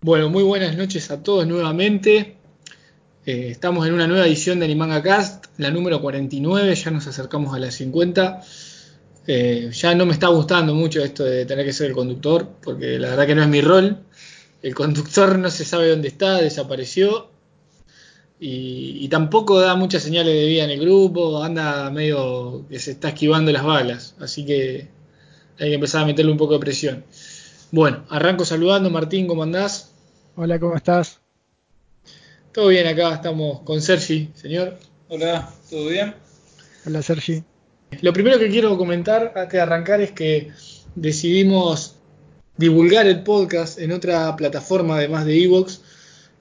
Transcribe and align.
Bueno, 0.00 0.30
muy 0.30 0.44
buenas 0.44 0.76
noches 0.76 1.10
a 1.10 1.24
todos 1.24 1.44
nuevamente. 1.44 2.36
Eh, 3.26 3.48
estamos 3.50 3.84
en 3.84 3.94
una 3.94 4.06
nueva 4.06 4.28
edición 4.28 4.60
de 4.60 4.66
Animanga 4.66 5.02
Cast, 5.02 5.46
la 5.56 5.72
número 5.72 6.00
49, 6.00 6.72
ya 6.76 6.92
nos 6.92 7.08
acercamos 7.08 7.52
a 7.52 7.58
las 7.58 7.74
50. 7.74 8.40
Eh, 9.26 9.70
ya 9.72 9.96
no 9.96 10.06
me 10.06 10.12
está 10.12 10.28
gustando 10.28 10.72
mucho 10.72 11.02
esto 11.02 11.24
de 11.24 11.44
tener 11.46 11.66
que 11.66 11.72
ser 11.72 11.88
el 11.88 11.94
conductor, 11.94 12.48
porque 12.62 12.96
la 13.00 13.08
verdad 13.08 13.26
que 13.26 13.34
no 13.34 13.42
es 13.42 13.48
mi 13.48 13.60
rol. 13.60 13.98
El 14.62 14.72
conductor 14.72 15.36
no 15.36 15.50
se 15.50 15.64
sabe 15.64 15.88
dónde 15.88 16.06
está, 16.06 16.36
desapareció. 16.36 17.30
Y, 18.38 18.98
y 19.00 19.08
tampoco 19.08 19.58
da 19.58 19.74
muchas 19.74 20.04
señales 20.04 20.32
de 20.32 20.46
vida 20.46 20.62
en 20.62 20.70
el 20.70 20.80
grupo, 20.80 21.42
anda 21.42 21.90
medio 21.90 22.64
que 22.70 22.78
se 22.78 22.92
está 22.92 23.08
esquivando 23.08 23.50
las 23.50 23.64
balas. 23.64 24.14
Así 24.20 24.46
que 24.46 24.86
hay 25.58 25.70
que 25.70 25.74
empezar 25.74 26.04
a 26.04 26.06
meterle 26.06 26.30
un 26.30 26.38
poco 26.38 26.52
de 26.52 26.60
presión. 26.60 27.04
Bueno, 27.70 28.04
arranco 28.08 28.44
saludando. 28.46 28.88
Martín, 28.90 29.26
¿cómo 29.26 29.42
andás? 29.42 29.87
Hola, 30.40 30.60
¿cómo 30.60 30.76
estás? 30.76 31.18
Todo 32.52 32.68
bien 32.68 32.86
acá, 32.86 33.14
estamos 33.14 33.62
con 33.62 33.82
Sergi, 33.82 34.30
señor. 34.34 34.78
Hola, 35.08 35.52
¿todo 35.68 35.88
bien? 35.88 36.14
Hola, 36.86 37.02
Sergi. 37.02 37.42
Lo 38.02 38.12
primero 38.12 38.38
que 38.38 38.48
quiero 38.48 38.78
comentar 38.78 39.32
antes 39.34 39.54
de 39.54 39.60
arrancar 39.60 40.00
es 40.00 40.12
que 40.12 40.52
decidimos 40.94 41.96
divulgar 42.56 43.08
el 43.08 43.24
podcast 43.24 43.80
en 43.80 43.90
otra 43.90 44.36
plataforma 44.36 44.98
además 44.98 45.26
de 45.26 45.42
Evox, 45.42 45.80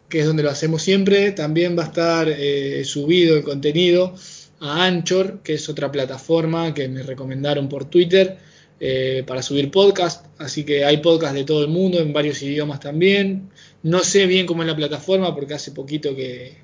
que 0.10 0.20
es 0.20 0.27
donde 0.27 0.44
lo 0.44 0.52
hacemos 0.52 0.84
siempre. 0.84 1.32
También 1.32 1.76
va 1.76 1.86
a 1.86 1.88
estar 1.88 2.27
eh, 2.30 2.84
subido 2.86 3.36
el 3.36 3.44
contenido 3.44 4.14
a 4.60 4.86
Anchor, 4.86 5.40
que 5.40 5.55
es 5.55 5.68
otra 5.70 5.91
plataforma 5.91 6.72
que 6.72 6.88
me 6.88 7.02
recomendaron 7.02 7.68
por 7.68 7.86
Twitter 7.86 8.38
eh, 8.80 9.24
para 9.26 9.41
subir 9.41 9.72
podcast. 9.72 10.27
Así 10.38 10.64
que 10.64 10.86
hay 10.86 10.98
podcast 10.98 11.34
de 11.34 11.46
todo 11.46 11.64
el 11.64 11.70
mundo, 11.70 12.00
en 12.00 12.14
varios 12.14 12.44
idiomas 12.44 12.80
también. 12.80 13.50
No 13.88 14.04
sé 14.04 14.26
bien 14.26 14.46
cómo 14.46 14.64
es 14.64 14.68
la 14.68 14.76
plataforma 14.76 15.34
porque 15.34 15.54
hace 15.54 15.72
poquito 15.72 16.14
que, 16.14 16.58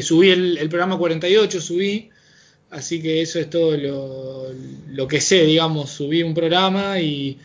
subí 0.00 0.30
el, 0.30 0.66
programa 0.70 0.96
48, 0.96 1.60
subí. 1.60 2.08
Así 2.70 3.02
que 3.02 3.20
eso 3.20 3.38
es 3.38 3.50
todo 3.50 3.76
lo, 3.76 5.06
que 5.06 5.20
sé, 5.20 5.44
digamos, 5.44 5.90
subí 5.90 6.22
un 6.22 6.32
programa 6.32 7.00
y 7.00 7.36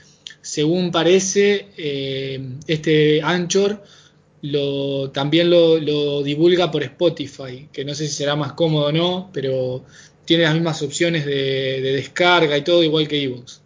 según 0.42 0.90
parece, 0.90 1.68
eh, 1.76 2.40
este 2.66 3.22
Anchor 3.22 3.84
lo, 4.42 5.12
también 5.12 5.50
lo, 5.50 6.24
divulga 6.24 6.72
por 6.72 6.84
Spotify, 6.84 7.68
que 7.74 7.84
no 7.84 7.94
sé 7.96 8.08
si 8.08 8.14
será 8.14 8.38
más 8.38 8.54
cómodo 8.54 8.86
o 8.86 8.92
no, 8.94 9.30
pero 9.34 9.84
tiene 10.24 10.44
las 10.44 10.54
mismas 10.54 10.82
opciones 10.82 11.26
de, 11.26 11.82
de 11.82 11.92
descarga 11.92 12.58
y 12.58 12.62
todo, 12.62 12.82
igual 12.82 13.10
que 13.10 13.22
Evox. 13.22 13.62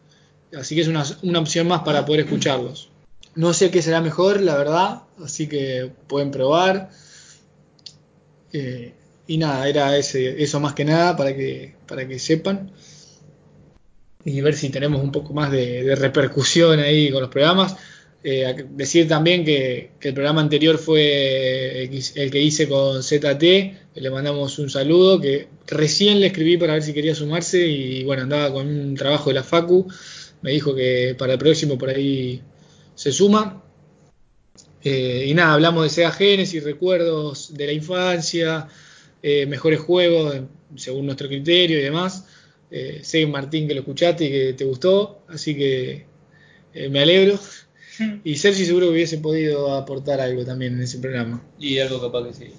Así 0.58 0.74
que 0.74 0.82
es 0.82 0.88
una 0.88 1.40
opción 1.40 1.68
más 1.68 1.82
para 1.84 2.04
poder 2.08 2.22
escucharlos. 2.22 2.90
No 3.38 3.54
sé 3.54 3.70
qué 3.70 3.84
será 3.84 4.02
mejor, 4.02 4.42
la 4.42 4.58
verdad, 4.58 5.04
así 5.24 5.48
que 5.48 5.92
pueden 6.08 6.32
probar. 6.32 6.90
Eh, 8.52 8.94
y 9.28 9.38
nada, 9.38 9.70
era 9.70 9.96
ese, 9.96 10.42
eso 10.42 10.60
más 10.60 10.74
que 10.74 10.84
nada 10.84 11.16
para 11.16 11.36
que, 11.36 11.76
para 11.88 12.08
que 12.08 12.18
sepan. 12.18 12.72
Y 14.26 14.42
ver 14.42 14.56
si 14.56 14.70
tenemos 14.70 15.04
un 15.04 15.12
poco 15.12 15.36
más 15.36 15.52
de, 15.52 15.94
repercusión 15.96 16.80
ahí 16.80 17.12
con 17.12 17.22
los 17.22 17.30
programas. 17.30 17.76
Eh, 18.24 18.66
decir 18.72 19.08
también 19.08 19.46
que, 19.46 19.92
que, 20.00 20.08
el 20.08 20.14
programa 20.16 20.42
anterior 20.42 20.80
fue 20.80 21.84
el 21.84 22.32
que 22.32 22.42
hice 22.42 22.68
con 22.68 23.04
ZT, 23.04 23.44
le 23.94 24.10
mandamos 24.10 24.58
un 24.58 24.72
saludo, 24.72 25.22
que 25.22 25.48
recién 25.68 26.20
le 26.22 26.28
escribí 26.28 26.58
para 26.58 26.74
ver 26.74 26.82
si 26.82 26.92
quería 26.92 27.14
sumarse 27.14 27.68
y 27.68 28.04
bueno, 28.04 28.24
andaba 28.24 28.52
con 28.52 28.68
un 28.68 28.96
trabajo 28.96 29.30
de 29.30 29.36
la 29.36 29.44
Facu, 29.44 29.88
me 30.42 30.54
dijo 30.54 30.74
que 30.74 31.16
para 31.16 31.34
el 31.34 31.40
próximo 31.40 31.78
por 31.78 31.90
ahí 31.90 32.42
se 32.98 33.12
suma. 33.12 33.64
Eh, 34.84 35.26
y 35.28 35.34
nada, 35.34 35.54
hablamos 35.54 35.84
de 35.84 35.90
Sega 35.90 36.12
Genesis, 36.12 36.64
recuerdos 36.64 37.54
de 37.54 37.68
la 37.68 37.74
infancia, 37.74 38.68
eh, 39.22 39.46
mejores 39.46 39.80
juegos 39.80 40.42
según 40.76 41.06
nuestro 41.06 41.28
criterio 41.28 41.80
y 41.80 41.84
demás. 41.84 42.26
Eh, 42.70 43.00
sé, 43.04 43.26
Martín, 43.28 43.68
que 43.68 43.74
lo 43.74 43.82
escuchaste 43.82 44.26
y 44.26 44.30
que 44.30 44.54
te 44.54 44.66
gustó, 44.66 45.22
así 45.30 45.56
que 45.56 46.06
eh, 46.74 46.90
me 46.90 47.00
alegro. 47.00 47.40
Y 48.24 48.36
Sergi 48.36 48.64
seguro 48.64 48.86
que 48.86 48.92
hubiese 48.92 49.18
podido 49.18 49.74
aportar 49.74 50.22
algo 50.22 50.46
también 50.46 50.74
en 50.74 50.82
ese 50.82 51.00
programa. 51.00 51.42
Y 51.58 51.80
algo 51.80 52.00
capaz 52.00 52.28
que 52.28 52.34
sí. 52.34 52.54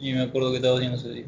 Y 0.00 0.12
me 0.12 0.22
acuerdo 0.22 0.50
que 0.50 0.56
estaba 0.56 0.76
haciendo 0.76 0.98
ese 0.98 1.10
día. 1.10 1.26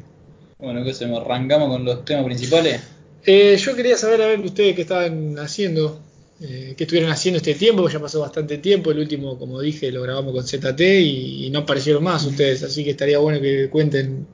Bueno, 0.59 0.83
¿qué 0.83 0.91
hacemos? 0.91 1.21
¿Arrancamos 1.21 1.69
con 1.69 1.85
los 1.85 2.03
temas 2.03 2.25
principales? 2.25 2.81
Eh, 3.25 3.55
yo 3.57 3.75
quería 3.77 3.95
saber 3.95 4.21
a 4.21 4.27
ver 4.27 4.41
ustedes 4.41 4.75
qué 4.75 4.81
estaban 4.81 5.39
haciendo, 5.39 6.01
eh, 6.43 6.73
qué 6.75 6.85
estuvieron 6.85 7.11
haciendo 7.11 7.37
este 7.37 7.53
tiempo, 7.53 7.83
porque 7.83 7.93
ya 7.93 7.99
pasó 7.99 8.19
bastante 8.19 8.57
tiempo. 8.57 8.89
El 8.91 8.99
último, 8.99 9.37
como 9.37 9.61
dije, 9.61 9.91
lo 9.91 10.01
grabamos 10.01 10.33
con 10.33 10.43
ZT 10.43 10.81
y, 10.81 11.45
y 11.45 11.49
no 11.51 11.59
aparecieron 11.59 12.03
más 12.03 12.25
ustedes, 12.25 12.63
así 12.63 12.83
que 12.83 12.91
estaría 12.91 13.19
bueno 13.19 13.39
que 13.39 13.69
cuenten 13.69 14.25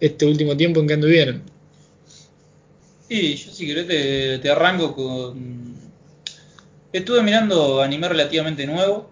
este 0.00 0.24
último 0.24 0.56
tiempo 0.56 0.80
en 0.80 0.86
qué 0.86 0.94
anduvieron. 0.94 1.42
Y 3.08 3.34
yo 3.34 3.52
si 3.52 3.66
querés 3.66 3.86
te, 3.86 4.38
te 4.38 4.50
arranco 4.50 4.94
con... 4.94 5.76
Estuve 6.92 7.22
mirando 7.22 7.82
anime 7.82 8.08
relativamente 8.08 8.66
nuevo, 8.66 9.10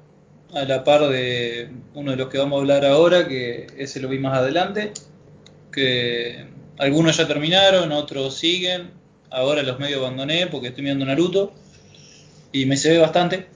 a 0.54 0.64
la 0.64 0.82
par 0.82 1.08
de 1.08 1.68
uno 1.92 2.12
de 2.12 2.16
los 2.16 2.28
que 2.28 2.38
vamos 2.38 2.56
a 2.56 2.60
hablar 2.60 2.86
ahora, 2.86 3.28
que 3.28 3.66
ese 3.76 4.00
lo 4.00 4.08
vi 4.08 4.18
más 4.18 4.38
adelante, 4.38 4.92
que 5.70 6.46
algunos 6.78 7.18
ya 7.18 7.28
terminaron, 7.28 7.92
otros 7.92 8.34
siguen, 8.38 8.92
ahora 9.30 9.62
los 9.62 9.78
medio 9.78 9.98
abandoné 9.98 10.46
porque 10.46 10.68
estoy 10.68 10.84
mirando 10.84 11.04
Naruto 11.04 11.52
y 12.54 12.66
me 12.66 12.76
se 12.76 12.90
ve 12.90 12.98
bastante. 12.98 13.48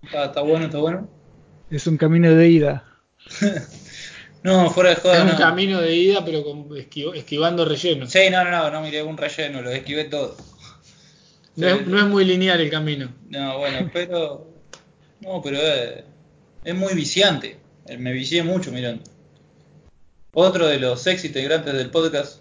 Está, 0.00 0.26
está, 0.26 0.42
bueno, 0.42 0.66
está 0.66 0.78
bueno. 0.78 1.08
Es 1.70 1.88
un 1.88 1.96
camino 1.96 2.32
de 2.32 2.48
ida. 2.48 2.84
no, 4.44 4.70
fuera 4.70 4.90
de 4.90 4.96
joda. 4.96 5.16
Es 5.16 5.22
un 5.24 5.30
no. 5.30 5.36
camino 5.36 5.80
de 5.80 5.96
ida, 5.96 6.24
pero 6.24 6.44
con, 6.44 6.68
esquiv 6.76 7.14
esquivando 7.14 7.64
relleno. 7.64 8.06
Sí, 8.06 8.30
no, 8.30 8.44
no, 8.44 8.50
no, 8.52 8.70
no 8.70 8.80
miré 8.80 9.02
un 9.02 9.16
relleno, 9.16 9.60
lo 9.60 9.70
esquivé 9.70 10.04
todo. 10.04 10.36
No, 11.56 11.66
es, 11.66 11.84
no 11.88 11.98
es 11.98 12.04
muy 12.04 12.24
lineal 12.24 12.60
el 12.60 12.70
camino. 12.70 13.12
No, 13.28 13.58
bueno, 13.58 13.90
pero. 13.92 14.46
No, 15.18 15.42
pero 15.42 15.56
es, 15.56 16.04
es 16.62 16.74
muy 16.76 16.94
viciante. 16.94 17.58
Me 17.98 18.12
vicié 18.12 18.44
mucho 18.44 18.70
mirando. 18.70 19.02
Otro 20.32 20.68
de 20.68 20.78
los 20.78 21.04
ex 21.08 21.24
integrantes 21.24 21.74
del 21.74 21.90
podcast, 21.90 22.40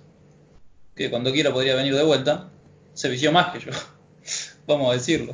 que 0.96 1.10
cuando 1.10 1.32
quiera 1.32 1.52
podría 1.52 1.74
venir 1.74 1.96
de 1.96 2.04
vuelta, 2.04 2.52
se 2.94 3.10
vició 3.10 3.32
más 3.32 3.52
que 3.52 3.62
yo. 3.62 3.72
Vamos 4.68 4.92
a 4.92 4.94
decirlo. 4.94 5.34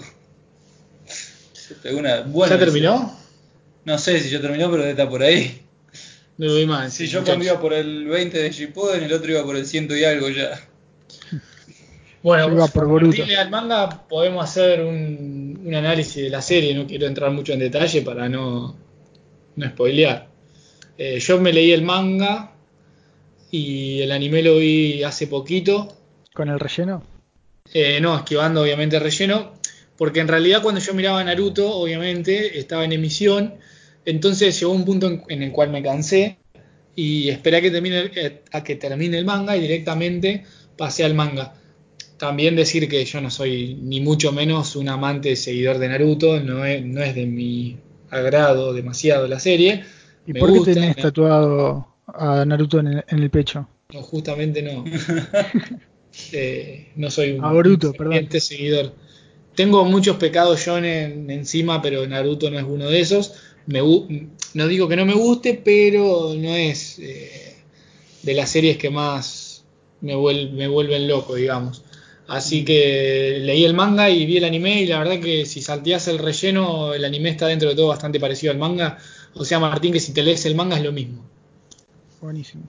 Una 1.94 2.22
buena 2.22 2.56
¿Ya 2.56 2.60
terminó? 2.60 3.18
No 3.86 3.98
sé 3.98 4.20
si 4.20 4.30
ya 4.30 4.42
terminó, 4.42 4.70
pero 4.70 4.84
está 4.84 5.10
por 5.10 5.24
ahí. 5.24 5.62
No 6.38 6.48
lo 6.48 6.56
vi 6.56 6.66
más. 6.66 6.94
Si 6.94 7.08
yo 7.08 7.24
cuando 7.24 7.46
iba 7.46 7.60
por 7.60 7.74
el 7.74 8.06
20 8.06 8.38
de 8.38 8.52
Shippuden, 8.52 9.04
el 9.04 9.14
otro 9.14 9.32
iba 9.32 9.44
por 9.44 9.56
el 9.56 9.66
ciento 9.66 9.96
y 9.96 10.04
algo 10.04 10.30
ya. 10.30 10.60
Bueno, 12.24 12.52
iba 12.52 12.68
por 12.68 12.84
al 12.84 13.50
manga 13.50 14.08
podemos 14.10 14.44
hacer 14.44 14.82
un, 14.82 15.62
un, 15.64 15.76
análisis 15.76 16.24
de 16.24 16.30
la 16.30 16.42
serie, 16.42 16.74
no 16.74 16.86
quiero 16.86 17.06
entrar 17.06 17.32
mucho 17.32 17.54
en 17.54 17.60
detalle 17.60 18.02
para 18.02 18.28
no, 18.28 18.76
no 19.56 19.70
spoilear. 19.70 20.28
Eh, 20.98 21.20
yo 21.20 21.40
me 21.40 21.54
leí 21.54 21.72
el 21.72 21.84
manga 21.84 22.52
y 23.52 24.02
el 24.02 24.12
anime 24.12 24.42
lo 24.42 24.58
vi 24.58 25.04
hace 25.04 25.28
poquito. 25.28 25.96
¿Con 26.34 26.50
el 26.50 26.60
relleno? 26.60 27.04
Eh, 27.74 28.00
no, 28.02 28.18
esquivando 28.18 28.62
obviamente 28.62 28.98
el 28.98 29.04
relleno, 29.04 29.54
porque 29.98 30.20
en 30.20 30.28
realidad 30.28 30.62
cuando 30.62 30.82
yo 30.82 30.94
miraba 30.94 31.24
Naruto, 31.24 31.70
obviamente 31.76 32.60
estaba 32.60 32.86
en 32.86 32.94
emisión, 32.94 33.56
entonces 34.06 34.60
llegó 34.60 34.72
un 34.72 34.86
punto 34.86 35.08
en, 35.08 35.24
en 35.28 35.44
el 35.44 35.52
cual 35.52 35.70
me 35.70 35.84
cansé 35.84 36.38
y 36.98 37.30
esperé 37.30 37.58
a 37.58 37.62
que, 37.62 37.70
termine, 37.70 38.12
eh, 38.16 38.42
a 38.52 38.64
que 38.64 38.76
termine 38.76 39.20
el 39.20 39.26
manga 39.26 39.56
y 39.56 39.62
directamente 39.62 40.44
pasé 40.76 41.06
al 41.06 41.14
manga. 41.14 41.54
También 42.18 42.56
decir 42.56 42.90
que 42.90 43.06
yo 43.06 43.22
no 43.22 43.30
soy 43.30 43.76
ni 43.76 44.02
mucho 44.02 44.32
menos 44.32 44.76
un 44.76 44.90
amante 44.90 45.36
seguidor 45.36 45.78
de 45.78 45.90
Naruto, 45.90 46.40
no 46.40 46.66
es, 46.66 46.84
no 46.84 47.04
es 47.04 47.14
de 47.14 47.28
mi 47.28 47.78
agrado 48.10 48.74
demasiado 48.74 49.28
la 49.28 49.40
serie. 49.40 49.84
¿Y 50.26 50.34
me 50.34 50.40
por 50.40 50.52
qué 50.52 50.74
tenés 50.74 50.98
me... 50.98 51.04
tatuado 51.04 51.88
a 52.08 52.44
Naruto 52.46 52.80
en 52.80 52.88
el, 52.88 53.06
en 53.08 53.20
el 53.20 53.30
pecho? 53.30 53.68
No, 53.94 54.02
justamente 54.02 54.64
no. 54.64 54.84
eh, 56.32 56.88
no 56.96 57.12
soy 57.12 57.34
un, 57.34 57.46
a 57.46 57.52
Boruto, 57.52 57.94
un 58.00 58.42
seguidor. 58.42 58.94
Tengo 59.58 59.84
muchos 59.86 60.18
pecados 60.18 60.64
shonen 60.64 61.32
encima, 61.32 61.82
pero 61.82 62.06
Naruto 62.06 62.52
no 62.52 62.60
es 62.60 62.64
uno 62.64 62.88
de 62.92 63.00
esos. 63.00 63.34
Me, 63.66 63.80
no 64.54 64.68
digo 64.68 64.88
que 64.88 64.96
no 64.96 65.04
me 65.04 65.16
guste, 65.16 65.60
pero 65.66 66.36
no 66.38 66.54
es 66.54 67.00
eh, 67.00 67.56
de 68.22 68.34
las 68.36 68.52
series 68.52 68.78
que 68.78 68.92
más 68.92 69.64
me, 70.02 70.14
vuel, 70.14 70.52
me 70.52 70.68
vuelven 70.68 71.08
loco, 71.08 71.34
digamos. 71.34 71.82
Así 72.28 72.64
que 72.64 73.40
leí 73.42 73.66
el 73.66 73.74
manga 73.74 74.12
y 74.12 74.28
vi 74.28 74.38
el 74.38 74.44
anime 74.44 74.84
y 74.84 74.86
la 74.86 75.00
verdad 75.00 75.20
que 75.20 75.48
si 75.48 75.64
salteas 75.64 76.08
el 76.08 76.20
relleno, 76.20 76.94
el 76.94 77.04
anime 77.04 77.30
está 77.30 77.48
dentro 77.48 77.68
de 77.68 77.76
todo 77.76 77.88
bastante 77.88 78.20
parecido 78.20 78.52
al 78.52 78.60
manga. 78.60 79.00
O 79.34 79.44
sea, 79.44 79.58
Martín, 79.58 79.92
que 79.92 80.00
si 80.00 80.14
te 80.14 80.22
lees 80.22 80.46
el 80.46 80.54
manga 80.54 80.78
es 80.78 80.84
lo 80.84 80.92
mismo. 80.92 81.26
Buenísimo. 82.22 82.66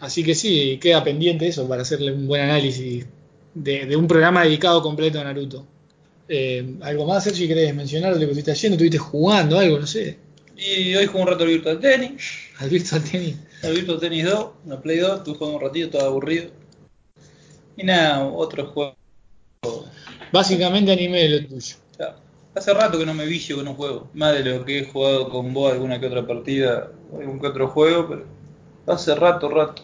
Así 0.00 0.24
que 0.24 0.34
sí, 0.34 0.80
queda 0.82 1.04
pendiente 1.04 1.46
eso 1.46 1.68
para 1.68 1.82
hacerle 1.82 2.10
un 2.10 2.26
buen 2.26 2.42
análisis 2.42 3.06
de, 3.54 3.86
de 3.86 3.96
un 3.96 4.06
programa 4.06 4.44
dedicado 4.44 4.82
completo 4.82 5.20
a 5.20 5.24
Naruto. 5.24 5.66
Eh, 6.28 6.74
¿Algo 6.82 7.06
más, 7.06 7.24
Sergi, 7.24 7.48
querés 7.48 7.74
mencionar 7.74 8.12
lo 8.12 8.18
que 8.18 8.24
estuviste 8.24 8.52
haciendo? 8.52 8.74
¿Estuviste 8.74 8.98
jugando 8.98 9.58
algo? 9.58 9.78
No 9.78 9.86
sé. 9.86 10.18
Y 10.56 10.94
hoy 10.94 11.06
jugué 11.06 11.22
un 11.22 11.28
rato 11.28 11.44
al 11.44 11.50
Virtual 11.50 11.80
Tennis. 11.80 12.22
¿Al 12.58 12.68
Virtual 12.68 13.02
Tennis? 13.02 13.36
Al 13.62 13.72
Virtual 13.72 13.98
Tennis 13.98 14.24
2, 14.24 14.50
una 14.66 14.80
Play 14.80 14.98
2, 14.98 15.18
estuve 15.18 15.36
jugando 15.36 15.58
un 15.58 15.64
ratito, 15.64 15.98
todo 15.98 16.06
aburrido. 16.06 16.50
Y 17.76 17.84
nada, 17.84 18.26
otro 18.26 18.66
juego. 18.66 18.94
Básicamente 20.32 20.92
anime 20.92 21.22
de 21.22 21.28
lo 21.28 21.48
tuyo. 21.48 21.76
Hace 22.54 22.74
rato 22.74 22.98
que 22.98 23.06
no 23.06 23.14
me 23.14 23.24
vicio 23.24 23.56
con 23.56 23.68
un 23.68 23.74
juego. 23.74 24.10
Más 24.14 24.34
de 24.34 24.44
lo 24.44 24.64
que 24.64 24.80
he 24.80 24.84
jugado 24.84 25.28
con 25.28 25.54
vos 25.54 25.72
alguna 25.72 26.00
que 26.00 26.06
otra 26.06 26.26
partida, 26.26 26.90
algún 27.16 27.40
que 27.40 27.46
otro 27.46 27.68
juego, 27.68 28.08
pero 28.08 28.24
hace 28.86 29.14
rato, 29.14 29.48
rato. 29.48 29.82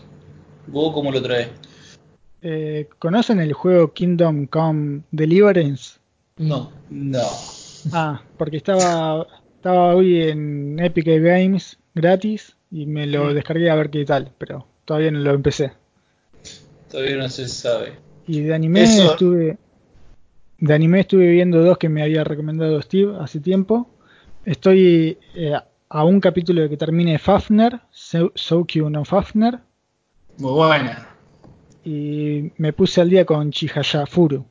¿Vos 0.66 0.92
cómo 0.92 1.12
lo 1.12 1.22
traes? 1.22 1.48
Eh, 2.46 2.88
¿Conocen 2.98 3.40
el 3.40 3.54
juego 3.54 3.94
Kingdom 3.94 4.46
Come 4.46 5.00
Deliverance? 5.10 5.98
No. 6.36 6.70
No. 6.90 7.22
Ah, 7.92 8.20
porque 8.36 8.58
estaba, 8.58 9.26
estaba 9.56 9.94
hoy 9.94 10.20
en 10.22 10.78
Epic 10.78 11.06
Games 11.06 11.78
gratis 11.94 12.54
y 12.70 12.84
me 12.84 13.06
lo 13.06 13.30
Mm. 13.30 13.34
descargué 13.34 13.70
a 13.70 13.74
ver 13.76 13.88
qué 13.88 14.04
tal, 14.04 14.30
pero 14.36 14.66
todavía 14.84 15.10
no 15.10 15.20
lo 15.20 15.30
empecé. 15.30 15.72
Todavía 16.90 17.16
no 17.16 17.28
se 17.30 17.48
sabe. 17.48 17.94
Y 18.26 18.40
de 18.42 18.54
anime 18.54 18.82
Eso- 18.82 19.12
estuve. 19.12 19.56
De 20.58 20.74
anime 20.74 21.00
estuve 21.00 21.28
viendo 21.30 21.62
dos 21.62 21.78
que 21.78 21.88
me 21.88 22.02
había 22.02 22.24
recomendado 22.24 22.80
Steve 22.82 23.16
hace 23.20 23.40
tiempo. 23.40 23.88
Estoy 24.44 25.16
eh, 25.34 25.54
a 25.88 26.04
un 26.04 26.20
capítulo 26.20 26.60
de 26.62 26.68
que 26.68 26.76
termine 26.76 27.18
Fafner, 27.18 27.80
So- 27.90 28.32
Soukyu 28.34 28.90
no 28.90 29.04
Fafner, 29.06 29.60
Muy 30.36 30.52
buena. 30.52 31.08
Y 31.84 32.52
me 32.56 32.72
puse 32.72 33.00
al 33.00 33.10
día 33.10 33.24
con 33.24 33.50
Chihaya 33.50 34.06
Furu. 34.06 34.44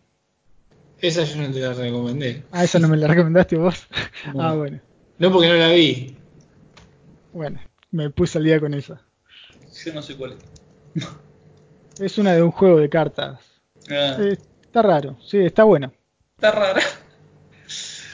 Esa 0.99 1.23
yo 1.25 1.41
no 1.41 1.51
te 1.51 1.59
la 1.59 1.73
recomendé. 1.73 2.43
Ah, 2.51 2.63
esa 2.63 2.79
no 2.79 2.87
me 2.87 2.95
la 2.97 3.07
recomendaste 3.07 3.57
vos. 3.57 3.87
No. 4.33 4.41
Ah, 4.41 4.53
bueno. 4.55 4.79
No 5.19 5.31
porque 5.31 5.47
no 5.49 5.55
la 5.55 5.69
vi. 5.69 6.15
Bueno, 7.33 7.59
me 7.91 8.09
puse 8.09 8.37
al 8.37 8.43
día 8.45 8.59
con 8.59 8.73
esa. 8.73 9.01
Yo 9.85 9.93
no 9.93 10.01
sé 10.01 10.15
cuál 10.15 10.33
es. 10.95 11.03
Es 11.99 12.17
una 12.17 12.33
de 12.33 12.41
un 12.41 12.49
juego 12.49 12.79
de 12.79 12.89
cartas. 12.89 13.39
Ah, 13.89 14.17
Eh, 14.19 14.35
está 14.63 14.81
raro, 14.81 15.15
sí, 15.23 15.37
está 15.37 15.63
bueno. 15.63 15.93
está 16.35 16.49
rara. 16.51 16.81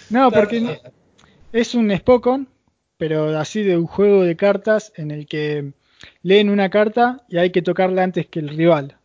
No, 0.10 0.28
Está 0.28 0.40
porque 0.40 0.60
rara. 0.60 0.92
es 1.54 1.76
un 1.76 1.96
Spokon, 1.96 2.50
pero 2.98 3.38
así 3.40 3.64
de 3.64 3.78
un 3.78 3.88
juego 3.88 4.24
de 4.24 4.36
cartas 4.36 4.92
en 4.98 5.12
el 5.12 5.28
que 5.28 5.72
leen 6.24 6.50
una 6.50 6.70
carta 6.70 7.24
y 7.30 7.38
hay 7.38 7.52
que 7.52 7.62
tocarla 7.62 8.04
antes 8.04 8.28
que 8.28 8.40
el 8.40 8.50
rival. 8.50 8.98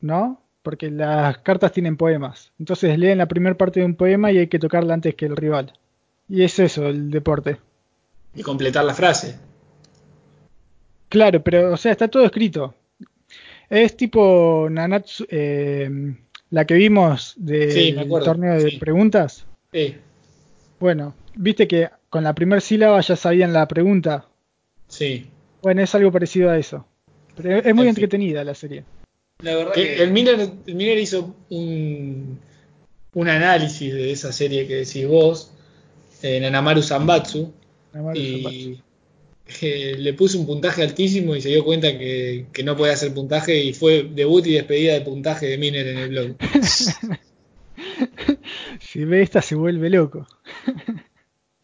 ¿No? 0.00 0.42
Porque 0.62 0.90
las 0.90 1.38
cartas 1.38 1.72
tienen 1.72 1.96
poemas. 1.96 2.52
Entonces 2.58 2.98
leen 2.98 3.18
la 3.18 3.26
primera 3.26 3.56
parte 3.56 3.80
de 3.80 3.86
un 3.86 3.94
poema 3.94 4.32
y 4.32 4.38
hay 4.38 4.46
que 4.48 4.58
tocarla 4.58 4.94
antes 4.94 5.14
que 5.14 5.26
el 5.26 5.36
rival. 5.36 5.72
Y 6.28 6.42
es 6.42 6.58
eso 6.58 6.86
el 6.88 7.10
deporte. 7.10 7.58
Y 8.34 8.42
completar 8.42 8.84
la 8.84 8.94
frase. 8.94 9.38
Claro, 11.08 11.42
pero 11.42 11.72
o 11.72 11.76
sea, 11.76 11.92
está 11.92 12.08
todo 12.08 12.24
escrito. 12.24 12.74
Es 13.70 13.96
tipo 13.96 14.68
Nanatsu, 14.70 15.26
eh, 15.30 15.88
la 16.50 16.64
que 16.64 16.74
vimos 16.74 17.34
del 17.36 17.70
Sí, 17.72 17.96
acuerdo, 17.98 18.26
torneo 18.26 18.54
de 18.54 18.70
sí. 18.70 18.76
preguntas. 18.78 19.46
Sí, 19.72 19.96
Bueno, 20.78 21.14
viste 21.34 21.66
que 21.66 21.88
con 22.10 22.22
la 22.24 22.34
primera 22.34 22.60
sílaba 22.60 23.00
ya 23.00 23.16
sabían 23.16 23.52
la 23.52 23.66
pregunta. 23.68 24.26
sí. 24.88 25.30
Bueno, 25.62 25.82
es 25.82 25.92
algo 25.96 26.12
parecido 26.12 26.50
a 26.50 26.58
eso. 26.58 26.86
Pero 27.36 27.56
es 27.56 27.64
muy 27.74 27.88
En 27.88 27.94
fin. 27.94 28.04
entretenida 28.04 28.44
la 28.44 28.54
serie. 28.54 28.84
La 29.42 29.54
verdad 29.56 29.72
Que 29.74 29.82
que. 29.96 30.02
el, 30.02 30.12
Miller, 30.12 30.50
el 30.66 30.74
Miller 30.74 30.98
hizo 30.98 31.36
un, 31.50 32.38
un 33.14 33.28
análisis 33.28 33.92
de 33.92 34.10
esa 34.12 34.32
serie 34.32 34.66
que 34.66 34.76
decís 34.76 35.06
vos, 35.06 35.52
en 36.22 36.44
Anamaru 36.44 36.82
Sambatsu, 36.82 37.52
y 38.14 38.78
eh, 39.60 39.94
le 39.98 40.12
puso 40.14 40.38
un 40.40 40.46
puntaje 40.46 40.82
altísimo 40.82 41.36
y 41.36 41.40
se 41.42 41.50
dio 41.50 41.64
cuenta 41.64 41.96
que, 41.98 42.46
que 42.52 42.62
no 42.64 42.76
podía 42.76 42.94
hacer 42.94 43.12
puntaje 43.14 43.62
y 43.62 43.72
fue 43.74 44.02
debut 44.04 44.46
y 44.46 44.52
despedida 44.54 44.94
de 44.94 45.00
puntaje 45.02 45.46
de 45.46 45.58
Miner 45.58 45.86
en 45.86 45.98
el 45.98 46.08
blog. 46.08 46.36
Si 48.80 49.04
ve 49.04 49.22
esta 49.22 49.42
se 49.42 49.54
vuelve 49.54 49.90
loco. 49.90 50.26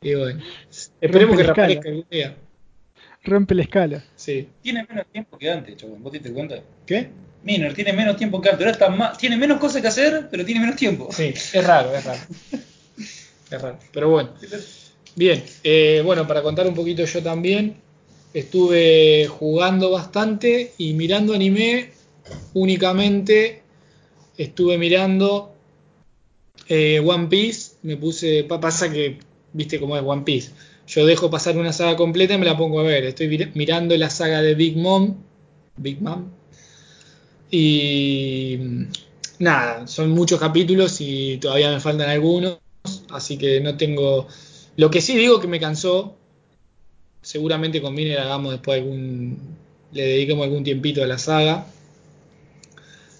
Y 0.00 0.14
bueno, 0.14 0.42
esperemos 1.00 1.36
la 1.36 1.42
que 1.44 1.50
escala. 1.50 1.68
reaparezca 1.68 1.88
algún 1.88 2.06
día. 2.10 2.36
Rompe 3.24 3.54
la 3.54 3.62
escala. 3.62 4.04
Sí. 4.16 4.48
Tiene 4.62 4.84
menos 4.88 5.06
tiempo 5.12 5.38
que 5.38 5.50
antes, 5.50 5.76
chabón. 5.76 6.02
¿Vos 6.02 6.12
te 6.12 6.18
diste 6.18 6.32
cuenta? 6.32 6.62
¿Qué? 6.86 7.10
Miner 7.44 7.74
tiene 7.74 7.92
menos 7.92 8.16
tiempo 8.16 8.40
que. 8.40 8.50
Ahora 8.50 8.70
está 8.70 8.88
más, 8.88 9.18
tiene 9.18 9.36
menos 9.36 9.58
cosas 9.58 9.82
que 9.82 9.88
hacer, 9.88 10.28
pero 10.30 10.44
tiene 10.44 10.60
menos 10.60 10.76
tiempo. 10.76 11.08
Sí, 11.12 11.28
es 11.34 11.66
raro, 11.66 11.94
es 11.94 12.04
raro. 12.04 12.20
Es 13.50 13.60
raro. 13.60 13.78
Pero 13.92 14.08
bueno. 14.10 14.30
Bien, 15.16 15.44
eh, 15.64 16.02
bueno, 16.04 16.26
para 16.26 16.42
contar 16.42 16.66
un 16.66 16.74
poquito 16.74 17.04
yo 17.04 17.22
también, 17.22 17.76
estuve 18.34 19.26
jugando 19.28 19.90
bastante 19.90 20.72
y 20.78 20.94
mirando 20.94 21.34
anime 21.34 21.90
únicamente 22.54 23.62
estuve 24.38 24.78
mirando 24.78 25.54
eh, 26.68 27.00
One 27.04 27.28
Piece, 27.28 27.76
me 27.82 27.96
puse, 27.96 28.44
pa- 28.44 28.60
pasa 28.60 28.90
que, 28.92 29.18
viste 29.52 29.78
cómo 29.80 29.96
es 29.96 30.02
One 30.04 30.22
Piece, 30.22 30.50
yo 30.86 31.06
dejo 31.06 31.30
pasar 31.30 31.56
una 31.56 31.72
saga 31.72 31.96
completa 31.96 32.34
y 32.34 32.38
me 32.38 32.46
la 32.46 32.56
pongo 32.56 32.80
a 32.80 32.84
ver, 32.84 33.04
estoy 33.04 33.28
mirando 33.54 33.96
la 33.96 34.10
saga 34.10 34.42
de 34.42 34.54
Big 34.54 34.76
Mom, 34.76 35.16
Big 35.76 36.00
Mom, 36.00 36.30
y 37.54 38.58
nada, 39.38 39.86
son 39.86 40.10
muchos 40.10 40.40
capítulos 40.40 40.96
y 41.00 41.36
todavía 41.36 41.70
me 41.70 41.80
faltan 41.80 42.08
algunos, 42.08 42.58
así 43.10 43.36
que 43.36 43.60
no 43.60 43.76
tengo... 43.76 44.26
Lo 44.76 44.90
que 44.90 45.02
sí 45.02 45.14
digo 45.18 45.38
que 45.38 45.48
me 45.48 45.60
cansó, 45.60 46.16
seguramente 47.20 47.82
con 47.82 47.94
Miner 47.94 48.20
hagamos 48.20 48.52
después 48.52 48.80
algún... 48.80 49.38
le 49.92 50.02
dediquemos 50.02 50.44
algún 50.44 50.64
tiempito 50.64 51.04
a 51.04 51.06
la 51.06 51.18
saga. 51.18 51.66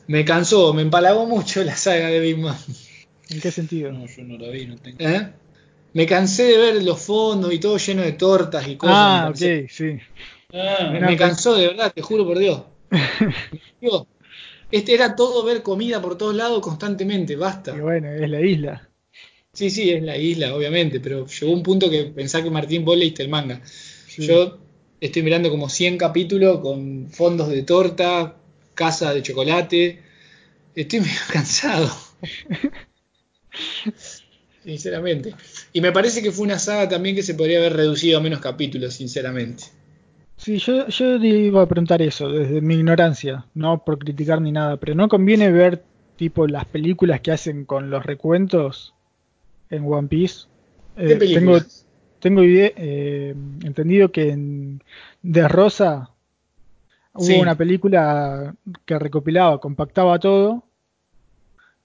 Me 0.07 0.25
cansó, 0.25 0.73
me 0.73 0.81
empalagó 0.81 1.27
mucho 1.27 1.63
la 1.63 1.77
saga 1.77 2.09
de 2.09 2.19
Big 2.21 2.39
Mom. 2.39 2.57
¿En 3.29 3.41
qué 3.41 3.51
sentido? 3.51 3.93
No, 3.93 4.07
yo 4.07 4.25
no 4.25 4.39
la 4.39 4.49
vi, 4.49 4.67
no 4.67 4.77
tengo. 4.77 4.97
¿eh? 4.99 5.31
Me 5.93 6.07
cansé 6.07 6.45
de 6.45 6.57
ver 6.57 6.83
los 6.83 7.03
fondos 7.03 7.53
y 7.53 7.59
todo 7.59 7.77
lleno 7.77 8.01
de 8.01 8.13
tortas 8.13 8.67
y 8.67 8.77
cosas. 8.77 8.97
Ah, 8.97 9.33
me 9.39 9.61
ok, 9.63 9.69
sí. 9.71 9.99
Ah, 10.55 10.91
Me, 10.91 11.17
cansó 11.19 11.55
de 11.55 11.69
verdad, 11.69 11.93
te 11.95 12.01
juro 12.01 12.27
por 12.27 12.39
Dios. 12.39 12.63
Digo, 13.81 14.07
este 14.73 14.95
era 14.95 15.15
todo 15.15 15.45
ver 15.45 15.63
comida 15.63 16.03
por 16.03 16.19
todos 16.19 16.35
lados 16.35 16.61
constantemente, 16.61 17.37
basta. 17.37 17.77
Y 17.77 17.81
bueno, 17.81 18.11
es 18.11 18.29
la 18.29 18.41
isla. 18.41 18.89
Sí, 19.53 19.69
sí, 19.69 19.91
es 19.91 20.03
la 20.03 20.17
isla, 20.17 20.57
obviamente, 20.57 20.99
pero 20.99 21.27
llegó 21.27 21.53
un 21.53 21.63
punto 21.63 21.91
que 21.91 22.05
pensá 22.05 22.43
que 22.43 22.51
Martín 22.51 22.85
vos 22.85 22.97
leíste 22.97 23.23
el 23.23 23.29
manga. 23.29 23.61
Sí. 23.65 24.27
Yo 24.27 24.59
estoy 24.99 25.23
mirando 25.23 25.51
como 25.51 25.69
100 25.69 25.99
capítulos 25.99 26.61
con 26.61 27.11
fondos 27.11 27.51
de 27.51 27.63
torta, 27.63 28.37
casa 28.75 29.13
de 29.13 29.23
chocolate. 29.23 30.01
Estoy 30.75 31.01
medio 31.01 31.21
cansado. 31.31 31.91
Sinceramente. 34.65 35.35
Y 35.73 35.83
me 35.83 35.93
parece 35.93 36.23
que 36.23 36.33
fue 36.33 36.45
una 36.45 36.59
saga 36.59 36.89
también 36.89 37.15
que 37.15 37.23
se 37.23 37.35
podría 37.35 37.59
haber 37.59 37.75
reducido 37.75 38.19
a 38.19 38.23
menos 38.23 38.41
capítulos, 38.41 38.95
sinceramente. 38.95 39.65
Sí, 40.43 40.59
yo, 40.59 40.89
yo 40.89 41.15
iba 41.25 41.63
a 41.63 41.67
preguntar 41.67 42.03
eso, 42.03 42.29
desde 42.29 42.61
mi 42.61 42.75
ignorancia, 42.75 43.47
no 43.55 43.85
por 43.85 43.97
criticar 43.99 44.41
ni 44.41 44.51
nada, 44.51 44.77
pero 44.77 44.95
¿no 44.97 45.09
conviene 45.09 45.53
ver 45.53 45.85
tipo 46.17 46.49
las 46.49 46.65
películas 46.65 47.21
que 47.21 47.31
hacen 47.31 47.65
con 47.65 47.91
los 47.91 48.05
recuentos 48.05 48.93
en 49.71 49.85
One 49.87 50.09
Piece? 50.09 50.47
¿Qué 50.97 51.03
Eh, 51.05 51.07
tengo 51.07 51.19
películas? 51.21 51.87
tengo 52.19 52.43
ide- 52.43 52.75
eh, 52.77 53.35
entendido 53.63 54.11
que 54.11 54.31
en 54.31 54.83
De 55.23 55.47
Rosa 55.47 56.11
hubo 57.15 57.25
Sí. 57.25 57.35
una 57.39 57.55
película 57.55 58.53
que 58.85 58.99
recopilaba, 58.99 59.61
compactaba 59.61 60.19
todo 60.19 60.65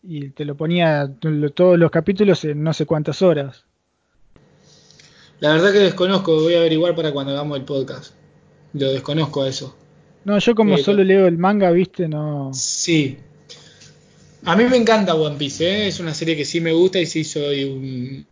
y 0.02 0.30
te 0.30 0.46
lo 0.46 0.56
ponía 0.56 1.12
todos 1.54 1.78
los 1.78 1.92
capítulos 1.92 2.44
en 2.46 2.64
no 2.64 2.74
sé 2.74 2.88
cuántas 2.88 3.22
horas. 3.22 3.66
La 5.42 5.52
verdad 5.54 5.72
que 5.72 5.80
desconozco, 5.80 6.42
voy 6.42 6.56
a 6.56 6.60
averiguar 6.60 6.96
para 6.96 7.12
cuando 7.12 7.34
hagamos 7.34 7.60
el 7.60 7.64
podcast. 7.66 8.16
Lo 8.78 8.92
desconozco 8.92 9.44
a 9.44 9.50
eso. 9.50 9.76
No, 10.26 10.38
yo 10.40 10.56
como 10.56 10.78
Sí, 10.78 10.84
solo 10.84 11.04
leo 11.04 11.28
el 11.28 11.38
manga, 11.38 11.72
viste, 11.72 12.08
no... 12.08 12.52
Sí. 12.54 13.18
A 14.44 14.56
mí 14.56 14.66
me 14.66 14.78
encanta 14.78 15.16
One 15.16 15.38
Piece, 15.38 15.66
¿eh? 15.66 15.88
es 15.88 16.00
una 16.00 16.14
serie 16.14 16.36
que 16.36 16.46
sí 16.46 16.62
me 16.62 16.74
gusta 16.74 17.00
y 17.00 17.06
sí 17.06 17.24
soy 17.24 17.64
un 17.64 18.26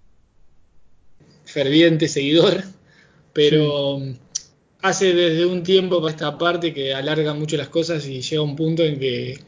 ferviente 1.46 2.08
seguidor, 2.08 2.64
pero 3.34 4.00
hace 4.82 5.14
desde 5.14 5.46
un 5.46 5.64
tiempo 5.64 6.02
para 6.02 6.12
esta 6.12 6.38
parte 6.38 6.74
que 6.74 6.94
alarga 6.94 7.34
mucho 7.34 7.58
las 7.58 7.70
cosas 7.70 8.06
y 8.08 8.22
llega 8.22 8.42
un 8.42 8.56
punto 8.56 8.84
en 8.84 9.00
que 9.00 9.40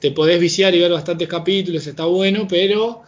te 0.00 0.10
podés 0.10 0.40
viciar 0.40 0.74
y 0.74 0.80
ver 0.80 0.92
bastantes 0.92 1.28
capítulos, 1.28 1.86
está 1.86 2.04
bueno, 2.06 2.46
pero 2.48 3.02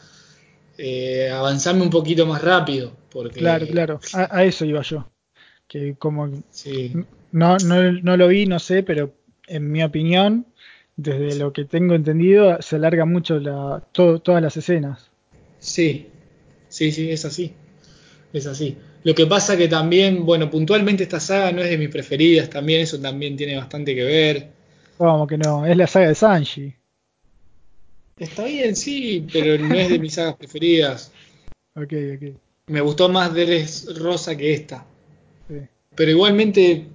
eh, 0.79 1.31
avanzarme 1.31 1.83
un 1.83 1.91
poquito 1.91 2.27
más 2.27 2.43
rápido. 2.43 2.93
Porque, 3.11 3.41
Claro, 3.41 3.67
claro, 3.67 4.01
a, 4.13 4.37
a 4.39 4.45
eso 4.45 4.65
iba 4.65 4.83
yo. 4.83 5.11
Que 5.67 5.97
como 5.99 6.43
Sí, 6.51 6.93
no, 7.33 7.57
no, 7.59 7.93
no 7.93 8.17
lo 8.17 8.29
vi, 8.29 8.47
no 8.47 8.59
sé, 8.59 8.83
pero 8.83 9.13
en 9.47 9.71
mi 9.71 9.83
opinión, 9.83 10.47
desde 10.97 11.37
lo 11.37 11.53
que 11.53 11.65
tengo 11.65 11.95
entendido, 11.95 12.61
se 12.63 12.77
alarga 12.77 13.05
mucho 13.05 13.39
la, 13.39 13.83
todo- 13.93 14.19
todas 14.21 14.43
las 14.43 14.57
escenas. 14.57 15.11
Sí, 15.59 16.07
sí, 16.69 16.93
sí, 16.93 17.11
es 17.11 17.25
así. 17.25 17.53
Es 18.33 18.47
así. 18.47 18.77
Lo 19.05 19.15
que 19.15 19.27
pasa 19.27 19.57
que 19.57 19.69
también, 19.69 20.27
bueno, 20.27 20.51
puntualmente 20.51 21.05
esta 21.05 21.21
saga 21.21 21.53
no 21.53 21.63
es 21.63 21.71
de 21.71 21.79
mis 21.79 21.89
preferidas, 21.89 22.51
también 22.51 22.81
eso 22.83 22.99
también 23.01 23.37
tiene 23.37 23.57
bastante 23.57 23.95
que 23.95 24.03
ver. 24.05 24.49
Como 24.99 25.27
que 25.27 25.39
no, 25.39 25.65
es 25.67 25.77
la 25.77 25.87
saga 25.87 26.09
de 26.09 26.15
Sanji. 26.15 26.75
Está 28.19 28.45
bien, 28.45 28.75
sí, 28.75 29.27
pero 29.33 29.59
no 29.63 29.75
es 29.75 29.91
de 29.91 29.99
mis 29.99 30.15
sagas 30.15 30.37
preferidas. 30.37 31.13
Ok, 31.79 31.93
ok. 32.15 32.37
Me 32.69 32.81
gustó 32.81 33.11
más 33.11 33.35
Deres 33.35 33.87
Rosa 33.99 34.35
que 34.35 34.55
esta. 34.55 34.87
Sí. 35.47 35.57
Pero 35.95 36.11
igualmente, 36.11 36.87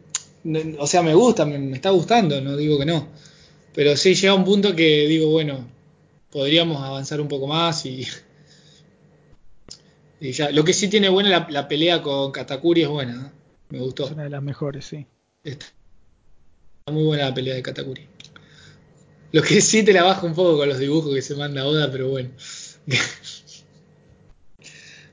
o 0.79 0.87
sea, 0.87 1.03
me 1.03 1.13
gusta, 1.13 1.45
me, 1.45 1.57
me 1.59 1.75
está 1.75 1.91
gustando, 1.91 2.41
no 2.41 2.57
digo 2.57 2.79
que 2.79 2.85
no. 2.85 3.07
Pero 3.73 3.95
sí 3.95 4.15
llega 4.15 4.33
un 4.33 4.43
punto 4.43 4.75
que 4.75 5.07
digo, 5.07 5.29
bueno, 5.29 5.67
podríamos 6.29 6.81
avanzar 6.81 7.21
un 7.21 7.27
poco 7.27 7.47
más 7.47 7.85
y, 7.85 8.05
y 10.19 10.31
ya. 10.31 10.51
Lo 10.51 10.63
que 10.63 10.73
sí 10.73 10.87
tiene 10.89 11.09
buena 11.09 11.29
la, 11.29 11.47
la 11.49 11.67
pelea 11.67 12.01
con 12.01 12.31
Katakuri 12.31 12.83
es 12.83 12.89
buena, 12.89 13.27
¿eh? 13.27 13.31
me 13.69 13.79
gustó. 13.79 14.05
Es 14.05 14.11
una 14.11 14.23
de 14.23 14.29
las 14.29 14.43
mejores, 14.43 14.85
sí. 14.85 15.05
Está 15.43 15.67
muy 16.87 17.03
buena 17.03 17.25
la 17.29 17.33
pelea 17.33 17.55
de 17.55 17.63
Katakuri. 17.63 18.07
Lo 19.31 19.41
que 19.41 19.61
sí 19.61 19.83
te 19.83 19.93
la 19.93 20.03
baja 20.03 20.25
un 20.25 20.33
poco 20.33 20.57
con 20.57 20.67
los 20.67 20.79
dibujos 20.79 21.13
que 21.13 21.21
se 21.21 21.35
manda 21.35 21.65
Oda, 21.65 21.89
pero 21.91 22.09
bueno. 22.09 22.31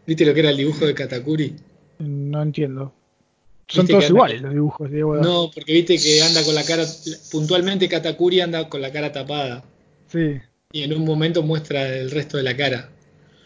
¿Viste 0.07 0.25
lo 0.25 0.35
que 0.35 0.41
era 0.41 0.51
el 0.51 0.57
dibujo 0.57 0.87
de 0.87 0.95
Katakuri? 0.95 1.55
No 1.99 2.43
entiendo. 2.43 2.95
Son 3.69 3.87
todos 3.87 4.05
anda- 4.05 4.09
iguales 4.15 4.41
los 4.43 4.53
dibujos 4.55 4.91
de 4.91 5.05
Oda. 5.05 5.21
No, 5.23 5.51
porque 5.55 5.73
viste 5.73 5.99
que 5.99 6.23
anda 6.23 6.43
con 6.45 6.55
la 6.55 6.65
cara, 6.65 6.85
puntualmente 7.31 7.89
Katakuri 7.89 8.41
anda 8.41 8.69
con 8.69 8.81
la 8.81 8.91
cara 8.91 9.13
tapada 9.13 9.63
Sí. 10.11 10.39
y 10.73 10.83
en 10.83 10.93
un 10.95 11.05
momento 11.05 11.43
muestra 11.43 11.87
el 11.89 12.11
resto 12.11 12.37
de 12.39 12.43
la 12.45 12.57
cara. 12.57 12.91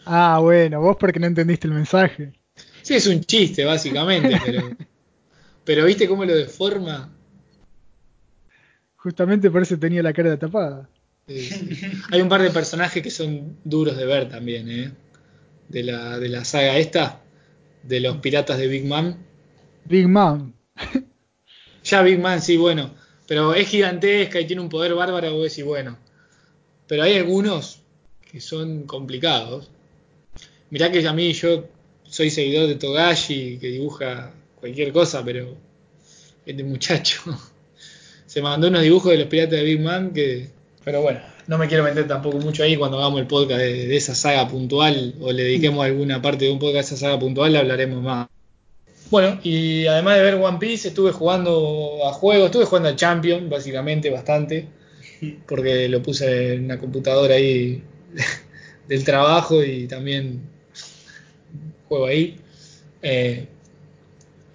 Ah, 0.05 0.39
bueno, 0.41 0.79
vos 0.81 0.95
porque 0.99 1.19
no 1.19 1.27
entendiste 1.27 1.67
el 1.67 1.73
mensaje. 1.73 2.33
Sí, 2.81 2.93
es 2.95 3.07
un 3.07 3.21
chiste 3.21 3.63
básicamente, 3.65 4.37
pero, 4.45 4.69
pero 5.65 5.85
viste 5.85 6.07
cómo 6.07 6.23
lo 6.25 6.35
deforma. 6.35 7.09
Justamente 8.97 9.51
por 9.51 9.61
eso 9.61 9.77
tenía 9.77 10.01
la 10.01 10.13
cara 10.13 10.37
tapada. 10.37 10.89
Eh, 11.27 11.49
hay 12.11 12.21
un 12.21 12.29
par 12.29 12.41
de 12.41 12.49
personajes 12.49 13.01
que 13.03 13.11
son 13.11 13.57
duros 13.63 13.97
de 13.97 14.05
ver 14.05 14.29
también, 14.29 14.69
¿eh? 14.69 14.91
De 15.69 15.83
la, 15.83 16.19
de 16.19 16.29
la 16.29 16.43
saga 16.45 16.77
esta, 16.77 17.21
de 17.83 17.99
los 17.99 18.17
piratas 18.17 18.57
de 18.57 18.67
Big 18.67 18.85
Man. 18.85 19.17
Big 19.85 20.07
Mom. 20.07 20.53
Ya 21.83 22.01
Big 22.01 22.19
Man, 22.19 22.41
sí, 22.41 22.55
bueno, 22.55 22.91
pero 23.27 23.53
es 23.53 23.67
gigantesca 23.67 24.39
y 24.39 24.47
tiene 24.47 24.61
un 24.61 24.69
poder 24.69 24.93
bárbaro, 24.93 25.33
vos 25.33 25.43
decís, 25.43 25.65
bueno. 25.65 25.97
Pero 26.87 27.03
hay 27.03 27.17
algunos 27.17 27.81
que 28.31 28.39
son 28.39 28.83
complicados. 28.83 29.69
Mirá 30.69 30.91
que 30.91 31.05
a 31.05 31.13
mí 31.13 31.33
yo 31.33 31.67
soy 32.03 32.29
seguidor 32.29 32.67
de 32.67 32.75
Togashi, 32.75 33.57
que 33.59 33.67
dibuja 33.67 34.33
cualquier 34.55 34.93
cosa, 34.93 35.23
pero 35.23 35.57
este 36.45 36.63
muchacho 36.63 37.21
se 38.25 38.41
mandó 38.41 38.69
unos 38.69 38.81
dibujos 38.81 39.11
de 39.11 39.17
los 39.17 39.27
piratas 39.27 39.59
de 39.59 39.63
Big 39.63 39.81
Man 39.81 40.13
que... 40.13 40.49
Pero 40.83 41.01
bueno, 41.01 41.21
no 41.47 41.57
me 41.57 41.67
quiero 41.67 41.83
meter 41.83 42.07
tampoco 42.07 42.39
mucho 42.39 42.63
ahí 42.63 42.75
cuando 42.75 42.97
hagamos 42.97 43.21
el 43.21 43.27
podcast 43.27 43.59
de, 43.61 43.87
de 43.87 43.95
esa 43.95 44.15
saga 44.15 44.47
puntual 44.49 45.15
o 45.21 45.31
le 45.31 45.43
dediquemos 45.43 45.85
alguna 45.85 46.21
parte 46.21 46.45
de 46.45 46.51
un 46.51 46.59
podcast 46.59 46.91
a 46.91 46.95
esa 46.95 47.05
saga 47.05 47.19
puntual, 47.19 47.55
hablaremos 47.55 48.03
más. 48.03 48.32
Bueno, 49.13 49.39
y 49.43 49.85
además 49.85 50.17
de 50.17 50.23
ver 50.23 50.33
One 50.33 50.57
Piece, 50.57 50.87
estuve 50.87 51.11
jugando 51.11 51.99
a 52.03 52.13
juegos, 52.13 52.47
estuve 52.47 52.65
jugando 52.65 52.89
al 52.89 52.95
Champion, 52.95 53.47
básicamente, 53.47 54.09
bastante, 54.09 54.65
porque 55.47 55.87
lo 55.87 56.01
puse 56.01 56.55
en 56.55 56.65
una 56.65 56.79
computadora 56.79 57.35
ahí 57.35 57.83
del 58.87 59.03
trabajo 59.03 59.63
y 59.63 59.85
también 59.85 60.41
juego 61.87 62.07
ahí. 62.07 62.37
Eh, 63.03 63.45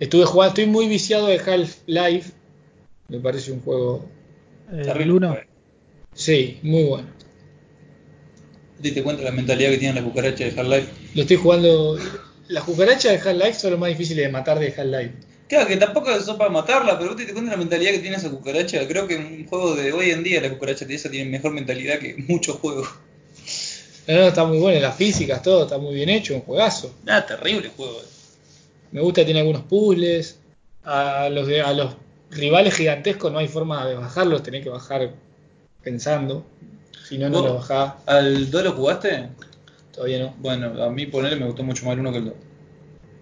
estuve 0.01 0.25
jugando, 0.25 0.49
estoy 0.49 0.67
muy 0.67 0.89
viciado 0.89 1.29
de 1.29 1.39
Half-Life, 1.39 2.33
me 3.07 3.21
parece 3.21 3.53
un 3.53 3.61
juego, 3.61 4.09
el 4.73 5.13
uno. 5.13 5.37
sí, 6.15 6.59
muy 6.65 6.83
bueno. 6.83 7.07
¿Te 8.79 8.83
diste 8.83 9.05
cuenta 9.05 9.23
de 9.23 9.31
la 9.31 9.37
mentalidad 9.37 9.71
que 9.71 9.79
tienen 9.79 9.95
las 9.95 10.05
cucarachas 10.05 10.53
de 10.53 10.61
Half-Life? 10.61 10.89
Lo 11.15 11.23
estoy 11.23 11.37
jugando, 11.37 11.97
las 12.49 12.65
cucarachas 12.65 13.13
de 13.13 13.19
Half-Life 13.31 13.55
son 13.55 13.73
lo 13.73 13.79
más 13.79 13.91
difíciles 13.91 14.25
de 14.27 14.33
matar 14.33 14.59
de 14.59 14.69
Half-Life. 14.77 15.13
Claro, 15.49 15.67
que 15.67 15.77
tampoco 15.79 16.21
son 16.21 16.37
para 16.37 16.51
matarla, 16.51 16.99
pero 16.99 17.11
vos 17.11 17.17
te 17.17 17.25
das 17.25 17.33
cuenta 17.33 17.53
la 17.53 17.57
mentalidad 17.57 17.93
que 17.93 18.01
tiene 18.01 18.17
esa 18.17 18.31
cucaracha. 18.31 18.87
Creo 18.87 19.07
que 19.07 19.15
en 19.17 19.27
un 19.27 19.47
juego 19.47 19.75
de 19.75 19.93
hoy 19.93 20.11
en 20.11 20.23
día 20.23 20.41
la 20.43 20.51
cucaracha 20.51 20.85
de 20.85 20.95
esa 20.95 21.11
tiene 21.11 21.31
mejor 21.31 21.53
mentalidad 21.53 21.99
que 21.99 22.17
muchos 22.29 22.57
juegos. 22.57 22.89
No, 24.07 24.15
no, 24.15 24.27
está 24.29 24.45
muy 24.45 24.59
bueno, 24.59 24.81
las 24.81 24.97
físicas, 24.97 25.43
todo 25.43 25.65
está 25.65 25.79
muy 25.79 25.95
bien 25.95 26.09
hecho, 26.09 26.35
un 26.35 26.41
juegazo. 26.43 26.95
Nada, 27.05 27.27
terrible 27.27 27.71
juego. 27.77 28.01
Me 28.93 29.01
gusta, 29.01 29.25
tiene 29.25 29.41
algunos 29.41 29.63
puzzles. 29.63 30.39
A 30.85 31.29
los, 31.29 31.47
de- 31.47 31.61
a 31.61 31.73
los 31.75 31.95
rivales 32.31 32.75
gigantescos 32.75 33.31
no 33.31 33.39
hay 33.39 33.49
forma 33.49 33.87
de 33.87 33.95
bajarlos, 33.95 34.43
tenés 34.43 34.63
que 34.65 34.71
bajar 34.71 35.13
pensando. 35.83 36.45
Si 37.07 37.19
no, 37.19 37.29
no 37.29 37.43
lo 37.43 37.55
bajás. 37.55 37.95
¿Al 38.07 38.51
2 38.51 38.65
lo 38.65 38.73
jugaste? 38.73 39.29
Todavía 39.99 40.21
no. 40.21 40.35
Bueno, 40.39 40.81
a 40.81 40.91
mí 40.91 41.07
ponerle 41.07 41.37
me 41.41 41.47
gustó 41.47 41.65
mucho 41.65 41.85
más 41.85 41.95
el 41.95 42.01
1 42.01 42.13
que 42.13 42.19
el 42.19 42.25
2. 42.27 42.35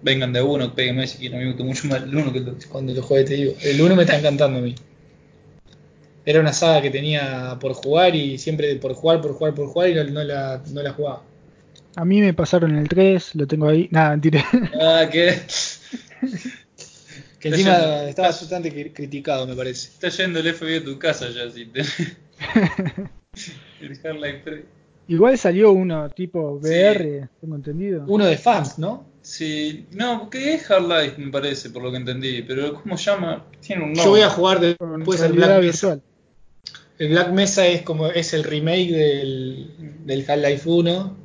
Vengan 0.02 0.30
de 0.34 0.42
uno, 0.42 0.74
péguenme 0.74 1.06
si 1.06 1.16
quieren, 1.16 1.38
a 1.38 1.40
mí 1.40 1.46
me 1.46 1.52
gustó 1.52 1.64
mucho 1.64 1.88
más 1.88 2.02
el 2.02 2.14
1 2.14 2.32
que 2.32 2.38
el 2.40 2.44
2. 2.44 2.66
Cuando 2.66 2.92
lo 2.92 3.02
juegue 3.02 3.24
te 3.24 3.34
digo. 3.34 3.54
El 3.62 3.80
1 3.80 3.96
me 3.96 4.02
está 4.02 4.18
encantando 4.18 4.58
a 4.58 4.62
mí. 4.62 4.74
Era 6.26 6.40
una 6.40 6.52
saga 6.52 6.82
que 6.82 6.90
tenía 6.90 7.56
por 7.58 7.72
jugar 7.72 8.14
y 8.14 8.36
siempre 8.36 8.76
por 8.76 8.92
jugar, 8.92 9.22
por 9.22 9.32
jugar, 9.32 9.54
por 9.54 9.68
jugar 9.68 9.88
y 9.88 9.94
no, 9.94 10.04
no 10.04 10.22
la, 10.22 10.62
no 10.70 10.82
la 10.82 10.92
jugaba. 10.92 11.22
A 11.94 12.04
mí 12.04 12.20
me 12.20 12.34
pasaron 12.34 12.76
el 12.76 12.86
3, 12.88 13.36
lo 13.36 13.46
tengo 13.46 13.68
ahí. 13.68 13.88
Nada, 13.90 14.10
mentira. 14.10 14.44
Ah, 14.78 15.08
que 15.10 15.34
Que 17.40 17.48
Está 17.48 17.60
encima 17.60 17.78
yendo- 17.78 18.08
estaba 18.08 18.28
bastante 18.28 18.72
cri- 18.74 18.92
criticado, 18.92 19.46
me 19.46 19.54
parece. 19.54 19.88
está 19.88 20.08
yendo 20.10 20.40
el 20.40 20.52
FBI 20.54 20.76
a 20.76 20.84
tu 20.84 20.98
casa 20.98 21.28
ya, 21.30 21.50
si 21.50 21.64
te... 21.66 21.80
el 23.80 23.92
Half-Life 24.04 24.40
3. 24.44 24.64
Igual 25.08 25.38
salió 25.38 25.72
uno 25.72 26.08
tipo 26.10 26.58
Sí. 26.62 26.68
VR, 26.68 27.28
tengo 27.40 27.56
entendido. 27.56 28.04
Uno 28.08 28.24
de 28.26 28.36
fans, 28.36 28.78
¿no? 28.78 29.04
Sí, 29.22 29.86
no, 29.92 30.30
que 30.30 30.54
es 30.54 30.70
Half-Life 30.70 31.20
me 31.20 31.30
parece, 31.32 31.70
por 31.70 31.82
lo 31.82 31.90
que 31.90 31.96
entendí, 31.96 32.42
pero 32.42 32.74
¿cómo 32.74 32.96
llama? 32.96 33.44
Tiene 33.60 33.82
un 33.82 33.88
nombre. 33.88 34.04
Yo 34.04 34.10
voy 34.10 34.20
a 34.20 34.30
jugar 34.30 34.60
después 34.60 35.20
el 35.20 35.32
Black 35.32 35.48
Mesa. 35.48 35.60
virtual. 35.60 36.02
El 36.98 37.08
Black 37.10 37.32
Mesa 37.32 37.66
es 37.66 37.82
como 37.82 38.06
es 38.06 38.32
el 38.34 38.44
remake 38.44 38.90
del, 38.90 39.70
del 40.04 40.24
Half-Life 40.30 40.68
1. 40.68 41.16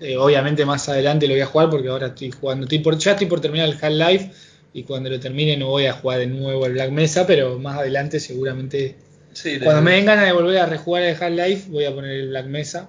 Eh, 0.00 0.16
obviamente 0.16 0.64
más 0.64 0.88
adelante 0.88 1.26
lo 1.26 1.34
voy 1.34 1.40
a 1.42 1.46
jugar 1.46 1.70
porque 1.70 1.88
ahora 1.88 2.08
estoy 2.08 2.30
jugando. 2.30 2.64
Estoy 2.64 2.78
por, 2.80 2.96
ya 2.98 3.12
estoy 3.12 3.26
por 3.26 3.40
terminar 3.40 3.68
el 3.68 3.76
Half-Life 3.80 4.30
y 4.72 4.82
cuando 4.84 5.10
lo 5.10 5.18
termine 5.20 5.56
no 5.56 5.68
voy 5.68 5.86
a 5.86 5.92
jugar 5.92 6.20
de 6.20 6.26
nuevo 6.28 6.66
el 6.66 6.72
Black 6.72 6.90
Mesa, 6.90 7.26
pero 7.26 7.58
más 7.58 7.78
adelante 7.78 8.20
seguramente. 8.20 8.96
Sí, 9.32 9.58
Cuando 9.60 9.82
me 9.82 9.92
den 9.92 10.06
ganas 10.06 10.24
de 10.26 10.32
volver 10.32 10.58
a 10.58 10.66
rejugar 10.66 11.02
el 11.04 11.14
Half-Life 11.22 11.70
voy 11.70 11.84
a 11.84 11.94
poner 11.94 12.10
el 12.12 12.28
Black 12.30 12.46
Mesa, 12.46 12.88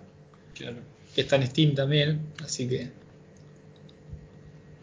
Claro. 0.60 0.76
que 1.16 1.22
está 1.22 1.38
en 1.38 1.48
Steam 1.48 1.74
también. 1.74 2.20
Así 2.44 2.68
que. 2.68 2.90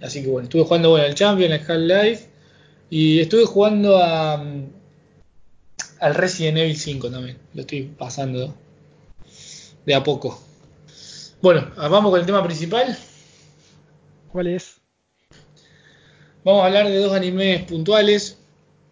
Así 0.00 0.22
que 0.22 0.28
bueno, 0.28 0.44
estuve 0.44 0.64
jugando 0.64 0.90
bueno, 0.90 1.04
el 1.04 1.14
Champion, 1.14 1.52
el 1.52 1.60
Half-Life 1.60 2.28
y 2.90 3.20
estuve 3.20 3.44
jugando 3.44 3.98
a, 3.98 4.38
mm, 4.38 4.70
al 6.00 6.14
Resident 6.14 6.58
Evil 6.58 6.76
5 6.76 7.10
también. 7.10 7.38
Lo 7.54 7.60
estoy 7.60 7.82
pasando 7.82 8.54
de 9.84 9.94
a 9.94 10.02
poco. 10.02 10.42
Bueno, 11.42 11.70
ah, 11.76 11.88
vamos 11.88 12.10
con 12.10 12.20
el 12.20 12.26
tema 12.26 12.42
principal. 12.42 12.96
¿Cuál 14.32 14.46
es? 14.48 14.76
Vamos 16.42 16.62
a 16.62 16.66
hablar 16.66 16.88
de 16.88 16.98
dos 16.98 17.12
animes 17.12 17.64
puntuales. 17.64 18.38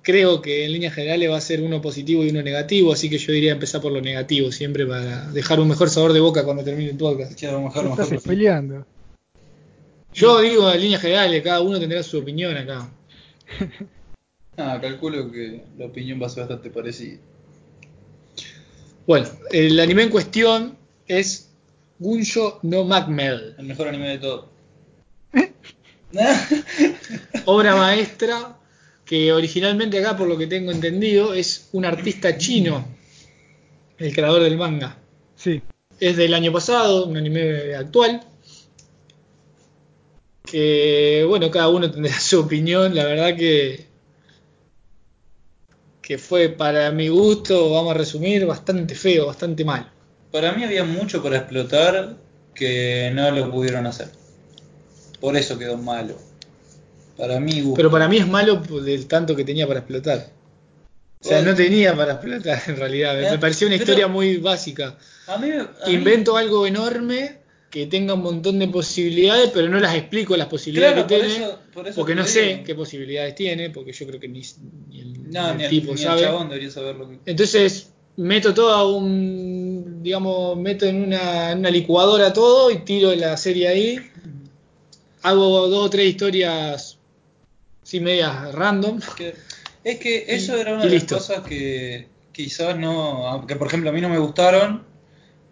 Creo 0.05 0.43
que 0.43 0.67
en 0.67 0.73
líneas 0.73 0.93
generales 0.93 1.31
va 1.31 1.39
a 1.39 1.41
ser 1.41 1.63
uno 1.63 1.81
positivo 1.81 2.25
y 2.25 2.29
uno 2.29 2.43
negativo, 2.43 2.93
así 2.93 3.09
que 3.09 3.17
yo 3.17 3.33
diría 3.33 3.53
empezar 3.53 3.81
por 3.81 3.91
lo 3.91 4.03
negativo 4.03 4.53
siempre 4.53 4.85
para 4.87 5.31
dejar 5.31 5.61
un 5.61 5.69
mejor 5.69 5.89
sabor 5.89 6.13
de 6.13 6.21
boca 6.21 6.45
cuando 6.45 6.63
termine 6.63 6.91
el 6.91 6.97
podcast. 6.99 7.39
Claro, 7.39 7.63
mejor, 7.63 7.83
¿Qué 7.83 7.89
mejor. 7.89 8.05
estás 8.05 8.23
peleando? 8.23 8.87
Yo 10.13 10.43
digo 10.43 10.71
en 10.71 10.81
líneas 10.81 11.01
generales, 11.01 11.43
cada 11.43 11.63
uno 11.63 11.81
tendrá 11.81 12.03
su 12.03 12.19
opinión 12.19 12.57
acá. 12.57 12.91
Ah, 14.57 14.79
calculo 14.81 15.33
que 15.33 15.65
la 15.77 15.87
opinión 15.87 16.23
va 16.23 16.27
a 16.27 16.29
ser 16.29 16.45
bastante 16.45 16.71
parecida. 16.71 17.19
Bueno, 19.05 19.27
el 19.51 19.81
anime 19.81 20.05
en 20.05 20.11
cuestión 20.11 20.79
es 21.09 21.51
Gunjo 21.99 22.61
no 22.63 22.85
Magmel, 22.85 23.57
El 23.59 23.67
mejor 23.67 23.89
anime 23.89 24.11
de 24.11 24.19
todo. 24.19 24.49
obra 27.47 27.75
maestra 27.75 28.57
que 29.05 29.33
originalmente 29.33 29.99
acá, 29.99 30.17
por 30.17 30.29
lo 30.29 30.39
que 30.39 30.47
tengo 30.47 30.73
entendido, 30.73 31.35
es 31.35 31.69
un 31.73 31.85
artista 31.85 32.37
chino, 32.39 32.87
el 33.99 34.15
creador 34.15 34.43
del 34.43 34.57
manga. 34.57 34.99
Sí, 35.37 35.63
Es 36.01 36.17
del 36.17 36.35
año 36.35 36.53
pasado, 36.53 37.07
un 37.07 37.17
anime 37.17 37.75
actual. 37.75 38.21
Que 40.45 41.25
bueno, 41.29 41.51
cada 41.51 41.69
uno 41.69 41.91
tendrá 41.91 42.13
su 42.21 42.41
opinión. 42.41 42.95
La 42.95 43.05
verdad 43.05 43.37
que 43.37 43.95
que 46.05 46.19
fue 46.19 46.51
para 46.51 46.91
mi 46.91 47.09
gusto, 47.09 47.71
vamos 47.71 47.95
a 47.95 47.99
resumir, 47.99 48.45
bastante 48.45 48.95
feo, 48.95 49.27
bastante 49.27 49.65
mal. 49.65 49.91
Para 50.31 50.53
mí 50.53 50.63
había 50.63 50.85
mucho 50.85 51.23
para 51.23 51.39
explotar 51.39 52.17
que 52.55 53.11
no 53.15 53.31
lo 53.31 53.51
pudieron 53.51 53.87
hacer. 53.87 54.09
Por 55.19 55.35
eso 55.35 55.59
quedó 55.59 55.79
malo. 55.79 56.19
Para 57.17 57.39
mí, 57.41 57.61
gusto. 57.61 57.77
Pero 57.77 57.91
para 57.91 58.09
mí 58.09 58.17
es 58.19 58.27
malo 58.27 58.57
del 58.57 59.07
tanto 59.07 59.37
que 59.37 59.45
tenía 59.45 59.67
para 59.67 59.81
explotar. 59.81 60.31
O 61.21 61.25
sea, 61.27 61.39
Bueno. 61.39 61.53
no 61.53 61.57
tenía 61.57 61.95
para 61.97 62.13
explotar 62.15 62.63
en 62.67 62.77
realidad. 62.77 63.31
Me 63.31 63.39
pareció 63.39 63.67
una 63.67 63.77
historia 63.77 64.09
muy 64.09 64.37
básica. 64.39 64.99
a 65.27 65.39
mí, 65.39 65.49
a 65.51 65.87
mí- 65.87 65.95
Invento 65.95 66.37
algo 66.37 66.67
enorme 66.67 67.39
que 67.71 67.87
tenga 67.87 68.15
un 68.15 68.23
montón 68.23 68.59
de 68.59 68.69
posibilidades, 68.69 69.51
pero 69.55 69.69
no 69.69 69.81
las 69.81 69.95
explico 69.97 70.37
las 70.37 70.47
posibilidades 70.49 70.95
Claro, 70.95 71.09
que 71.09 71.15
por 71.17 71.27
tiene. 71.27 71.45
eso- 71.45 71.59
por 71.73 71.89
eso 71.89 71.97
porque 71.97 72.15
no 72.15 72.25
sé 72.27 72.63
qué 72.65 72.75
posibilidades 72.75 73.35
tiene, 73.35 73.71
porque 73.71 73.93
yo 73.93 74.07
creo 74.07 74.21
que 74.21 74.29
ni, 74.29 74.43
ni 74.91 75.01
el, 75.01 75.31
No, 75.33 75.51
el 75.51 75.57
ni 75.57 75.65
el, 75.65 75.71
tipo 75.71 75.87
ni 75.95 76.01
el 76.01 76.07
sabe. 76.07 76.21
chabón 76.23 76.49
debería. 76.51 76.71
Entonces 77.27 77.91
meto 78.17 78.55
todo 78.55 78.73
a 78.73 78.87
un, 78.97 80.03
digamos, 80.03 80.57
meto 80.57 80.85
en 80.87 81.03
una, 81.05 81.51
en 81.53 81.59
una 81.61 81.71
licuadora 81.71 82.33
todo 82.33 82.71
y 82.71 82.79
tiro 82.85 83.13
la 83.15 83.37
serie 83.37 83.67
ahí. 83.69 83.99
Hago 85.23 85.69
dos 85.69 85.87
o 85.87 85.91
tres 85.91 86.07
historias, 86.11 86.94
sí, 87.85 88.01
medias 88.01 88.53
random. 88.53 88.99
que- 89.17 89.35
es 89.85 89.99
que 90.01 90.25
eso 90.29 90.57
era 90.57 90.75
una 90.75 90.85
y 90.85 90.89
de 90.89 90.95
las 90.95 91.03
listo. 91.03 91.17
cosas 91.19 91.45
que 91.47 92.09
quizás 92.33 92.77
no, 92.77 93.45
que 93.47 93.55
por 93.55 93.69
ejemplo 93.69 93.91
a 93.91 93.93
mí 93.93 94.01
no 94.01 94.09
me 94.09 94.19
gustaron, 94.19 94.83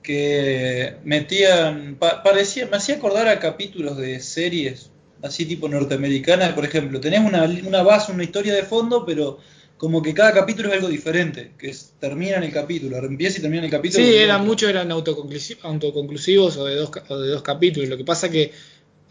que 0.02 0.94
metían, 1.04 1.96
pa- 1.96 2.22
parecía, 2.22 2.66
me 2.66 2.76
hacía 2.76 2.96
acordar 2.96 3.28
a 3.28 3.38
capítulos 3.38 3.96
de 3.96 4.18
series, 4.20 4.90
así 5.22 5.44
tipo 5.46 5.68
norteamericanas, 5.68 6.52
por 6.54 6.64
ejemplo, 6.64 7.00
tenés 7.00 7.20
una, 7.20 7.44
una 7.44 7.82
base, 7.82 8.10
una 8.10 8.24
historia 8.24 8.54
de 8.54 8.64
fondo, 8.64 9.04
pero 9.06 9.38
como 9.76 10.02
que 10.02 10.14
cada 10.14 10.32
capítulo 10.32 10.68
es 10.70 10.74
algo 10.76 10.88
diferente, 10.88 11.52
que 11.58 11.70
es- 11.70 11.92
termina 12.00 12.36
en 12.38 12.44
el 12.44 12.52
capítulo, 12.52 12.96
empieza 12.98 13.38
y 13.38 13.42
termina 13.42 13.60
en 13.60 13.66
el 13.66 13.70
capítulo. 13.70 14.04
Sí, 14.04 14.10
y 14.10 14.16
eran 14.16 14.44
muchos 14.44 14.68
eran 14.70 14.90
autoconclusi- 14.90 15.58
autoconclusivos 15.62 16.56
o 16.56 16.64
de, 16.66 16.76
dos, 16.76 16.90
o 17.08 17.18
de 17.18 17.28
dos 17.30 17.42
capítulos. 17.42 17.88
Lo 17.88 17.96
que 17.96 18.04
pasa 18.04 18.28
que 18.30 18.52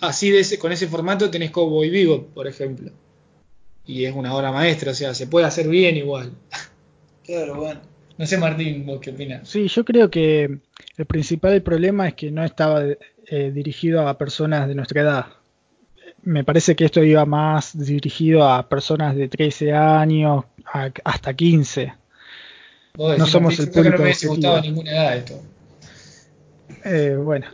así 0.01 0.29
de 0.31 0.39
ese, 0.39 0.57
con 0.59 0.71
ese 0.71 0.87
formato 0.87 1.29
tenés 1.29 1.51
Cowboy 1.51 1.89
Vivo, 1.89 2.27
por 2.33 2.47
ejemplo. 2.47 2.91
Y 3.85 4.05
es 4.05 4.13
una 4.15 4.33
obra 4.35 4.51
maestra, 4.51 4.91
o 4.91 4.95
sea, 4.95 5.13
se 5.13 5.27
puede 5.27 5.45
hacer 5.45 5.67
bien 5.67 5.97
igual. 5.97 6.31
Claro, 7.23 7.55
bueno. 7.55 7.81
No 8.17 8.25
sé, 8.27 8.37
Martín, 8.37 8.85
vos 8.85 8.99
qué 9.01 9.09
opinas. 9.11 9.47
Sí, 9.49 9.67
yo 9.67 9.83
creo 9.83 10.09
que 10.11 10.59
el 10.97 11.05
principal 11.05 11.61
problema 11.63 12.07
es 12.07 12.13
que 12.13 12.29
no 12.31 12.43
estaba 12.43 12.83
eh, 12.83 13.51
dirigido 13.53 14.07
a 14.07 14.17
personas 14.17 14.67
de 14.67 14.75
nuestra 14.75 15.01
edad. 15.01 15.25
Me 16.23 16.43
parece 16.43 16.75
que 16.75 16.85
esto 16.85 17.03
iba 17.03 17.25
más 17.25 17.75
dirigido 17.77 18.47
a 18.47 18.67
personas 18.69 19.15
de 19.15 19.27
13 19.27 19.73
años 19.73 20.45
a- 20.71 20.91
hasta 21.03 21.33
15. 21.33 21.93
Vos 22.93 23.17
No 23.17 23.25
somos 23.25 23.57
el 23.59 23.65
que 23.71 23.71
no 23.71 23.83
público 23.83 24.03
me 24.03 24.09
gustado 24.27 24.61
ninguna 24.61 24.91
edad 24.91 25.17
esto. 25.17 25.41
Eh, 26.83 27.15
bueno, 27.17 27.47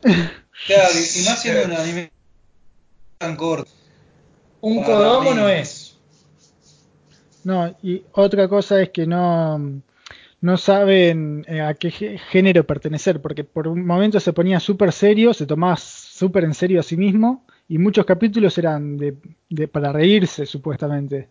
Claro, 0.66 0.90
y 0.92 1.24
más 1.24 1.42
siendo 1.42 1.64
un 1.66 1.72
anime 1.74 2.12
tan 3.18 3.36
corto. 3.36 3.72
Un 4.62 4.84
mí. 5.24 5.30
no 5.36 5.48
es. 5.50 5.87
No, 7.48 7.76
y 7.82 8.04
otra 8.14 8.48
cosa 8.48 8.82
es 8.82 8.90
que 8.90 9.06
no, 9.08 9.82
no 10.42 10.58
saben 10.58 11.46
eh, 11.48 11.62
a 11.62 11.74
qué 11.74 11.90
gé- 11.90 12.18
género 12.20 12.66
pertenecer, 12.66 13.22
porque 13.22 13.44
por 13.44 13.68
un 13.68 13.86
momento 13.86 14.20
se 14.20 14.34
ponía 14.34 14.60
súper 14.60 14.92
serio, 14.92 15.34
se 15.34 15.46
tomaba 15.48 15.78
súper 15.78 16.44
en 16.44 16.54
serio 16.54 16.80
a 16.80 16.84
sí 16.84 16.98
mismo, 16.98 17.46
y 17.70 17.78
muchos 17.78 18.06
capítulos 18.06 18.58
eran 18.58 18.98
de, 18.98 19.16
de- 19.50 19.68
para 19.68 19.92
reírse, 19.92 20.46
supuestamente. 20.46 21.28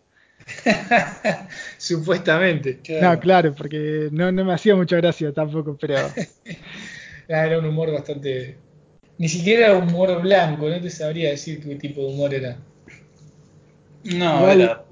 Supuestamente. 1.77 2.79
No, 3.01 3.19
claro, 3.19 3.53
porque 3.53 4.09
no, 4.11 4.31
no 4.31 4.45
me 4.45 4.53
hacía 4.53 4.75
mucha 4.75 4.95
gracia 4.97 5.31
tampoco, 5.33 5.77
pero 5.79 5.95
Ah, 7.29 7.45
Era 7.45 7.59
un 7.59 7.65
humor 7.65 7.91
bastante. 7.91 8.55
Ni 9.17 9.27
siquiera 9.27 9.67
era 9.67 9.77
humor 9.77 10.21
blanco, 10.21 10.69
no 10.69 10.79
te 10.79 10.89
sabría 10.89 11.29
decir 11.31 11.61
qué 11.61 11.75
tipo 11.75 12.01
de 12.01 12.07
humor 12.07 12.33
era. 12.33 12.57
No, 14.03 14.39
Igual- 14.39 14.61
era. 14.61 14.83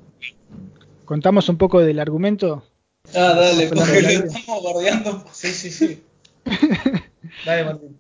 Contamos 1.06 1.50
un 1.50 1.58
poco 1.58 1.82
del 1.82 2.00
argumento. 2.00 2.64
Ah, 3.14 3.34
dale, 3.34 3.66
Estamos 3.66 3.88
porque 3.88 4.02
lo 4.02 4.10
estamos 4.10 4.64
bardeando. 4.64 5.26
Sí, 5.32 5.50
sí, 5.50 5.70
sí. 5.70 6.04
Dale, 7.46 7.66
Martín. 7.66 8.00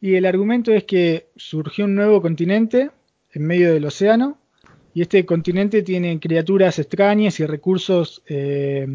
Y 0.00 0.16
el 0.16 0.26
argumento 0.26 0.72
es 0.72 0.84
que 0.84 1.28
surgió 1.36 1.86
un 1.86 1.94
nuevo 1.94 2.20
continente 2.20 2.90
en 3.32 3.46
medio 3.46 3.72
del 3.72 3.86
océano 3.86 4.38
y 4.92 5.02
este 5.02 5.24
continente 5.24 5.82
tiene 5.82 6.20
criaturas 6.20 6.78
extrañas 6.78 7.40
y 7.40 7.46
recursos 7.46 8.22
eh, 8.26 8.86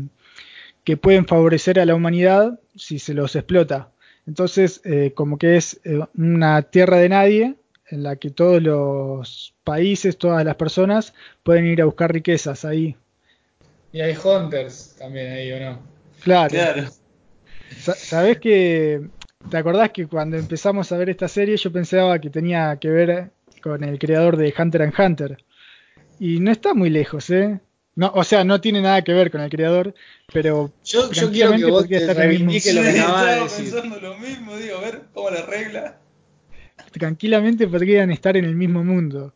que 0.83 0.97
pueden 0.97 1.25
favorecer 1.25 1.79
a 1.79 1.85
la 1.85 1.95
humanidad 1.95 2.59
si 2.75 2.99
se 2.99 3.13
los 3.13 3.35
explota. 3.35 3.91
Entonces, 4.27 4.81
eh, 4.85 5.11
como 5.15 5.39
que 5.39 5.57
es 5.57 5.81
eh, 5.83 5.99
una 6.15 6.61
tierra 6.61 6.97
de 6.97 7.09
nadie 7.09 7.55
en 7.87 8.03
la 8.03 8.15
que 8.17 8.29
todos 8.29 8.61
los 8.61 9.55
países, 9.63 10.17
todas 10.17 10.45
las 10.45 10.57
personas 10.57 11.15
pueden 11.43 11.65
ir 11.65 11.81
a 11.81 11.85
buscar 11.85 12.13
riquezas 12.13 12.65
ahí. 12.65 12.95
Y 13.91 14.01
hay 14.01 14.15
Hunters 14.15 14.95
también 14.97 15.31
ahí, 15.31 15.51
¿o 15.51 15.59
no? 15.59 15.79
Claro. 16.23 16.49
Claro. 16.49 16.89
Sa- 17.79 17.95
¿Sabés 17.95 18.39
que 18.39 19.01
¿Te 19.49 19.57
acordás 19.57 19.91
que 19.91 20.05
cuando 20.05 20.37
empezamos 20.37 20.91
a 20.91 20.97
ver 20.97 21.09
esta 21.09 21.27
serie 21.27 21.55
yo 21.57 21.71
pensaba 21.71 22.19
que 22.19 22.29
tenía 22.29 22.77
que 22.79 22.89
ver 22.89 23.31
con 23.63 23.83
el 23.83 23.97
creador 23.97 24.35
de 24.37 24.53
Hunter 24.57 24.81
x 24.83 24.99
Hunter? 24.99 25.37
Y 26.19 26.39
no 26.39 26.51
está 26.51 26.73
muy 26.73 26.89
lejos, 26.89 27.29
¿eh? 27.29 27.59
No, 27.95 28.11
o 28.13 28.23
sea, 28.23 28.43
no 28.43 28.61
tiene 28.61 28.81
nada 28.81 29.01
que 29.03 29.13
ver 29.13 29.31
con 29.31 29.41
el 29.41 29.49
creador, 29.49 29.93
pero 30.31 30.71
Yo, 30.85 31.01
yo 31.03 31.07
quiero 31.09 31.11
que 31.11 31.15
Tranquilamente 31.19 31.65
vos 31.71 31.81
podría 31.81 31.99
te 31.99 32.05
estar 32.05 32.17
en 32.17 32.21
el 32.23 32.29
mismo 32.29 32.51
reivindiques 32.51 32.75
lo 32.75 32.81
que 32.81 32.91
Sí, 32.91 32.99
acabas 32.99 33.25
de 33.25 33.31
estaba 33.31 33.43
decir. 33.43 33.73
pensando 33.73 33.99
lo 34.01 34.17
mismo, 34.19 34.57
digo, 34.57 34.77
a 34.77 34.81
ver 34.81 35.01
cómo 35.13 35.29
la 35.31 35.45
regla. 35.45 35.97
tranquilamente 36.91 37.67
podrían 37.67 38.11
estar 38.11 38.35
en 38.37 38.45
el 38.45 38.55
mismo 38.55 38.83
mundo. 38.83 39.33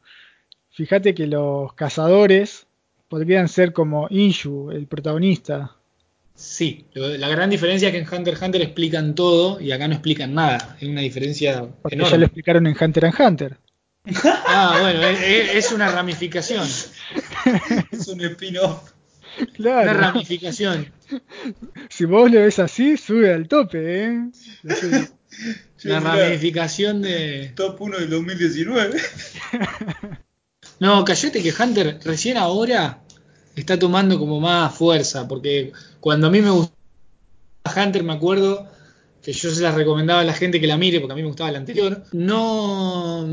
Fíjate 0.72 1.14
que 1.14 1.28
los 1.28 1.74
cazadores 1.74 2.68
podrían 3.14 3.48
ser 3.48 3.74
como 3.74 4.08
Inshu, 4.10 4.72
el 4.72 4.88
protagonista. 4.88 5.76
Sí, 6.34 6.86
la 6.96 7.28
gran 7.30 7.48
diferencia 7.52 7.90
es 7.90 7.92
que 7.94 8.00
en 8.00 8.08
Hunter 8.12 8.34
x 8.34 8.42
Hunter 8.44 8.62
explican 8.64 9.14
todo 9.14 9.62
y 9.62 9.72
acá 9.72 9.88
no 9.88 9.94
explican 9.94 10.34
nada. 10.34 10.76
Es 10.82 10.90
una 10.90 11.02
diferencia 11.02 11.62
Porque 11.84 11.96
ya 11.96 12.02
lo 12.02 12.08
enorme. 12.08 12.26
explicaron 12.26 12.66
en 12.66 12.76
Hunter 12.80 13.06
x 13.06 13.20
Hunter. 13.20 13.58
Ah, 14.48 14.80
bueno, 14.82 15.02
es, 15.04 15.72
una 15.72 15.92
ramificación. 15.92 16.68
Es 17.92 18.08
un 18.08 18.20
spin-off. 18.22 18.92
Una 19.38 19.52
Claro. 19.54 19.94
ramificación. 20.00 20.92
Si 21.90 22.06
vos 22.06 22.32
lo 22.32 22.40
ves 22.40 22.58
así, 22.58 22.98
sube 22.98 23.32
al 23.32 23.48
tope, 23.48 24.06
¿eh? 24.06 24.10
Una 25.86 26.00
mirá. 26.00 26.16
ramificación 26.16 27.04
de. 27.04 27.52
Top 27.56 27.80
1 27.80 28.00
del 28.00 28.10
2019. 28.10 29.00
No, 30.80 31.06
callate 31.06 31.42
que 31.42 31.54
Hunter 31.58 32.00
recién 32.04 32.36
ahora 32.38 33.03
está 33.56 33.78
tomando 33.78 34.18
como 34.20 34.40
más 34.40 34.74
fuerza, 34.76 35.28
porque 35.28 35.72
cuando 36.00 36.28
a 36.28 36.30
mí 36.30 36.42
me 36.42 36.50
gustaba 36.50 36.74
Hunter, 37.86 38.04
me 38.04 38.14
acuerdo 38.14 38.68
que 39.22 39.32
yo 39.32 39.50
se 39.52 39.62
la 39.62 39.72
recomendaba 39.72 40.20
a 40.20 40.24
la 40.26 40.34
gente 40.34 40.60
que 40.60 40.68
la 40.68 40.78
mire, 40.78 41.00
porque 41.00 41.14
a 41.14 41.16
mí 41.16 41.22
me 41.22 41.30
gustaba 41.30 41.50
la 41.52 41.60
anterior. 41.60 42.04
No, 42.12 43.26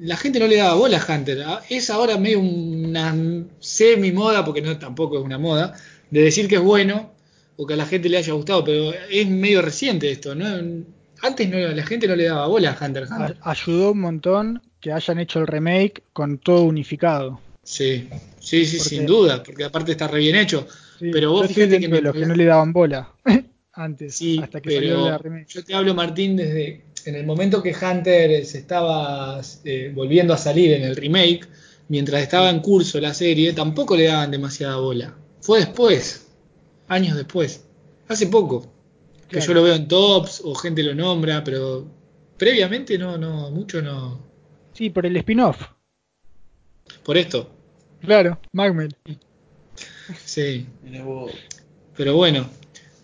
la 0.00 0.16
gente 0.18 0.38
no 0.38 0.46
le 0.46 0.56
daba 0.56 0.74
bola 0.74 0.98
a 1.02 1.14
Hunter. 1.14 1.42
Ah, 1.46 1.62
Es 1.70 1.88
ahora 1.88 2.18
medio 2.18 2.40
una 2.40 3.16
semi 3.60 4.12
moda, 4.12 4.44
porque 4.44 4.60
no 4.60 4.78
tampoco 4.78 5.18
es 5.18 5.24
una 5.24 5.38
moda, 5.38 5.74
de 6.10 6.20
decir 6.22 6.48
que 6.48 6.56
es 6.56 6.60
bueno 6.60 7.12
o 7.56 7.66
que 7.66 7.74
a 7.74 7.76
la 7.78 7.86
gente 7.86 8.08
le 8.10 8.18
haya 8.18 8.32
gustado, 8.34 8.62
pero 8.64 8.92
es 9.10 9.26
medio 9.28 9.62
reciente 9.62 10.10
esto, 10.10 10.34
¿no? 10.34 10.46
Antes 11.22 11.48
no, 11.48 11.56
la 11.58 11.86
gente 11.86 12.06
no 12.08 12.16
le 12.16 12.24
daba 12.24 12.46
bola 12.46 12.76
a 12.78 12.84
Hunter 12.84 13.06
Hunter. 13.10 13.36
ayudó 13.42 13.92
un 13.92 14.00
montón 14.00 14.62
que 14.80 14.92
hayan 14.92 15.18
hecho 15.18 15.38
el 15.38 15.46
remake 15.46 16.02
con 16.12 16.36
todo 16.38 16.64
unificado. 16.64 17.40
Sí, 17.62 18.08
sí, 18.58 18.66
sí, 18.66 18.76
Porque- 18.78 18.88
sin 18.90 19.06
duda, 19.06 19.42
porque 19.42 19.64
aparte 19.64 19.92
está 19.92 20.08
re 20.08 20.18
bien 20.20 20.36
hecho. 20.36 20.66
Sí, 20.98 21.10
Pero 21.12 21.32
vos 21.32 21.46
fíjate 21.48 21.80
que 21.80 21.88
que 22.12 22.26
no 22.26 22.34
le 22.34 22.44
daban 22.44 22.72
bola 22.72 23.12
antes, 23.72 24.14
Sí, 24.16 24.38
hasta 24.42 24.60
que 24.60 24.70
salió 24.74 25.08
la 25.10 25.18
remake. 25.18 25.46
yo 25.48 25.64
te 25.64 25.74
hablo, 25.74 25.94
Martín, 25.94 26.36
desde 26.36 26.84
en 27.06 27.14
el 27.16 27.26
momento 27.26 27.62
que 27.62 27.74
Hunter 27.74 28.44
se 28.46 28.58
estaba 28.58 29.40
eh, 29.64 29.90
volviendo 29.94 30.34
a 30.34 30.36
salir 30.36 30.72
en 30.74 30.84
el 30.84 30.94
remake, 30.96 31.48
mientras 31.88 32.22
estaba 32.22 32.50
en 32.50 32.60
curso 32.60 33.00
la 33.00 33.12
serie, 33.14 33.52
tampoco 33.54 33.96
le 33.96 34.04
daban 34.04 34.30
demasiada 34.30 34.76
bola. 34.76 35.16
Fue 35.40 35.58
después, 35.60 36.26
años 36.88 37.16
después, 37.16 37.64
hace 38.08 38.26
poco, 38.28 38.62
que 39.28 39.38
Claro. 39.38 39.46
yo 39.46 39.54
lo 39.54 39.62
veo 39.64 39.74
en 39.74 39.88
tops 39.88 40.42
o 40.44 40.54
gente 40.54 40.82
lo 40.82 40.94
nombra, 40.94 41.42
pero 41.42 41.86
previamente 42.36 42.98
no, 42.98 43.16
no, 43.18 43.50
mucho 43.50 43.80
no. 43.82 44.20
Sí, 44.74 44.90
por 44.90 45.04
el 45.06 45.16
spin-off. 45.16 45.60
Por 47.02 47.16
esto, 47.16 47.50
Claro, 48.04 48.38
Magmel. 48.52 48.94
sí. 50.24 50.66
Pero 51.96 52.16
bueno, 52.16 52.48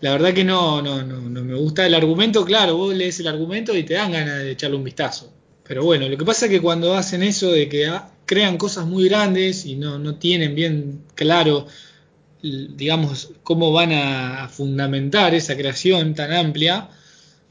la 0.01 0.11
verdad 0.11 0.33
que 0.33 0.43
no, 0.43 0.81
no, 0.81 1.03
no, 1.03 1.21
no 1.21 1.43
me 1.43 1.55
gusta 1.55 1.85
el 1.85 1.93
argumento, 1.93 2.43
claro, 2.45 2.77
vos 2.77 2.93
lees 2.95 3.19
el 3.19 3.27
argumento 3.27 3.75
y 3.75 3.83
te 3.83 3.95
dan 3.95 4.11
ganas 4.11 4.39
de 4.39 4.51
echarle 4.51 4.77
un 4.77 4.83
vistazo. 4.83 5.31
Pero 5.63 5.83
bueno, 5.83 6.07
lo 6.09 6.17
que 6.17 6.25
pasa 6.25 6.45
es 6.45 6.51
que 6.51 6.61
cuando 6.61 6.95
hacen 6.95 7.21
eso 7.23 7.51
de 7.51 7.69
que 7.69 7.85
ah, 7.87 8.09
crean 8.25 8.57
cosas 8.57 8.85
muy 8.87 9.07
grandes 9.07 9.65
y 9.65 9.75
no, 9.75 9.99
no 9.99 10.15
tienen 10.15 10.55
bien 10.55 11.03
claro, 11.15 11.67
digamos, 12.41 13.31
cómo 13.43 13.71
van 13.71 13.91
a 13.93 14.49
fundamentar 14.49 15.33
esa 15.35 15.55
creación 15.57 16.15
tan 16.15 16.31
amplia, 16.33 16.89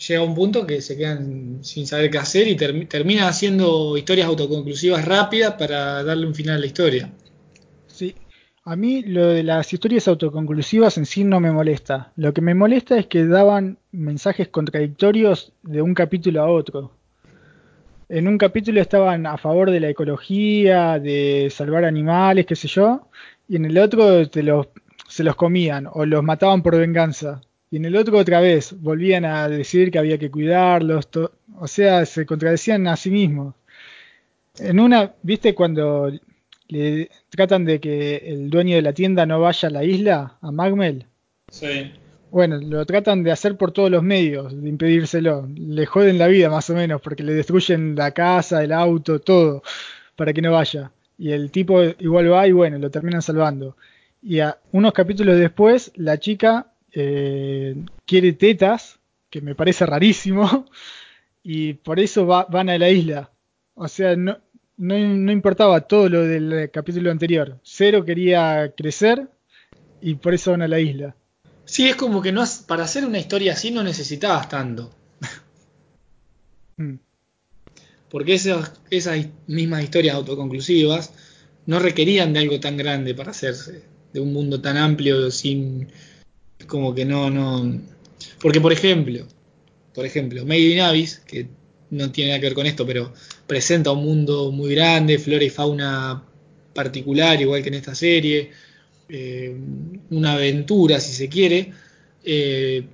llega 0.08 0.22
un 0.22 0.34
punto 0.34 0.66
que 0.66 0.82
se 0.82 0.96
quedan 0.96 1.60
sin 1.62 1.86
saber 1.86 2.10
qué 2.10 2.18
hacer 2.18 2.48
y 2.48 2.56
term- 2.56 2.88
terminan 2.88 3.28
haciendo 3.28 3.96
historias 3.96 4.28
autoconclusivas 4.28 5.04
rápidas 5.04 5.54
para 5.58 6.02
darle 6.04 6.26
un 6.26 6.34
final 6.34 6.56
a 6.56 6.60
la 6.60 6.66
historia. 6.66 7.12
A 8.70 8.76
mí 8.76 9.00
lo 9.00 9.28
de 9.28 9.42
las 9.42 9.72
historias 9.72 10.08
autoconclusivas 10.08 10.98
en 10.98 11.06
sí 11.06 11.24
no 11.24 11.40
me 11.40 11.50
molesta. 11.50 12.12
Lo 12.16 12.34
que 12.34 12.42
me 12.42 12.54
molesta 12.54 12.98
es 12.98 13.06
que 13.06 13.24
daban 13.24 13.78
mensajes 13.92 14.48
contradictorios 14.48 15.54
de 15.62 15.80
un 15.80 15.94
capítulo 15.94 16.42
a 16.42 16.50
otro. 16.50 16.92
En 18.10 18.28
un 18.28 18.36
capítulo 18.36 18.78
estaban 18.82 19.24
a 19.24 19.38
favor 19.38 19.70
de 19.70 19.80
la 19.80 19.88
ecología, 19.88 20.98
de 20.98 21.48
salvar 21.50 21.86
animales, 21.86 22.44
qué 22.44 22.56
sé 22.56 22.68
yo, 22.68 23.08
y 23.48 23.56
en 23.56 23.64
el 23.64 23.78
otro 23.78 24.22
los, 24.34 24.68
se 25.08 25.24
los 25.24 25.34
comían 25.34 25.88
o 25.90 26.04
los 26.04 26.22
mataban 26.22 26.62
por 26.62 26.76
venganza. 26.76 27.40
Y 27.70 27.78
en 27.78 27.86
el 27.86 27.96
otro 27.96 28.18
otra 28.18 28.42
vez 28.42 28.78
volvían 28.78 29.24
a 29.24 29.48
decir 29.48 29.90
que 29.90 29.98
había 29.98 30.18
que 30.18 30.30
cuidarlos, 30.30 31.08
o 31.58 31.66
sea, 31.66 32.04
se 32.04 32.26
contradecían 32.26 32.86
a 32.86 32.96
sí 32.96 33.10
mismos. 33.10 33.54
En 34.58 34.78
una, 34.78 35.14
¿viste 35.22 35.54
cuando 35.54 36.12
le 36.68 37.10
tratan 37.30 37.64
de 37.64 37.80
que 37.80 38.16
el 38.26 38.50
dueño 38.50 38.76
de 38.76 38.82
la 38.82 38.92
tienda 38.92 39.26
no 39.26 39.40
vaya 39.40 39.68
a 39.68 39.72
la 39.72 39.84
isla, 39.84 40.36
a 40.40 40.50
Magmel? 40.52 41.06
Sí. 41.50 41.92
Bueno, 42.30 42.58
lo 42.58 42.84
tratan 42.84 43.22
de 43.22 43.32
hacer 43.32 43.56
por 43.56 43.72
todos 43.72 43.90
los 43.90 44.02
medios, 44.02 44.52
de 44.62 44.68
impedírselo. 44.68 45.48
Le 45.56 45.86
joden 45.86 46.18
la 46.18 46.26
vida 46.26 46.50
más 46.50 46.68
o 46.68 46.74
menos, 46.74 47.00
porque 47.00 47.22
le 47.22 47.32
destruyen 47.32 47.94
la 47.96 48.10
casa, 48.12 48.62
el 48.62 48.72
auto, 48.72 49.18
todo, 49.20 49.62
para 50.14 50.32
que 50.34 50.42
no 50.42 50.52
vaya. 50.52 50.90
Y 51.16 51.32
el 51.32 51.50
tipo 51.50 51.82
igual 51.82 52.30
va 52.30 52.46
y 52.46 52.52
bueno, 52.52 52.78
lo 52.78 52.90
terminan 52.90 53.22
salvando. 53.22 53.76
Y 54.22 54.40
a 54.40 54.58
unos 54.72 54.92
capítulos 54.92 55.38
después, 55.38 55.90
la 55.96 56.18
chica 56.18 56.66
eh, 56.92 57.74
quiere 58.04 58.32
tetas, 58.34 58.98
que 59.30 59.40
me 59.40 59.54
parece 59.54 59.86
rarísimo, 59.86 60.66
y 61.42 61.72
por 61.74 61.98
eso 61.98 62.26
va- 62.26 62.44
van 62.50 62.68
a 62.68 62.76
la 62.78 62.90
isla. 62.90 63.30
O 63.74 63.88
sea, 63.88 64.16
no, 64.16 64.36
no, 64.78 64.98
no 64.98 65.32
importaba 65.32 65.80
todo 65.82 66.08
lo 66.08 66.22
del 66.22 66.70
capítulo 66.70 67.10
anterior. 67.10 67.58
Cero 67.62 68.04
quería 68.04 68.72
crecer 68.76 69.28
y 70.00 70.14
por 70.14 70.34
eso 70.34 70.52
van 70.52 70.62
a 70.62 70.68
la 70.68 70.80
isla. 70.80 71.14
Sí, 71.64 71.88
es 71.88 71.96
como 71.96 72.22
que 72.22 72.32
no 72.32 72.40
has- 72.40 72.64
para 72.66 72.84
hacer 72.84 73.04
una 73.04 73.18
historia 73.18 73.52
así 73.52 73.70
no 73.70 73.82
necesitabas 73.82 74.48
tanto. 74.48 74.90
Mm. 76.76 76.94
Porque 78.08 78.34
esas, 78.34 78.72
esas 78.90 79.26
mismas 79.46 79.82
historias 79.82 80.14
autoconclusivas 80.14 81.12
no 81.66 81.78
requerían 81.78 82.32
de 82.32 82.38
algo 82.40 82.58
tan 82.60 82.76
grande 82.76 83.14
para 83.14 83.32
hacerse, 83.32 83.82
de 84.12 84.20
un 84.20 84.32
mundo 84.32 84.62
tan 84.62 84.78
amplio 84.78 85.30
sin 85.30 85.88
como 86.66 86.94
que 86.94 87.04
no, 87.04 87.28
no. 87.30 87.80
Porque 88.40 88.60
por 88.60 88.72
ejemplo, 88.72 89.26
por 89.94 90.06
ejemplo, 90.06 90.44
Made 90.46 90.60
in 90.60 90.80
Abyss, 90.80 91.18
que 91.18 91.48
no 91.90 92.10
tiene 92.10 92.30
nada 92.30 92.40
que 92.40 92.46
ver 92.46 92.54
con 92.54 92.66
esto, 92.66 92.86
pero 92.86 93.12
presenta 93.48 93.92
un 93.92 94.04
mundo 94.04 94.52
muy 94.52 94.74
grande, 94.76 95.18
flora 95.18 95.44
y 95.44 95.50
fauna 95.50 96.24
particular, 96.74 97.40
igual 97.40 97.62
que 97.62 97.70
en 97.70 97.76
esta 97.76 97.96
serie, 97.96 98.52
eh, 99.08 99.56
una 100.10 100.34
aventura 100.34 101.00
si 101.00 101.12
se 101.14 101.28
quiere, 101.30 101.72
eh, 102.24 102.84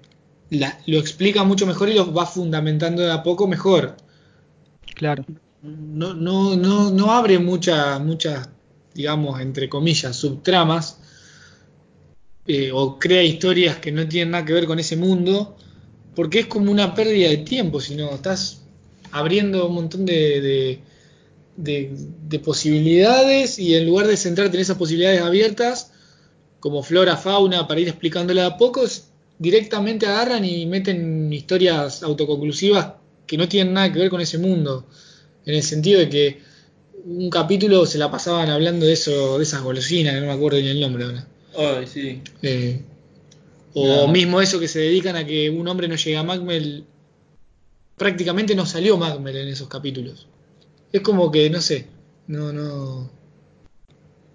la- 0.50 0.78
lo 0.86 0.98
explica 1.00 1.44
mucho 1.44 1.66
mejor 1.66 1.88
y 1.90 1.94
lo 1.94 2.12
va 2.14 2.26
fundamentando 2.26 3.02
de 3.02 3.12
a 3.12 3.22
poco 3.24 3.48
mejor 3.48 3.96
Claro. 4.94 5.24
no, 5.62 6.14
no, 6.14 6.54
no, 6.56 6.90
no 6.90 7.10
abre 7.12 7.38
muchas, 7.38 8.00
muchas, 8.00 8.48
digamos, 8.94 9.40
entre 9.40 9.68
comillas, 9.68 10.14
subtramas, 10.16 10.98
eh, 12.46 12.70
o 12.72 12.98
crea 12.98 13.22
historias 13.22 13.78
que 13.78 13.92
no 13.92 14.06
tienen 14.08 14.32
nada 14.32 14.44
que 14.44 14.52
ver 14.52 14.66
con 14.66 14.78
ese 14.78 14.96
mundo, 14.96 15.56
porque 16.14 16.40
es 16.40 16.46
como 16.46 16.70
una 16.72 16.94
pérdida 16.94 17.30
de 17.30 17.38
tiempo, 17.38 17.80
si 17.80 17.96
no, 17.96 18.14
estás 18.14 18.63
abriendo 19.14 19.68
un 19.68 19.74
montón 19.74 20.05
de, 20.05 20.40
de, 20.40 20.79
de- 21.57 21.90
de 22.29 22.38
posibilidades 22.40 23.59
y 23.59 23.74
en 23.77 23.87
lugar 23.87 24.07
de 24.09 24.16
centrarte 24.16 24.57
en 24.57 24.62
esas 24.62 24.77
posibilidades 24.77 25.20
abiertas, 25.22 25.92
como 26.61 26.83
flora, 26.83 27.16
fauna, 27.16 27.68
para 27.68 27.81
ir 27.81 27.88
explicándola 27.88 28.46
a 28.46 28.57
pocos, 28.59 29.05
directamente 29.38 30.07
agarran 30.07 30.44
y 30.44 30.66
meten 30.66 31.33
historias 31.33 32.03
autoconclusivas 32.03 32.94
que 33.27 33.37
no 33.38 33.48
tienen 33.48 33.72
nada 33.74 33.92
que 33.92 33.98
ver 34.00 34.11
con 34.11 34.20
ese 34.20 34.38
mundo. 34.38 34.87
En 35.46 35.55
el 35.55 35.62
sentido 35.62 36.00
de 36.00 36.09
que 36.09 36.38
un 37.07 37.31
capítulo 37.31 37.87
se 37.87 37.98
la 37.98 38.11
pasaban 38.11 38.48
hablando 38.50 38.87
de 38.87 38.94
eso, 38.94 39.38
de 39.38 39.44
esas 39.44 39.62
golosinas, 39.62 40.14
que 40.14 40.20
no 40.20 40.27
me 40.27 40.33
acuerdo 40.33 40.59
ni 40.59 40.68
el 40.68 40.81
nombre 40.81 41.05
ahora. 41.05 41.27
Ay, 41.57 41.87
sí. 41.87 42.20
Eh, 42.42 42.81
o 43.74 44.07
No. 44.07 44.09
mismo 44.09 44.40
eso 44.40 44.59
que 44.59 44.66
se 44.68 44.81
dedican 44.81 45.14
a 45.16 45.24
que 45.27 45.50
un 45.50 45.68
hombre 45.68 45.87
no 45.87 45.94
llegue 45.96 46.16
a 46.16 46.22
Magmel. 46.22 46.85
Prácticamente 47.96 48.54
no 48.54 48.66
salió 48.66 48.96
Magmel 48.96 49.37
en 49.37 49.48
esos 49.48 49.68
capítulos. 49.68 50.26
Es 50.92 51.00
como 51.00 51.30
que, 51.30 51.48
no 51.50 51.61
sé, 51.61 51.87
no, 52.26 52.52
no. 52.52 53.11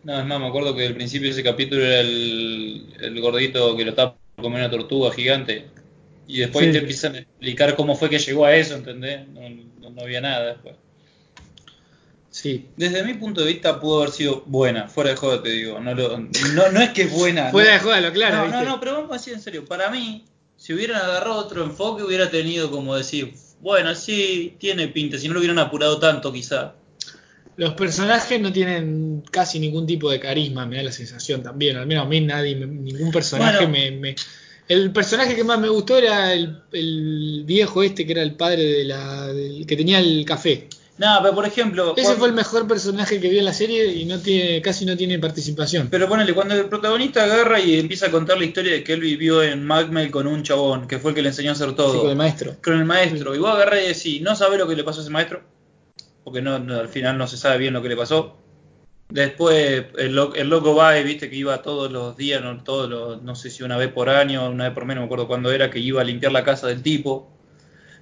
No, 0.04 0.20
es 0.20 0.26
más, 0.26 0.40
me 0.40 0.48
acuerdo 0.48 0.76
que 0.76 0.88
al 0.88 0.96
principio 0.96 1.28
de 1.28 1.34
ese 1.34 1.44
capítulo 1.44 1.84
era 1.84 2.00
el, 2.00 2.94
el 3.02 3.20
gordito 3.22 3.76
que 3.76 3.84
lo 3.84 3.90
estaba 3.92 4.16
comer 4.38 4.62
una 4.62 4.70
tortuga 4.72 5.12
gigante. 5.12 5.68
Y 6.28 6.40
después 6.40 6.66
Sí. 6.68 6.72
te 6.72 6.78
empiezan 6.78 7.16
a 7.16 7.20
explicar 7.20 7.76
cómo 7.76 7.96
fue 7.96 8.10
que 8.10 8.20
llegó 8.20 8.46
a 8.46 8.56
eso, 8.56 8.76
¿entendés? 8.76 9.28
No, 9.30 9.42
no- 9.50 9.90
no 9.90 10.02
había 10.02 10.22
nada 10.22 10.46
después. 10.54 10.76
Sí. 12.30 12.68
Desde 12.78 13.04
mi 13.04 13.16
punto 13.16 13.42
de 13.42 13.48
vista 13.48 13.80
pudo 13.80 14.00
haber 14.02 14.12
sido 14.12 14.44
buena, 14.46 14.88
fuera 14.88 15.10
de 15.10 15.16
joda 15.16 15.42
te 15.42 15.50
digo. 15.50 15.80
No, 15.80 15.94
lo- 15.96 16.18
no, 16.20 16.72
no 16.72 16.82
es 16.82 16.90
que 16.92 17.04
es 17.04 17.12
buena. 17.12 17.50
Fuera 17.52 17.72
no, 17.72 17.74
de 17.74 17.80
joda, 17.84 18.02
lo 18.02 18.14
claro, 18.14 18.38
no, 18.38 18.44
¿viste? 18.44 18.58
no, 18.58 18.64
no, 18.70 18.80
pero 18.80 18.94
vamos 18.94 19.10
a 19.12 19.14
decir 19.16 19.34
en 19.34 19.42
serio. 19.42 19.66
Para 19.66 19.90
mí, 19.90 20.24
si 20.56 20.74
hubieran 20.74 21.02
agarrado 21.02 21.38
otro 21.38 21.64
enfoque, 21.64 22.04
hubiera 22.04 22.30
tenido 22.30 22.70
como 22.70 22.96
decir, 22.96 23.34
bueno, 23.62 23.94
sí, 23.96 24.56
tiene 24.60 24.88
pinta. 24.88 25.18
Si 25.18 25.28
no 25.28 25.34
lo 25.34 25.40
hubieran 25.40 25.60
apurado 25.60 26.00
tanto, 26.00 26.32
quizá. 26.32 26.76
Los 27.58 27.74
personajes 27.74 28.40
no 28.40 28.54
tienen 28.54 29.22
casi 29.32 29.60
ningún 29.60 29.86
tipo 29.86 30.10
de 30.10 30.20
carisma, 30.20 30.66
me 30.66 30.78
da 30.78 30.84
la 30.84 30.92
sensación 30.94 31.44
también. 31.44 31.76
Al 31.78 31.86
menos 31.88 32.06
a 32.06 32.10
mí 32.10 32.22
nadie, 32.22 32.56
ningún 32.56 33.12
personaje 33.12 33.66
Bueno. 33.66 33.72
me, 33.72 33.92
me- 33.92 34.16
El 34.70 34.92
personaje 34.92 35.36
que 35.36 35.44
más 35.44 35.60
me 35.60 35.68
gustó 35.68 35.98
era 35.98 36.32
el, 36.34 36.58
el 36.72 37.44
viejo 37.46 37.84
este 37.84 38.06
que 38.06 38.14
era 38.14 38.22
el 38.24 38.36
padre 38.36 38.64
de 38.64 38.86
la, 38.86 39.28
del 39.34 39.66
que 39.66 39.76
tenía 39.76 40.00
el 40.00 40.24
café. 40.26 40.68
No, 41.00 41.18
pero 41.22 41.34
por 41.34 41.46
ejemplo. 41.46 41.94
Ese 41.94 42.02
cuando- 42.04 42.20
fue 42.20 42.28
el 42.28 42.34
mejor 42.36 42.68
personaje 42.68 43.20
que 43.20 43.30
vi 43.30 43.40
en 43.40 43.46
la 43.46 43.54
serie 43.54 43.86
y 43.94 44.06
no 44.06 44.20
tiene, 44.20 44.62
casi 44.62 44.86
no 44.86 44.96
tiene 44.98 45.18
participación. 45.18 45.88
Pero 45.90 46.08
ponele, 46.10 46.34
cuando 46.34 46.54
el 46.56 46.66
protagonista 46.66 47.24
agarra 47.24 47.60
y 47.60 47.80
empieza 47.80 48.08
a 48.08 48.12
contar 48.12 48.38
la 48.38 48.46
historia 48.46 48.74
de 48.74 48.84
que 48.84 48.94
él 48.94 49.00
vivió 49.00 49.42
en 49.42 49.66
Magmel 49.66 50.12
con 50.12 50.28
un 50.28 50.44
chabón, 50.44 50.88
que 50.88 51.00
fue 51.00 51.12
el 51.12 51.16
que 51.16 51.22
le 51.22 51.30
enseñó 51.30 51.50
a 51.52 51.54
hacer 51.54 51.74
todo. 51.74 51.94
Sí, 51.94 52.00
con 52.02 52.10
el 52.12 52.16
maestro. 52.18 52.56
con 52.64 52.74
el 52.74 52.86
maestro. 52.86 53.34
Y 53.34 53.40
vos 53.40 53.50
agarrás 53.56 53.82
y 53.84 53.88
decís, 53.88 54.22
no 54.22 54.36
sabés 54.36 54.60
lo 54.60 54.68
que 54.68 54.76
le 54.76 54.84
pasó 54.84 55.00
a 55.00 55.04
ese 55.04 55.12
maestro, 55.12 55.42
porque 56.26 56.42
no, 56.42 56.60
no, 56.60 56.76
al 56.78 56.90
final 56.90 57.18
no 57.18 57.28
se 57.28 57.38
sabe 57.38 57.58
bien 57.60 57.74
lo 57.74 57.82
que 57.82 57.90
le 57.90 57.96
pasó. 57.96 58.36
Después 59.08 59.86
el, 59.98 60.14
lo- 60.14 60.36
el 60.36 60.50
loco 60.50 60.76
va 60.76 61.00
y 61.00 61.04
viste 61.04 61.30
que 61.30 61.36
iba 61.36 61.62
todos 61.64 61.92
los 61.92 62.16
días, 62.16 62.44
no, 62.44 62.62
todos 62.64 62.88
los, 62.90 63.24
no 63.24 63.36
sé 63.36 63.50
si 63.50 63.64
una 63.64 63.76
vez 63.78 63.92
por 63.92 64.08
año, 64.10 64.48
una 64.50 64.66
vez 64.66 64.74
por 64.74 64.86
menos, 64.86 64.98
no 64.98 65.02
me 65.04 65.06
acuerdo 65.06 65.28
cuándo 65.28 65.52
era, 65.52 65.72
que 65.72 65.80
iba 65.80 66.02
a 66.02 66.04
limpiar 66.04 66.32
la 66.32 66.44
casa 66.44 66.68
del 66.68 66.84
tipo. 66.84 67.32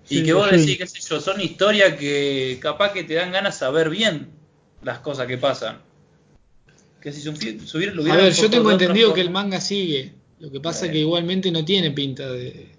Y 0.10 0.20
Sí, 0.20 0.24
que 0.24 0.34
vos 0.34 0.50
sí. 0.50 0.58
decís, 0.58 0.78
qué 0.78 0.88
sé 0.88 1.00
yo, 1.02 1.20
son 1.20 1.42
historias 1.42 1.94
que 1.94 2.58
capaz 2.62 2.94
que 2.94 3.04
te 3.04 3.16
dan 3.16 3.32
ganas 3.32 3.56
de 3.56 3.60
saber 3.60 3.90
bien 3.90 4.30
las 4.82 5.00
cosas 5.00 5.28
que 5.28 5.38
pasan. 5.38 5.80
Que 7.02 7.12
si 7.12 7.28
hubiera- 7.30 7.94
lo 7.94 8.12
A 8.12 8.16
ver, 8.16 8.34
yo 8.34 8.50
tengo 8.50 8.72
entendido 8.72 9.14
que 9.14 9.22
el 9.22 9.30
manga 9.30 9.60
sigue. 9.62 10.14
Lo 10.40 10.52
que 10.52 10.60
pasa 10.60 10.82
Bueno. 10.82 10.94
que 10.94 11.00
igualmente 11.00 11.52
no 11.52 11.66
tiene 11.66 11.92
pinta 11.92 12.30
de... 12.30 12.70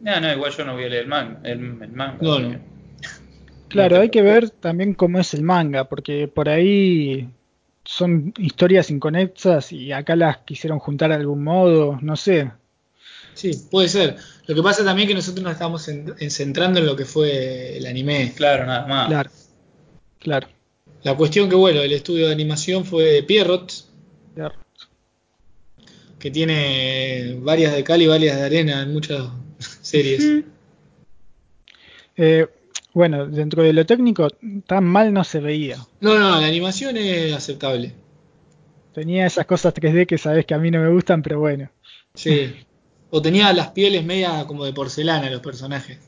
No, 0.00 0.20
no, 0.20 0.32
igual 0.32 0.52
yo 0.56 0.64
no 0.64 0.74
voy 0.74 0.84
a 0.84 0.88
leer 0.88 1.02
el 1.02 1.08
manga. 1.08 1.40
El, 1.42 1.58
el 1.82 1.92
manga 1.92 2.18
No, 2.20 2.38
no. 2.38 2.58
Claro, 3.68 4.00
hay 4.00 4.08
que 4.08 4.22
ver 4.22 4.48
también 4.50 4.94
cómo 4.94 5.18
es 5.18 5.34
el 5.34 5.42
manga, 5.42 5.84
porque 5.84 6.26
por 6.26 6.48
ahí 6.48 7.28
son 7.84 8.32
historias 8.38 8.90
inconexas 8.90 9.72
y 9.72 9.92
acá 9.92 10.16
las 10.16 10.38
quisieron 10.38 10.78
juntar 10.78 11.10
de 11.10 11.16
algún 11.16 11.44
modo, 11.44 11.98
no 12.00 12.16
sé. 12.16 12.50
Sí, 13.34 13.50
puede 13.70 13.88
ser. 13.88 14.16
Lo 14.48 14.54
que 14.54 14.62
pasa 14.62 14.82
también 14.84 15.06
es 15.06 15.10
que 15.10 15.14
nosotros 15.14 15.44
nos 15.44 15.52
estamos 15.52 15.86
en- 15.88 16.14
en 16.18 16.30
centrando 16.30 16.80
en 16.80 16.86
lo 16.86 16.96
que 16.96 17.04
fue 17.04 17.76
el 17.76 17.86
anime. 17.86 18.32
Claro, 18.34 18.66
nada 18.66 18.86
más. 18.86 19.06
Claro, 19.08 19.30
claro. 20.18 20.48
La 21.02 21.14
cuestión 21.16 21.48
que, 21.48 21.54
bueno, 21.54 21.80
el 21.82 21.92
estudio 21.92 22.26
de 22.26 22.32
animación 22.32 22.84
fue 22.84 23.04
de 23.04 23.22
Pierrot, 23.22 23.72
claro. 24.34 24.54
que 26.18 26.30
tiene 26.32 27.36
varias 27.40 27.72
de 27.74 27.84
cal 27.84 28.02
y 28.02 28.06
varias 28.08 28.36
de 28.36 28.42
arena 28.42 28.82
en 28.82 28.92
muchas 28.92 29.28
series. 29.82 30.42
Eh, 32.16 32.46
bueno, 32.94 33.26
dentro 33.26 33.62
de 33.62 33.72
lo 33.72 33.86
técnico, 33.86 34.28
tan 34.66 34.84
mal 34.84 35.12
no 35.12 35.22
se 35.24 35.40
veía. 35.40 35.76
No, 36.00 36.18
no, 36.18 36.40
la 36.40 36.46
animación 36.46 36.96
es 36.96 37.32
aceptable. 37.34 37.92
Tenía 38.94 39.26
esas 39.26 39.46
cosas 39.46 39.72
3D 39.74 40.06
que 40.06 40.18
sabes 40.18 40.44
que 40.46 40.54
a 40.54 40.58
mí 40.58 40.70
no 40.70 40.80
me 40.80 40.88
gustan, 40.90 41.22
pero 41.22 41.38
bueno. 41.38 41.70
Sí. 42.14 42.52
O 43.10 43.22
tenía 43.22 43.52
las 43.52 43.68
pieles 43.68 44.04
medias 44.04 44.44
como 44.44 44.64
de 44.64 44.72
porcelana 44.72 45.30
los 45.30 45.40
personajes. 45.40 45.98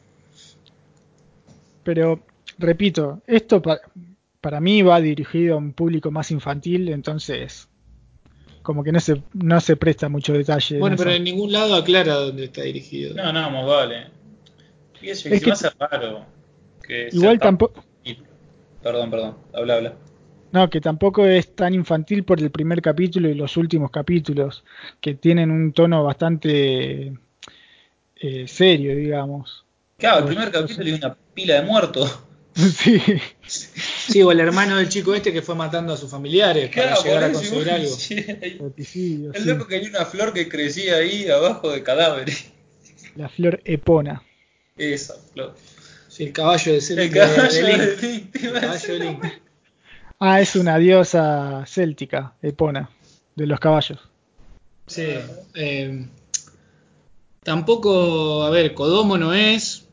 Pero, 1.82 2.20
repito, 2.58 3.22
esto 3.26 3.62
pa- 3.62 3.80
para 4.40 4.60
mí 4.60 4.82
va 4.82 5.00
dirigido 5.00 5.54
a 5.54 5.58
un 5.58 5.72
público 5.72 6.10
más 6.10 6.30
infantil, 6.30 6.88
entonces 6.90 7.68
como 8.62 8.84
que 8.84 8.92
no 8.92 9.00
se, 9.00 9.22
no 9.32 9.58
se 9.60 9.76
presta 9.76 10.08
mucho 10.10 10.34
detalle. 10.34 10.74
en 10.76 10.80
Bueno, 10.80 10.94
eso. 10.94 11.04
pero 11.04 11.16
en 11.16 11.24
ningún 11.24 11.50
lado 11.50 11.74
aclara 11.74 12.14
dónde 12.14 12.44
está 12.44 12.62
dirigido. 12.62 13.14
No, 13.14 13.32
no, 13.32 13.50
más 13.50 13.66
vale. 13.66 14.06
Y 15.00 15.08
eso, 15.08 15.28
Es 15.30 15.42
que- 15.42 15.50
hace 15.52 15.70
raro. 15.78 16.26
Que 16.86 17.08
Igual 17.12 17.38
tampoco, 17.38 17.84
Perdón, 18.82 19.10
perdón. 19.10 19.36
Habla, 19.52 19.74
habla. 19.74 19.94
No, 20.52 20.68
que 20.70 20.80
tampoco 20.80 21.26
es 21.26 21.54
tan 21.54 21.74
infantil 21.74 22.24
por 22.24 22.40
el 22.40 22.50
primer 22.50 22.82
capítulo 22.82 23.28
y 23.28 23.34
los 23.34 23.56
últimos 23.56 23.90
capítulos, 23.90 24.64
que 25.00 25.14
tienen 25.14 25.50
un 25.50 25.72
tono 25.72 26.02
bastante 26.04 27.12
eh, 28.16 28.48
serio, 28.48 28.94
digamos. 28.96 29.64
Claro, 29.98 30.20
el 30.20 30.24
primer 30.26 30.50
capítulo 30.50 30.88
y 30.88 30.92
una 30.92 31.14
pila 31.34 31.54
de 31.60 31.62
muertos. 31.62 32.18
sí, 32.54 33.00
Sí, 33.46 34.22
o 34.22 34.32
el 34.32 34.40
hermano 34.40 34.76
del 34.76 34.88
chico 34.88 35.14
este 35.14 35.32
que 35.32 35.40
fue 35.42 35.54
matando 35.54 35.92
a 35.92 35.96
sus 35.96 36.10
familiares 36.10 36.68
para 36.74 36.94
Claro, 36.94 37.02
llegar 37.04 37.24
a 37.24 37.26
por 37.32 37.42
eso, 37.44 37.54
conseguir 37.54 37.70
algo. 37.70 37.86
sí, 37.96 38.14
el- 38.26 39.30
El 39.34 39.42
sí. 39.42 39.48
loco 39.48 39.66
quería 39.66 39.88
una 39.88 40.04
flor 40.04 40.32
que 40.32 40.48
crecía 40.48 40.96
ahí 40.96 41.28
abajo 41.28 41.70
de 41.70 41.82
cadáveres. 41.82 42.50
la 43.14 43.28
flor 43.28 43.60
epona. 43.64 44.22
Esa 44.76 45.14
flor. 45.32 45.54
Sí, 46.08 46.24
el 46.24 46.32
caballo 46.32 46.72
de, 46.72 46.78
El 46.78 46.96
de- 46.96 47.10
caballo 47.10 47.64
de 47.66 47.96
Link, 48.02 48.36
El 48.42 48.52
caballo 48.60 48.92
de. 48.94 48.98
Link. 48.98 49.24
Ah, 50.22 50.38
es 50.42 50.54
una 50.54 50.76
diosa 50.76 51.64
céltica, 51.66 52.34
epona, 52.42 52.90
de 53.34 53.46
los 53.46 53.58
caballos. 53.58 53.98
Sí. 54.86 55.14
eh, 55.54 56.06
tampoco, 57.42 58.42
a 58.42 58.50
ver, 58.50 58.74
Kodomo 58.74 59.16
no 59.16 59.32
es. 59.32 59.88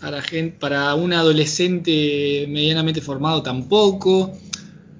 Para, 0.00 0.22
gente, 0.22 0.56
para 0.58 0.94
un 0.94 1.12
adolescente 1.12 2.46
medianamente 2.48 3.00
formado 3.00 3.42
tampoco. 3.42 4.32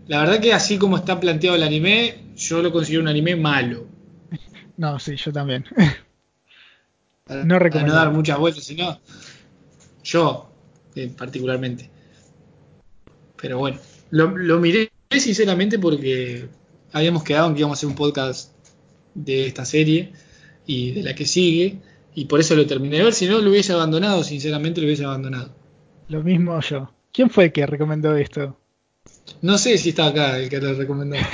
La 0.09 0.19
verdad 0.19 0.41
que 0.41 0.53
así 0.53 0.79
como 0.79 0.97
está 0.97 1.21
planteado 1.21 1.57
el 1.57 1.63
anime, 1.63 2.33
yo 2.37 2.61
lo 2.61 2.73
considero 2.73 3.03
un 3.03 3.09
anime 3.09 3.37
malo. 3.37 3.87
No, 4.77 4.99
sí, 4.99 5.15
yo 5.17 5.33
también. 5.33 5.65
Para, 7.25 7.45
No 7.45 7.59
dar 7.93 8.11
muchas 8.11 8.37
vueltas, 8.37 8.65
sino 8.65 8.99
yo 10.03 10.51
eh, 10.97 11.13
particularmente. 11.17 11.89
Pero 13.37 13.59
bueno, 13.59 13.79
lo, 14.13 14.37
lo 14.37 14.61
miré 14.61 14.93
sinceramente 15.11 15.79
porque 15.79 16.47
habíamos 16.93 17.25
quedado 17.25 17.49
en 17.49 17.55
que 17.55 17.61
íbamos 17.61 17.77
a 17.77 17.79
hacer 17.79 17.89
un 17.89 17.97
podcast 17.97 18.53
de 19.15 19.47
esta 19.47 19.65
serie 19.65 20.13
y 20.67 20.93
de 20.93 21.03
la 21.03 21.15
que 21.15 21.27
sigue, 21.27 21.79
y 22.15 22.27
por 22.27 22.39
eso 22.39 22.55
lo 22.55 22.67
terminé 22.67 22.99
de 22.99 23.05
ver. 23.05 23.15
Si 23.15 23.27
no 23.27 23.39
lo 23.39 23.51
hubiese 23.51 23.73
abandonado, 23.73 24.23
sinceramente 24.23 24.81
lo 24.81 24.87
hubiese 24.87 25.05
abandonado. 25.05 25.55
Lo 26.09 26.23
mismo 26.23 26.61
yo. 26.61 26.93
¿Quién 27.11 27.31
fue 27.31 27.45
el 27.47 27.53
que 27.53 27.67
recomendó 27.67 28.15
esto? 28.17 28.57
No 29.41 29.57
sé 29.59 29.79
si 29.79 29.89
está 29.91 30.07
acá 30.07 30.39
el 30.39 30.49
que 30.49 30.61
lo 30.61 30.75
recomendó. 30.75 31.17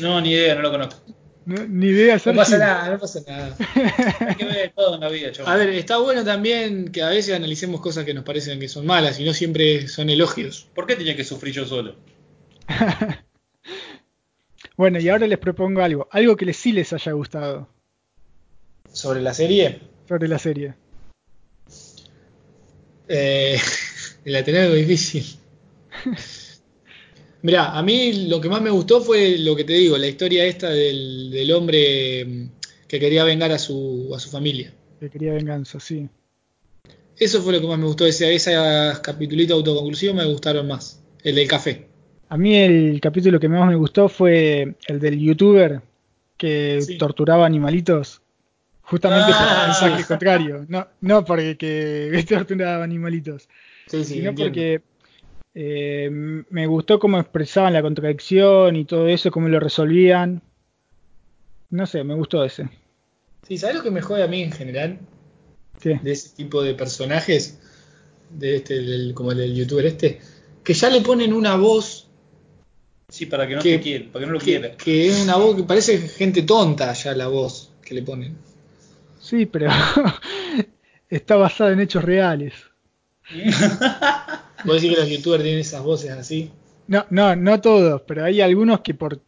No, 0.00 0.20
ni 0.20 0.32
idea, 0.32 0.56
no 0.56 0.62
lo 0.62 0.72
conozco. 0.72 0.96
No, 1.46 1.66
ni 1.66 1.88
idea, 1.88 2.20
No 2.24 2.34
pasa 2.34 2.56
nada, 2.56 2.90
no 2.90 2.98
pasa 2.98 3.20
nada. 3.26 3.56
Hay 4.20 4.34
que 4.34 4.44
ver 4.44 4.72
todo 4.74 4.94
en 4.94 5.00
la 5.00 5.10
vida, 5.10 5.30
chaval. 5.30 5.52
A 5.52 5.56
ver, 5.56 5.68
está 5.70 5.98
bueno 5.98 6.24
también 6.24 6.90
que 6.90 7.02
a 7.02 7.10
veces 7.10 7.34
analicemos 7.34 7.82
cosas 7.82 8.04
que 8.04 8.14
nos 8.14 8.24
parecen 8.24 8.58
que 8.58 8.68
son 8.68 8.86
malas 8.86 9.20
y 9.20 9.24
no 9.24 9.34
siempre 9.34 9.86
son 9.88 10.08
elogios. 10.08 10.68
¿Por 10.74 10.86
qué 10.86 10.96
tenía 10.96 11.16
que 11.16 11.24
sufrir 11.24 11.54
yo 11.54 11.66
solo? 11.66 11.96
Bueno, 14.76 14.98
y 14.98 15.08
ahora 15.08 15.26
les 15.26 15.38
propongo 15.38 15.82
algo. 15.82 16.08
Algo 16.10 16.36
que 16.36 16.46
les, 16.46 16.56
sí 16.56 16.72
les 16.72 16.92
haya 16.92 17.12
gustado 17.12 17.68
Sobre 18.92 19.20
la 19.22 19.32
serie, 19.32 19.80
sobre 20.08 20.26
la 20.26 20.38
serie. 20.38 20.74
Eh, 23.08 23.56
la 24.24 24.42
tenés 24.42 24.62
algo 24.62 24.74
difícil. 24.74 25.24
Mirá, 27.44 27.76
a 27.76 27.82
mí 27.82 28.26
lo 28.28 28.40
que 28.40 28.48
más 28.48 28.62
me 28.62 28.70
gustó 28.70 29.02
fue 29.02 29.36
lo 29.38 29.54
que 29.54 29.64
te 29.64 29.74
digo, 29.74 29.98
la 29.98 30.06
historia 30.06 30.46
esta 30.46 30.70
del, 30.70 31.30
del 31.30 31.52
hombre 31.52 32.24
mm, 32.24 32.48
que 32.88 32.98
quería 32.98 33.22
vengar 33.22 33.52
a 33.52 33.58
su, 33.58 34.10
a 34.16 34.18
su 34.18 34.30
familia. 34.30 34.72
Que 34.98 35.10
quería 35.10 35.34
venganza, 35.34 35.78
sí. 35.78 36.08
Eso 37.18 37.42
fue 37.42 37.52
lo 37.52 37.60
que 37.60 37.66
más 37.66 37.78
me 37.78 37.84
gustó, 37.84 38.06
ese, 38.06 38.34
esas 38.34 38.98
capitulitos 39.00 39.54
autoconclusivos 39.56 40.16
me 40.16 40.24
gustaron 40.24 40.66
más. 40.66 41.02
El 41.22 41.34
del 41.34 41.46
café. 41.46 41.86
A 42.30 42.38
mí 42.38 42.56
el 42.56 42.98
capítulo 43.02 43.38
que 43.38 43.48
más 43.48 43.68
me 43.68 43.76
gustó 43.76 44.08
fue 44.08 44.76
el 44.88 44.98
del 44.98 45.18
youtuber 45.20 45.82
que 46.38 46.80
Sí. 46.80 46.96
torturaba 46.96 47.44
animalitos. 47.44 48.22
Justamente 48.82 49.32
por 49.32 49.42
Ah, 49.42 49.60
el 49.60 49.68
mensaje 49.68 50.02
sí. 50.02 50.08
contrario. 50.08 50.64
No, 50.68 50.88
no 51.02 51.24
porque 51.26 51.56
que 51.58 52.24
torturaba 52.28 52.82
animalitos, 52.84 53.48
Sí, 53.86 53.98
sí, 53.98 54.14
sino 54.14 54.30
entiendo. 54.30 54.44
porque 54.54 54.80
eh, 55.54 56.08
me 56.10 56.66
gustó 56.66 56.98
cómo 56.98 57.18
expresaban 57.18 57.72
la 57.72 57.82
contradicción 57.82 58.76
y 58.76 58.84
todo 58.84 59.06
eso, 59.08 59.30
cómo 59.30 59.48
lo 59.48 59.60
resolvían. 59.60 60.42
No 61.70 61.86
sé, 61.86 62.04
me 62.04 62.14
gustó 62.14 62.44
ese. 62.44 62.68
Sí, 63.46 63.58
¿sabes 63.58 63.76
lo 63.76 63.82
que 63.82 63.90
me 63.90 64.00
jode 64.02 64.22
a 64.22 64.26
mí 64.28 64.42
en 64.42 64.52
general? 64.52 64.98
¿Qué? 65.80 65.98
de 66.02 66.12
ese 66.12 66.34
tipo 66.36 66.62
de 66.62 66.74
personajes, 66.74 67.58
de 68.30 68.56
este, 68.56 68.74
del- 68.80 69.12
como 69.12 69.32
el 69.32 69.38
del 69.38 69.54
youtuber 69.56 69.84
este, 69.86 70.20
que 70.62 70.72
ya 70.72 70.88
le 70.88 71.00
ponen 71.00 71.32
una 71.32 71.56
voz 71.56 72.08
Sí, 73.08 73.26
para 73.26 73.46
que 73.46 73.54
no 73.56 73.60
Que- 73.62 73.76
te 73.78 73.82
quiera, 73.82 74.04
para 74.12 74.20
que 74.22 74.26
no 74.26 74.32
lo 74.32 74.38
que, 74.38 74.44
quiera. 74.44 74.76
que 74.76 75.06
es 75.08 75.20
una 75.22 75.36
voz 75.36 75.56
que 75.56 75.62
parece 75.64 75.98
gente 75.98 76.42
tonta 76.42 76.92
ya 76.94 77.14
la 77.14 77.26
voz 77.28 77.70
que 77.84 77.94
le 77.94 78.02
ponen. 78.02 78.36
Sí, 79.20 79.46
pero 79.46 79.68
está 81.08 81.36
basada 81.36 81.72
en 81.72 81.80
hechos 81.80 82.02
reales. 82.04 82.54
Vos 84.64 84.80
decís 84.80 84.94
que 84.94 85.00
los 85.00 85.10
youtubers 85.10 85.42
tienen 85.42 85.60
esas 85.60 85.82
voces 85.82 86.10
así. 86.10 86.50
No, 86.86 87.06
no, 87.10 87.34
no 87.36 87.60
todos, 87.60 88.02
pero 88.06 88.24
hay 88.24 88.40
algunos 88.40 88.80
que 88.80 88.94
por 88.94 89.20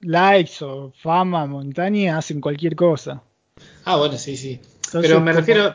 likes 0.00 0.64
o 0.64 0.92
fama, 1.02 1.46
montaña, 1.46 2.18
hacen 2.18 2.40
cualquier 2.40 2.74
cosa. 2.76 3.22
Ah, 3.84 3.96
bueno, 3.96 4.16
sí, 4.18 4.36
sí. 4.36 4.60
Entonces, 4.86 5.00
pero 5.00 5.20
me 5.20 5.32
refiero, 5.32 5.74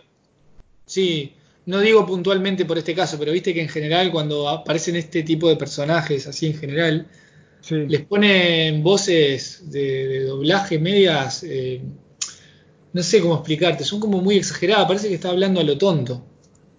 sí, 0.85 1.33
no 1.65 1.79
digo 1.79 2.05
puntualmente 2.05 2.65
por 2.65 2.77
este 2.77 2.95
caso, 2.95 3.17
pero 3.19 3.31
viste 3.31 3.53
que 3.53 3.61
en 3.61 3.69
general 3.69 4.11
cuando 4.11 4.49
aparecen 4.49 4.95
este 4.95 5.23
tipo 5.23 5.49
de 5.49 5.55
personajes 5.57 6.27
así 6.27 6.47
en 6.47 6.57
general, 6.57 7.07
Sí, 7.61 7.75
les 7.87 8.01
ponen 8.05 8.83
voces 8.83 9.71
de, 9.71 10.07
de 10.07 10.23
doblaje 10.25 10.79
medias, 10.79 11.43
eh, 11.43 11.81
no 12.93 13.03
sé 13.03 13.21
cómo 13.21 13.35
explicarte, 13.35 13.83
son 13.83 13.99
como 13.99 14.21
muy 14.21 14.37
exageradas, 14.37 14.87
parece 14.87 15.07
que 15.09 15.15
está 15.15 15.29
hablando 15.29 15.59
a 15.61 15.63
lo 15.63 15.77
tonto. 15.77 16.25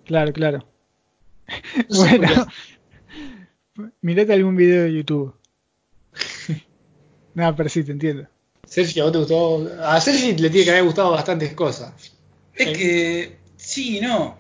claro, 0.05 0.33
claro. 0.33 0.59
No 0.59 0.63
sé 0.63 0.63
por 0.63 0.63
qué. 0.63 1.34
Bueno, 1.89 2.47
mirate 4.01 4.33
algún 4.33 4.57
video 4.57 4.85
de 4.85 4.95
YouTube. 4.95 5.35
no, 7.35 7.57
pero 7.57 7.69
sí, 7.69 7.83
te 7.85 7.93
entiendo. 7.93 8.27
Sergi, 8.67 9.01
¿a 9.01 9.05
vos 9.05 9.13
te 9.13 9.19
gustó? 9.19 9.71
A 9.85 10.01
Sergi 10.01 10.37
le 10.37 10.51
tiene 10.51 10.65
que 10.65 10.71
haber 10.71 10.85
gustado 10.85 11.11
bastantes 11.11 11.53
cosas. 11.55 11.93
Es 12.55 12.77
que 12.77 13.37
sí, 13.57 14.01
no. 14.01 14.39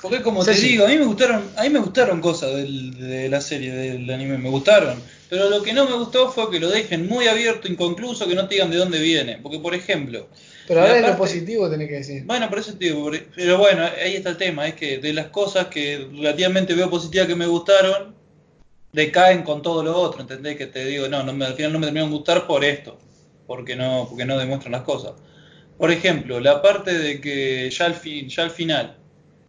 Porque 0.00 0.20
como 0.20 0.44
te 0.44 0.52
digo, 0.52 0.84
a 0.84 0.88
mí 0.88 0.96
me 0.98 1.04
gustaron, 1.04 1.42
a 1.56 1.62
mí 1.62 1.70
me 1.70 1.78
gustaron 1.78 2.20
cosas 2.20 2.54
del- 2.56 2.92
de 2.98 3.28
la 3.28 3.40
serie, 3.40 3.72
del 3.72 4.10
anime, 4.10 4.36
me 4.36 4.50
gustaron. 4.50 5.00
Pero 5.30 5.48
lo 5.48 5.62
que 5.62 5.72
no 5.72 5.88
me 5.88 5.94
gustó 5.94 6.30
fue 6.30 6.50
que 6.50 6.58
lo 6.58 6.68
dejen 6.68 7.06
muy 7.06 7.28
abierto, 7.28 7.68
inconcluso, 7.68 8.26
que 8.26 8.34
no 8.34 8.48
te 8.48 8.56
digan 8.56 8.70
de 8.70 8.78
dónde 8.78 9.00
viene. 9.00 9.38
Porque, 9.40 9.60
por 9.60 9.74
ejemplo, 9.76 10.28
Pero 10.68 10.80
ahora 10.80 10.98
es 10.98 11.06
lo 11.06 11.16
positivo 11.16 11.68
tenés 11.68 11.88
que 11.88 11.94
decir. 11.94 12.24
bueno, 12.24 12.48
por 12.48 12.58
eso 12.58 12.72
te 12.74 12.86
digo, 12.86 13.10
pero 13.34 13.58
bueno, 13.58 13.84
ahí 13.84 14.14
está 14.14 14.30
el 14.30 14.36
tema, 14.36 14.68
es 14.68 14.74
que 14.74 14.98
de 14.98 15.12
las 15.12 15.26
cosas 15.26 15.66
que 15.66 16.06
relativamente 16.12 16.74
veo 16.74 16.88
positivas 16.88 17.26
que 17.26 17.34
me 17.34 17.46
gustaron, 17.46 18.14
decaen 18.92 19.42
con 19.42 19.62
todo 19.62 19.82
lo 19.82 19.96
otro, 19.96 20.20
¿entendés? 20.20 20.56
Que 20.56 20.66
te 20.66 20.84
digo, 20.84 21.08
no, 21.08 21.22
no 21.22 21.32
me, 21.32 21.46
al 21.46 21.54
final 21.54 21.72
no 21.72 21.78
me 21.78 21.86
terminaron 21.86 22.10
de 22.10 22.16
gustar 22.16 22.46
por 22.46 22.64
esto, 22.64 22.98
porque 23.46 23.74
no, 23.74 24.06
porque 24.08 24.24
no 24.24 24.38
demuestran 24.38 24.72
las 24.72 24.82
cosas. 24.82 25.12
Por 25.78 25.90
ejemplo, 25.90 26.38
la 26.40 26.62
parte 26.62 26.96
de 26.96 27.20
que 27.20 27.68
ya 27.70 27.86
al, 27.86 27.94
fin, 27.94 28.28
ya 28.28 28.44
al 28.44 28.50
final, 28.50 28.96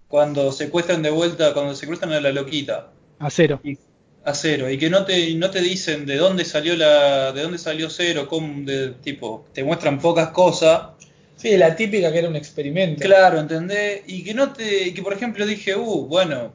cuando 0.08 0.52
secuestran 0.52 1.04
de 1.04 1.10
vuelta, 1.10 1.54
cuando 1.54 1.76
secuestran 1.76 2.14
a 2.14 2.22
la 2.22 2.32
loquita, 2.32 2.92
A 3.20 3.30
cero. 3.30 3.60
y, 3.64 3.78
a 4.24 4.34
cero, 4.34 4.70
y 4.70 4.78
que 4.78 4.90
no 4.90 5.06
te, 5.06 5.34
no 5.36 5.52
te 5.52 5.62
dicen 5.62 6.06
de 6.06 6.16
dónde 6.16 6.46
salió 6.46 6.76
la, 6.78 7.34
de 7.34 7.42
dónde 7.44 7.58
salió 7.58 7.90
cero, 7.90 8.28
cómo, 8.30 8.66
de, 8.66 8.92
tipo, 9.04 9.46
te 9.54 9.64
muestran 9.64 10.00
pocas 10.00 10.30
cosas, 10.30 10.92
Sí, 11.36 11.58
la 11.58 11.76
típica 11.76 12.12
que 12.12 12.20
era 12.20 12.30
un 12.30 12.36
experimento. 12.36 13.04
Claro, 13.04 13.40
¿entendés? 13.40 14.04
Y 14.08 14.24
que 14.24 14.34
no 14.34 14.54
te, 14.54 14.88
y 14.88 14.94
que 14.94 15.02
por 15.02 15.14
ejemplo 15.14 15.46
dije, 15.46 15.76
uh, 15.76 16.06
bueno, 16.06 16.54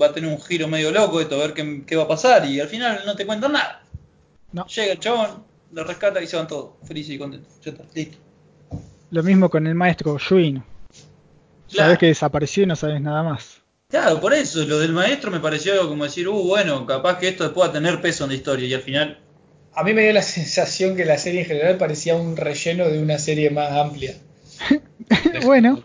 va 0.00 0.06
a 0.06 0.12
tener 0.12 0.30
un 0.30 0.40
giro 0.40 0.66
medio 0.66 0.90
loco 0.90 1.20
esto, 1.20 1.34
a 1.34 1.46
ver 1.46 1.52
qué, 1.52 1.82
qué 1.86 1.96
va 1.96 2.04
a 2.04 2.08
pasar, 2.08 2.46
y 2.46 2.58
al 2.60 2.68
final 2.68 3.02
no 3.04 3.14
te 3.16 3.26
cuentan 3.26 3.52
nada. 3.52 3.82
No. 4.52 4.66
Llega 4.66 4.92
el 4.92 4.98
chabón, 4.98 5.44
lo 5.72 5.84
rescata 5.84 6.22
y 6.22 6.26
se 6.26 6.36
van 6.36 6.48
todos, 6.48 6.70
felices 6.86 7.14
y 7.14 7.18
contentos. 7.18 7.52
Ya 7.62 7.72
está, 7.72 7.84
listo. 7.94 8.18
Lo 9.10 9.22
mismo 9.22 9.50
con 9.50 9.66
el 9.66 9.74
maestro 9.74 10.16
Shuin. 10.18 10.62
Claro. 11.68 11.86
Sabes 11.86 11.98
que 11.98 12.06
desapareció 12.06 12.62
y 12.62 12.66
no 12.66 12.76
sabes 12.76 13.00
nada 13.00 13.22
más. 13.22 13.60
Claro, 13.88 14.20
por 14.20 14.32
eso, 14.32 14.64
lo 14.64 14.78
del 14.78 14.92
maestro 14.92 15.30
me 15.30 15.40
pareció 15.40 15.88
como 15.88 16.04
decir, 16.04 16.28
uh, 16.28 16.42
bueno, 16.46 16.86
capaz 16.86 17.18
que 17.18 17.28
esto 17.28 17.52
pueda 17.52 17.72
tener 17.72 18.00
peso 18.00 18.24
en 18.24 18.30
la 18.30 18.36
historia, 18.36 18.66
y 18.66 18.74
al 18.74 18.82
final, 18.82 19.18
A 19.74 19.84
mí 19.84 19.94
me 19.94 20.02
dio 20.02 20.12
la 20.12 20.22
sensación 20.38 20.96
que 20.96 21.04
la 21.04 21.18
serie 21.18 21.40
en 21.40 21.46
general 21.46 21.76
parecía 21.76 22.16
un 22.16 22.36
relleno 22.36 22.88
de 22.88 23.02
una 23.02 23.18
serie 23.18 23.50
más 23.50 23.72
amplia. 23.72 24.14
bueno, 25.44 25.82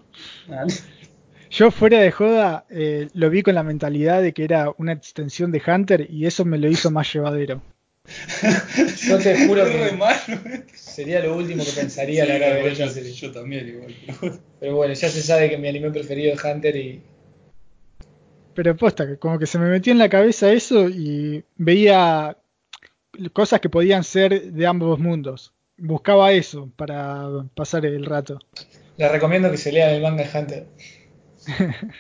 yo 1.50 1.72
fuera 1.72 2.00
de 2.00 2.12
joda 2.12 2.66
eh, 2.70 3.08
lo 3.14 3.30
vi 3.30 3.42
con 3.42 3.56
la 3.56 3.64
mentalidad 3.64 4.22
de 4.22 4.34
que 4.34 4.44
era 4.44 4.72
una 4.78 4.92
extensión 4.94 5.52
de 5.52 5.62
Hunter 5.66 6.08
y 6.10 6.26
eso 6.26 6.44
me 6.46 6.58
lo 6.58 6.70
hizo 6.70 6.92
más 6.92 7.12
llevadero. 7.14 7.62
Yo 9.08 9.18
te 9.18 9.48
juro 9.48 9.66
que 9.66 9.92
malo. 9.98 10.16
sería 10.76 11.22
lo 11.22 11.36
último 11.38 11.64
que 11.66 11.72
pensaría 11.72 12.22
a 12.24 12.28
la 12.28 12.36
hora 12.36 12.48
de 12.54 12.62
ver 12.62 12.74
esa 12.74 12.88
serie. 12.90 13.12
Yo 13.12 13.32
también 13.32 13.68
igual. 13.68 13.96
pero- 14.22 14.40
Pero 14.60 14.76
bueno, 14.76 14.94
ya 14.94 15.10
se 15.10 15.24
sabe 15.24 15.50
que 15.50 15.58
mi 15.58 15.68
anime 15.70 15.90
preferido 15.90 16.34
es 16.34 16.44
Hunter 16.44 16.76
y 16.76 17.02
Pero 18.54 18.76
posta, 18.76 19.08
que 19.08 19.18
como 19.18 19.40
que 19.40 19.48
se 19.48 19.58
me 19.58 19.70
metió 19.70 19.92
en 19.92 19.98
la 19.98 20.10
cabeza 20.10 20.52
eso 20.52 20.88
y 20.88 21.44
veía 21.58 22.38
cosas 23.34 23.60
que 23.62 23.70
podían 23.70 24.04
ser 24.04 24.52
de 24.52 24.66
ambos 24.68 25.00
mundos. 25.00 25.54
Buscaba 25.78 26.32
eso 26.32 26.70
para 26.76 27.28
pasar 27.56 27.86
el 27.86 28.06
rato. 28.06 28.40
les 28.98 29.12
recomiendo 29.12 29.52
que 29.52 29.58
se 29.58 29.72
lean 29.72 29.94
el 29.94 30.02
manga 30.02 30.24
de 30.24 30.40
Hunter. 30.40 30.68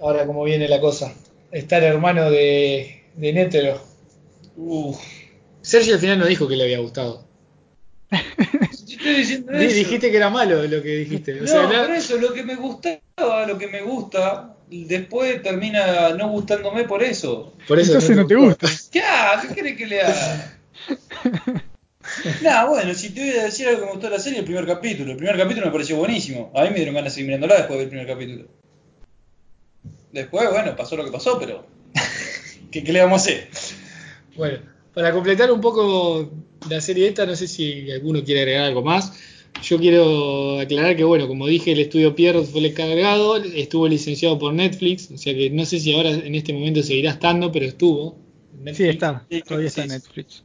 Ahora 0.00 0.26
cómo 0.26 0.42
viene 0.44 0.68
la 0.68 0.80
cosa. 0.80 1.12
Está 1.50 1.78
el 1.78 1.84
hermano 1.84 2.30
de, 2.30 3.04
de 3.14 3.32
Netero. 3.32 3.80
Uh, 4.56 4.94
Sergio 5.60 5.94
al 5.94 6.00
final 6.00 6.18
no 6.18 6.26
dijo 6.26 6.48
que 6.48 6.56
le 6.56 6.64
había 6.64 6.78
gustado. 6.80 7.26
estoy 8.10 9.14
diciendo 9.14 9.52
Di- 9.52 9.64
eso. 9.66 9.76
Dijiste 9.76 10.10
que 10.10 10.16
era 10.16 10.30
malo 10.30 10.62
lo 10.66 10.82
que 10.82 10.96
dijiste. 10.96 11.38
O 11.38 11.42
No, 11.42 11.46
sea, 11.46 11.62
la- 11.70 11.86
por 11.86 11.94
eso, 11.94 12.16
lo 12.18 12.32
que 12.32 12.42
me 12.42 12.56
gustaba, 12.56 13.46
lo 13.46 13.58
que 13.58 13.68
me 13.68 13.82
gusta, 13.82 14.56
después 14.84 15.42
termina 15.42 16.10
no 16.10 16.28
gustándome 16.28 16.84
por 16.84 17.02
eso. 17.02 17.54
por 17.68 17.78
eso 17.78 17.92
Entonces 17.92 18.16
no 18.16 18.26
te 18.26 18.34
gusta. 18.34 18.68
¿Qué, 18.90 19.02
ah, 19.02 19.42
¿Qué 19.42 19.54
querés 19.54 19.76
que 19.76 19.86
le 19.86 20.02
haga? 20.02 20.58
Nah, 22.42 22.66
bueno, 22.66 22.92
si 22.94 23.10
te 23.10 23.20
voy 23.20 23.38
a 23.38 23.44
decir 23.44 23.68
algo 23.68 23.80
que 23.80 23.86
me 23.86 23.92
gustó 23.92 24.08
de 24.08 24.16
la 24.16 24.22
serie, 24.22 24.40
el 24.40 24.44
primer 24.44 24.66
capítulo. 24.66 25.12
El 25.12 25.16
primer 25.16 25.36
capítulo 25.36 25.66
me 25.66 25.72
pareció 25.72 25.96
buenísimo. 25.96 26.50
A 26.54 26.64
mí 26.64 26.70
me 26.70 26.76
dieron 26.76 26.94
ganas 26.94 27.12
de 27.12 27.14
seguir 27.14 27.26
mirándola 27.28 27.56
después 27.56 27.78
del 27.78 27.88
primer 27.88 28.06
capítulo. 28.06 28.48
Después, 30.10 30.50
bueno, 30.50 30.76
pasó 30.76 30.96
lo 30.96 31.04
que 31.04 31.12
pasó, 31.12 31.38
pero. 31.38 31.64
¿Qué, 32.70 32.82
qué 32.82 32.92
le 32.92 33.00
vamos 33.02 33.22
a 33.22 33.24
hacer? 33.24 33.48
Bueno, 34.36 34.58
para 34.94 35.12
completar 35.12 35.50
un 35.52 35.60
poco 35.60 36.30
la 36.68 36.80
serie 36.80 37.08
esta, 37.08 37.24
no 37.24 37.36
sé 37.36 37.46
si 37.46 37.90
alguno 37.90 38.22
quiere 38.24 38.40
agregar 38.40 38.64
algo 38.64 38.82
más. 38.82 39.12
Yo 39.62 39.78
quiero 39.78 40.60
aclarar 40.60 40.96
que, 40.96 41.04
bueno, 41.04 41.28
como 41.28 41.46
dije, 41.46 41.72
el 41.72 41.80
estudio 41.80 42.14
Pierrot 42.14 42.46
fue 42.46 42.60
el 42.60 42.66
encargado, 42.66 43.36
estuvo 43.36 43.86
licenciado 43.86 44.38
por 44.38 44.52
Netflix, 44.52 45.10
o 45.10 45.18
sea 45.18 45.34
que 45.34 45.50
no 45.50 45.64
sé 45.64 45.78
si 45.78 45.94
ahora 45.94 46.10
en 46.10 46.34
este 46.34 46.52
momento 46.52 46.82
seguirá 46.82 47.12
estando, 47.12 47.52
pero 47.52 47.66
estuvo. 47.66 48.18
Sí, 48.52 48.64
Netflix. 48.64 48.88
está. 48.90 49.26
Todavía 49.46 49.68
está 49.68 49.82
en. 49.84 49.88
Netflix. 49.88 50.44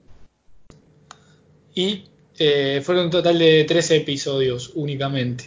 Y 1.73 2.03
eh, 2.37 2.81
fueron 2.83 3.05
un 3.05 3.11
total 3.11 3.39
de 3.39 3.63
13 3.63 3.97
episodios 3.97 4.71
únicamente. 4.75 5.45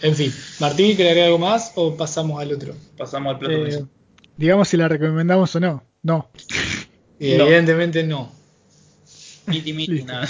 En 0.00 0.16
fin, 0.16 0.32
Martín, 0.58 0.96
¿quiere 0.96 1.10
agregar 1.10 1.26
algo 1.28 1.38
más 1.38 1.72
o 1.76 1.96
pasamos 1.96 2.40
al 2.40 2.52
otro? 2.52 2.74
Pasamos 2.96 3.34
al 3.34 3.38
plato 3.38 3.66
Eh, 3.66 3.84
digamos 4.36 4.68
si 4.68 4.76
la 4.76 4.88
recomendamos 4.88 5.54
o 5.54 5.60
no. 5.60 5.84
No. 6.02 6.28
Y 7.20 7.34
no. 7.36 7.44
evidentemente 7.44 8.02
no. 8.02 8.32
Miti, 9.46 9.72
miti, 9.72 10.02
nada. 10.02 10.28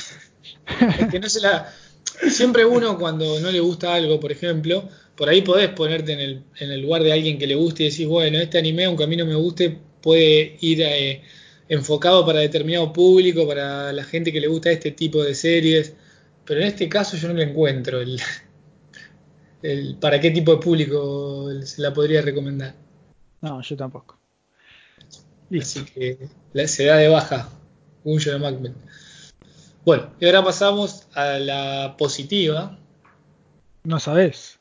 Es 0.99 1.07
que 1.11 1.21
no 1.21 1.29
se 1.29 1.41
la. 1.41 1.73
Siempre 2.31 2.65
uno 2.65 2.99
cuando 2.99 3.41
no 3.41 3.51
le 3.51 3.61
gusta 3.61 3.95
algo, 3.95 4.21
por 4.21 4.33
ejemplo, 4.33 4.89
por 5.17 5.29
ahí 5.29 5.43
podés 5.43 5.71
ponerte 5.71 6.13
en 6.13 6.21
el, 6.21 6.43
en 6.59 6.71
el 6.71 6.81
lugar 6.81 7.03
de 7.03 7.13
alguien 7.13 7.39
que 7.39 7.47
le 7.47 7.55
guste 7.55 7.85
y 7.85 7.91
decís, 7.91 8.07
bueno, 8.07 8.39
este 8.39 8.59
anime, 8.59 8.85
aunque 8.85 9.05
a 9.05 9.07
mí 9.07 9.17
no 9.17 9.27
me 9.27 9.35
guste, 9.35 9.79
puede 10.01 10.57
ir 10.61 10.83
eh, 10.83 11.23
enfocado 11.69 12.25
para 12.27 12.41
determinado 12.41 12.93
público, 12.93 13.47
para 13.47 13.93
la 13.93 14.05
gente 14.05 14.33
que 14.33 14.41
le 14.41 14.49
gusta 14.49 14.71
este 14.71 14.91
tipo 14.91 15.23
de 15.23 15.35
series. 15.35 15.95
Pero 16.45 16.61
en 16.61 16.67
este 16.67 16.89
caso 16.89 17.17
yo 17.17 17.29
no 17.29 17.35
le 17.35 17.45
encuentro 17.45 18.01
el, 18.01 18.21
el 19.63 19.97
para 19.97 20.21
qué 20.21 20.31
tipo 20.31 20.53
de 20.53 20.59
público 20.59 21.49
se 21.63 21.83
la 21.83 21.93
podría 21.93 22.23
recomendar. 22.23 22.75
No, 23.41 23.61
yo 23.63 23.77
tampoco. 23.77 24.19
Listo. 25.51 25.81
Así 25.81 25.93
que 25.93 26.19
la, 26.53 26.67
se 26.67 26.87
da 26.87 26.97
de 26.97 27.09
baja 27.09 27.49
Gunjo 28.05 28.31
de 28.31 28.39
Macbeth. 28.39 28.75
Bueno, 29.85 30.11
y 30.21 30.27
ahora 30.27 30.45
pasamos 30.45 31.07
a 31.15 31.39
la 31.39 31.95
positiva. 31.99 32.79
No 33.85 33.99
sabés. 33.99 34.59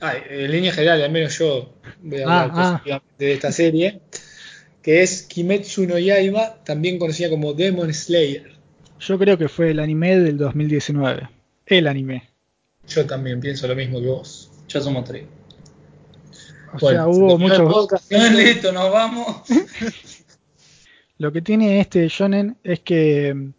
Ah, 0.00 0.14
en 0.28 0.50
línea 0.50 0.72
general, 0.72 1.02
al 1.02 1.10
menos 1.10 1.38
yo 1.38 1.74
voy 2.02 2.20
a 2.22 2.24
Ah, 2.28 2.42
hablar 2.42 2.50
ah. 2.54 2.72
positivamente 2.72 3.24
de 3.24 3.32
esta 3.32 3.52
serie, 3.52 4.00
que 4.82 5.02
es 5.02 5.22
Kimetsu 5.22 5.86
no 5.86 5.98
Yaiba, 5.98 6.62
también 6.64 6.98
conocida 6.98 7.30
como 7.30 7.52
Demon 7.52 7.92
Slayer. 7.92 8.52
Yo 9.00 9.18
creo 9.18 9.38
que 9.38 9.48
fue 9.48 9.70
el 9.70 9.78
anime 9.80 10.18
del 10.18 10.36
2019. 10.38 11.28
El 11.66 11.86
anime. 11.86 12.28
Yo 12.88 13.06
también 13.06 13.40
pienso 13.40 13.68
lo 13.68 13.76
mismo 13.76 14.00
que 14.00 14.06
vos. 14.06 14.50
Ya 14.68 14.80
somos 14.80 15.04
tres. 15.04 15.24
O 16.74 16.78
Bueno, 16.80 17.04
sea, 17.04 17.12
se 17.14 17.20
hubo 17.20 17.38
muchos. 17.38 18.08
gente. 18.08 18.30
Listo, 18.44 18.72
nos 18.72 18.92
vamos. 18.92 19.42
Lo 21.18 21.32
que 21.32 21.42
tiene 21.42 21.80
este 21.80 22.06
shonen 22.08 22.56
es 22.62 22.80
que 22.80 23.50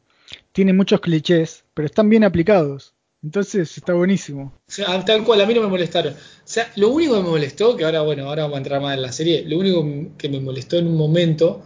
tiene 0.60 0.74
muchos 0.74 1.00
clichés, 1.00 1.64
pero 1.74 1.86
están 1.86 2.10
bien 2.10 2.26
aplicados. 2.26 2.94
Entonces 3.24 3.78
está 3.78 3.94
buenísimo. 3.94 4.52
O 4.68 4.70
sea, 4.70 5.06
tal 5.06 5.24
cual, 5.24 5.40
a 5.40 5.46
mí 5.46 5.54
no 5.54 5.62
me 5.62 5.68
molestaron. 5.68 6.14
O 6.14 6.18
sea, 6.44 6.70
lo 6.76 6.90
único 6.90 7.16
que 7.16 7.22
me 7.22 7.30
molestó, 7.30 7.78
que 7.78 7.86
ahora, 7.86 8.02
bueno, 8.02 8.26
ahora 8.28 8.42
vamos 8.44 8.56
a 8.56 8.58
entrar 8.58 8.82
más 8.82 8.94
en 8.94 9.02
la 9.02 9.14
serie, 9.14 9.46
lo 9.48 9.58
único 9.58 10.18
que 10.18 10.28
me 10.28 10.42
molestó 10.42 10.78
en 10.78 10.88
un 10.88 10.98
momento 10.98 11.64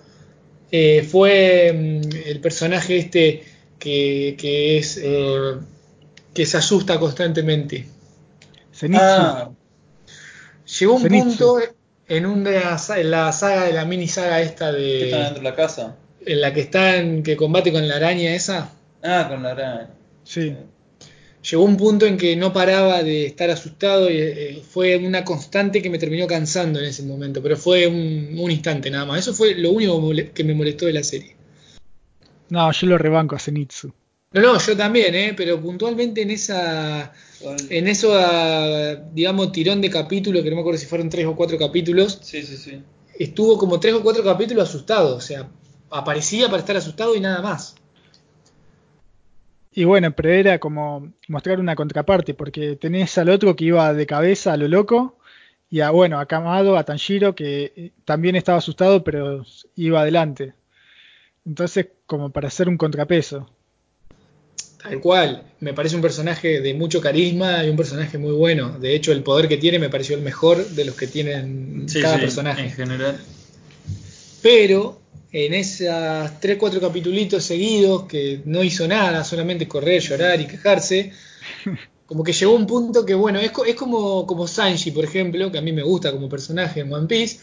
eh, 0.69 1.01
fue 1.10 1.73
mm, 1.73 2.27
el 2.27 2.39
personaje 2.39 2.97
este 2.97 3.43
que, 3.79 4.36
que 4.38 4.77
es 4.77 4.99
eh, 5.01 5.56
que 6.32 6.45
se 6.45 6.58
asusta 6.58 6.99
constantemente. 6.99 7.88
Zenitsu. 8.75 9.03
Ah, 9.03 9.49
Llegó 10.79 10.93
un 10.93 11.01
Zenitsu. 11.01 11.27
punto 11.29 11.60
en, 12.08 12.25
una, 12.27 12.77
en 12.95 13.10
la 13.10 13.32
saga 13.32 13.63
de 13.63 13.73
la 13.73 13.86
mini 13.86 14.08
saga 14.08 14.39
esta 14.39 14.71
que 14.71 15.06
están 15.06 15.19
de 15.19 15.25
dentro 15.25 15.43
de 15.43 15.49
la 15.49 15.56
casa. 15.56 15.95
en 16.27 16.41
la 16.41 16.53
que 16.53 16.60
están 16.62 17.23
que 17.23 17.36
combate 17.36 17.71
con 17.71 17.88
la 17.88 17.95
araña 17.95 18.36
esa. 18.36 18.69
Ah, 19.03 19.27
con 19.29 19.43
la 19.43 19.51
araña. 19.51 19.89
Sí. 20.23 20.55
Llegó 21.49 21.63
un 21.65 21.75
punto 21.75 22.05
en 22.05 22.17
que 22.17 22.35
no 22.37 22.53
paraba 22.53 23.03
de 23.03 23.25
estar 23.25 23.49
asustado 23.49 24.09
y 24.09 24.15
eh, 24.17 24.63
fue 24.67 24.95
una 24.97 25.25
constante 25.25 25.81
que 25.81 25.89
me 25.89 25.99
terminó 25.99 26.25
cansando 26.25 26.79
en 26.79 26.85
ese 26.85 27.03
momento, 27.03 27.43
pero 27.43 27.57
fue 27.57 27.85
un, 27.85 28.37
un 28.39 28.49
instante 28.51 28.89
nada 28.89 29.05
más. 29.05 29.19
Eso 29.19 29.33
fue 29.33 29.55
lo 29.55 29.71
único 29.71 29.93
que 29.95 30.01
me 30.01 30.07
mole- 30.07 30.31
que 30.31 30.43
me 30.45 30.53
molestó 30.53 30.85
de 30.85 30.93
la 30.93 31.03
serie. 31.03 31.35
No, 32.49 32.71
yo 32.71 32.87
lo 32.87 32.97
rebanco 32.97 33.35
a 33.35 33.39
Zenitsu. 33.39 33.91
No, 34.31 34.41
no, 34.41 34.57
yo 34.59 34.75
también, 34.77 35.13
¿eh? 35.15 35.33
pero 35.35 35.61
puntualmente 35.61 36.21
en 36.21 36.31
esa, 36.31 37.11
en 37.69 37.87
eso, 37.87 38.13
ah, 38.15 38.95
digamos, 39.13 39.51
tirón 39.51 39.81
de 39.81 39.89
capítulos, 39.91 40.43
que 40.43 40.49
no 40.49 40.55
me 40.55 40.61
acuerdo 40.61 40.79
si 40.79 40.87
fueron 40.87 41.09
tres 41.09 41.25
o 41.25 41.35
cuatro 41.35 41.57
capítulos, 41.57 42.19
Sí, 42.21 42.41
sí, 42.41 42.57
sí. 42.57 42.81
estuvo 43.19 43.57
como 43.59 43.79
tres 43.79 43.93
o 43.93 44.01
cuatro 44.01 44.23
capítulos 44.23 44.69
asustado, 44.69 45.15
o 45.17 45.21
sea, 45.21 45.49
aparecía 45.91 46.47
para 46.47 46.59
estar 46.59 46.77
asustado 46.77 47.15
y 47.15 47.19
nada 47.19 47.41
más. 47.43 47.75
Y 49.75 49.86
bueno, 49.86 50.12
pero 50.12 50.29
era 50.31 50.59
como 50.59 51.12
mostrar 51.27 51.59
una 51.59 51.75
contraparte, 51.75 52.33
porque 52.33 52.75
tenés 52.75 53.17
al 53.17 53.29
otro 53.29 53.55
que 53.55 53.65
iba 53.65 53.93
de 53.93 54.05
cabeza 54.05 54.53
a 54.53 54.57
lo 54.57 54.67
loco, 54.67 55.17
y 55.69 55.81
a, 55.81 55.89
bueno, 55.89 56.19
a 56.19 56.27
Kamado, 56.27 56.77
a 56.77 56.83
Tanjiro, 56.83 57.33
que 57.33 57.73
eh, 57.75 57.91
también 58.05 58.36
estaba 58.36 58.59
asustado, 58.59 59.03
pero 59.03 59.43
iba 59.75 60.01
adelante. 60.01 60.53
Entonces, 61.45 61.88
como 62.05 62.29
para 62.29 62.47
hacer 62.47 62.69
un 62.69 62.77
contrapeso. 62.77 63.49
Tal 64.83 64.99
cual, 64.99 65.43
me 65.62 65.73
parece 65.73 65.95
un 65.95 66.01
personaje 66.01 66.62
de 66.62 66.73
mucho 66.73 67.01
carisma 67.01 67.65
y 67.65 67.69
un 67.69 67.77
personaje 67.77 68.17
muy 68.17 68.33
bueno. 68.33 68.77
De 68.77 68.93
hecho, 68.93 69.12
el 69.13 69.23
poder 69.23 69.47
que 69.47 69.57
tiene 69.57 69.79
me 69.79 69.89
pareció 69.89 70.15
el 70.15 70.21
mejor 70.21 70.63
de 70.63 70.86
los 70.86 70.95
que 70.95 71.07
tienen 71.07 71.86
Sí, 71.88 72.01
cada 72.01 72.15
sí, 72.15 72.21
personaje. 72.21 72.62
En 72.63 72.71
general. 72.71 73.17
Pero 74.41 74.99
en 75.34 75.54
esos 75.56 76.39
3-4 76.39 76.80
capitulitos 76.82 77.43
seguidos 77.43 78.06
que 78.06 78.41
no 78.46 78.63
hizo 78.63 78.88
nada, 78.88 79.24
solamente 79.26 79.67
correr, 79.67 80.02
llorar 80.02 80.39
y 80.41 80.48
quejarse, 80.48 81.12
como 82.06 82.24
que 82.24 82.34
llegó 82.34 82.54
un 82.56 82.67
punto 82.67 83.06
que, 83.06 83.13
bueno, 83.15 83.39
es, 83.39 83.52
es 83.67 83.76
como, 83.76 84.26
como 84.28 84.48
Sanji, 84.48 84.91
por 84.91 85.06
ejemplo, 85.06 85.52
que 85.52 85.58
a 85.60 85.62
mí 85.62 85.72
me 85.74 85.84
gusta 85.84 86.12
como 86.12 86.30
personaje 86.30 86.82
en 86.82 86.93
One 86.93 87.08
Piece, 87.08 87.39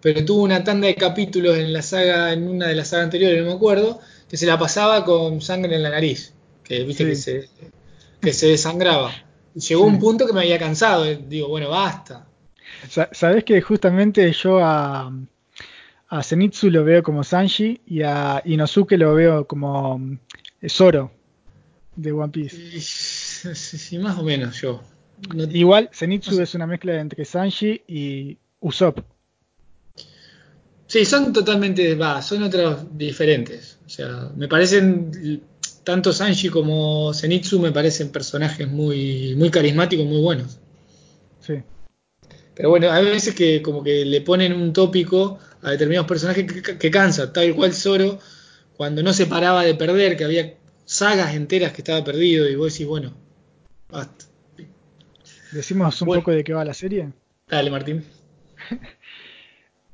pero 0.00 0.24
tuvo 0.24 0.42
una 0.44 0.64
tanda 0.64 0.86
de 0.88 0.94
capítulos 0.96 1.56
en 1.58 1.72
la 1.72 1.82
saga, 1.82 2.32
en 2.32 2.48
una 2.48 2.68
de 2.68 2.74
las 2.76 2.88
sagas 2.88 3.04
anteriores, 3.06 3.40
no 3.42 3.48
me 3.50 3.54
acuerdo, 3.56 4.00
que 4.28 4.36
se 4.36 4.46
la 4.46 4.58
pasaba 4.58 5.04
con 5.04 5.40
sangre 5.40 5.76
en 5.76 5.82
la 5.82 5.90
nariz, 5.90 6.34
que 6.64 6.84
viste 6.84 7.04
Sí. 7.04 7.10
que, 7.10 7.16
se, 7.16 7.48
que 8.20 8.32
se 8.32 8.48
desangraba. 8.48 9.12
Llegó 9.54 9.84
Sí. 9.84 9.88
un 9.88 9.98
punto 9.98 10.26
que 10.26 10.32
me 10.32 10.40
había 10.42 10.58
cansado, 10.58 11.06
eh, 11.06 11.20
digo, 11.28 11.48
bueno, 11.48 11.70
basta. 11.70 12.26
Sa- 12.88 13.08
Sabés 13.12 13.44
que 13.44 13.60
justamente 13.62 14.30
yo 14.32 14.58
a, 14.60 15.10
a 16.14 16.22
Zenitsu 16.22 16.70
lo 16.70 16.84
veo 16.84 17.02
como 17.02 17.24
Sanji 17.24 17.80
y 17.86 18.02
a 18.02 18.40
Inosuke 18.44 18.96
lo 18.96 19.14
veo 19.14 19.46
como 19.46 19.98
mm, 19.98 20.18
Zoro 20.68 21.10
de 21.96 22.12
One 22.12 22.30
Piece. 22.32 22.56
Y, 22.56 22.80
sí, 23.54 23.98
más 23.98 24.16
o 24.18 24.22
menos 24.22 24.60
yo. 24.60 24.80
No- 25.34 25.42
Igual, 25.44 25.90
Zenitsu 25.92 26.40
es 26.40 26.54
una 26.54 26.68
mezcla 26.68 27.00
entre 27.00 27.24
Sanji 27.24 27.82
y 27.88 28.38
Usopp. 28.60 29.00
Sí, 30.86 31.04
son 31.04 31.32
totalmente, 31.32 31.96
va, 31.96 32.22
son 32.22 32.44
otros 32.44 32.96
diferentes. 32.96 33.78
O 33.84 33.88
sea, 33.88 34.30
me 34.36 34.46
parecen, 34.46 35.42
tanto 35.82 36.12
Sanji 36.12 36.48
como 36.48 37.12
Zenitsu 37.12 37.58
me 37.58 37.72
parecen 37.72 38.10
personajes 38.12 38.68
muy, 38.68 39.34
muy 39.34 39.50
carismáticos, 39.50 40.06
muy 40.06 40.20
buenos. 40.20 40.60
Sí. 41.40 41.54
Pero 42.54 42.70
bueno, 42.70 42.90
hay 42.90 43.04
veces 43.04 43.34
que 43.34 43.62
como 43.62 43.82
que 43.82 44.04
le 44.04 44.20
ponen 44.20 44.52
un 44.52 44.72
tópico 44.72 45.38
a 45.62 45.70
determinados 45.72 46.06
personajes 46.06 46.44
que, 46.62 46.78
que 46.78 46.90
cansa, 46.90 47.32
tal 47.32 47.54
cual 47.54 47.72
Zoro 47.72 48.18
cuando 48.76 49.02
no 49.02 49.12
se 49.12 49.26
paraba 49.26 49.62
de 49.64 49.74
perder, 49.74 50.16
que 50.16 50.24
había 50.24 50.54
sagas 50.84 51.34
enteras 51.34 51.72
que 51.72 51.80
estaba 51.82 52.04
perdido 52.04 52.48
y 52.48 52.56
vos 52.56 52.72
decís, 52.72 52.86
bueno, 52.86 53.12
basta. 53.88 54.24
¿Decimos 55.52 56.00
un 56.02 56.06
Bueno. 56.06 56.22
poco 56.22 56.32
de 56.32 56.42
qué 56.42 56.52
va 56.52 56.64
la 56.64 56.74
serie? 56.74 57.12
Dale, 57.48 57.70
Martín. 57.70 58.04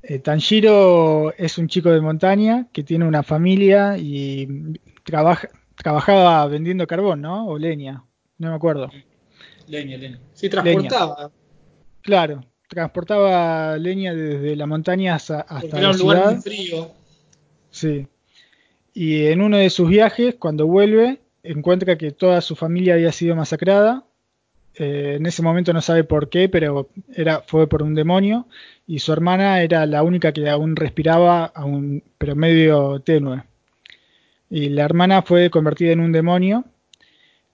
Eh, 0.02 0.18
Tanjiro 0.18 1.34
es 1.36 1.58
un 1.58 1.68
chico 1.68 1.90
de 1.90 2.00
montaña 2.00 2.68
que 2.72 2.82
tiene 2.82 3.04
una 3.04 3.22
familia 3.22 3.98
y 3.98 4.48
trabaja, 5.04 5.50
trabajaba 5.76 6.46
vendiendo 6.46 6.86
carbón, 6.86 7.20
¿no? 7.20 7.46
O 7.46 7.58
leña, 7.58 8.02
no 8.38 8.48
me 8.48 8.54
acuerdo. 8.54 8.90
Leña, 9.66 9.98
leña. 9.98 10.18
Sí, 10.32 10.48
transportaba, 10.48 11.30
Claro, 12.00 12.42
transportaba 12.70 13.76
leña 13.78 14.14
desde 14.14 14.54
las 14.54 14.68
montañas 14.68 15.30
a- 15.30 15.44
porque 15.44 15.54
hasta 15.66 15.78
era 15.78 15.88
la 15.88 15.90
un 15.94 15.98
lugar 15.98 16.16
ciudad. 16.18 16.32
muy 16.32 16.42
frío. 16.42 16.90
Sí. 17.70 18.06
Y 18.94 19.26
en 19.26 19.42
uno 19.42 19.56
de 19.58 19.70
sus 19.70 19.88
viajes, 19.88 20.36
cuando 20.38 20.66
vuelve, 20.66 21.18
encuentra 21.42 21.98
que 21.98 22.12
toda 22.12 22.40
su 22.40 22.54
familia 22.54 22.94
había 22.94 23.12
sido 23.12 23.34
masacrada. 23.34 24.04
Eh, 24.76 25.16
en 25.18 25.26
ese 25.26 25.42
momento 25.42 25.72
no 25.72 25.80
sabe 25.80 26.04
por 26.04 26.28
qué, 26.30 26.48
pero 26.48 26.88
era, 27.12 27.40
fue 27.42 27.66
por 27.68 27.82
un 27.82 27.94
demonio. 27.96 28.46
Y 28.86 29.00
su 29.00 29.12
hermana 29.12 29.62
era 29.62 29.84
la 29.86 30.02
única 30.04 30.32
que 30.32 30.48
aún 30.48 30.76
respiraba, 30.76 31.46
aún, 31.46 32.02
pero 32.18 32.36
medio 32.36 33.00
tenue. 33.00 33.42
Y 34.48 34.68
la 34.68 34.84
hermana 34.84 35.22
fue 35.22 35.50
convertida 35.50 35.90
en 35.92 36.00
un 36.00 36.12
demonio. 36.12 36.64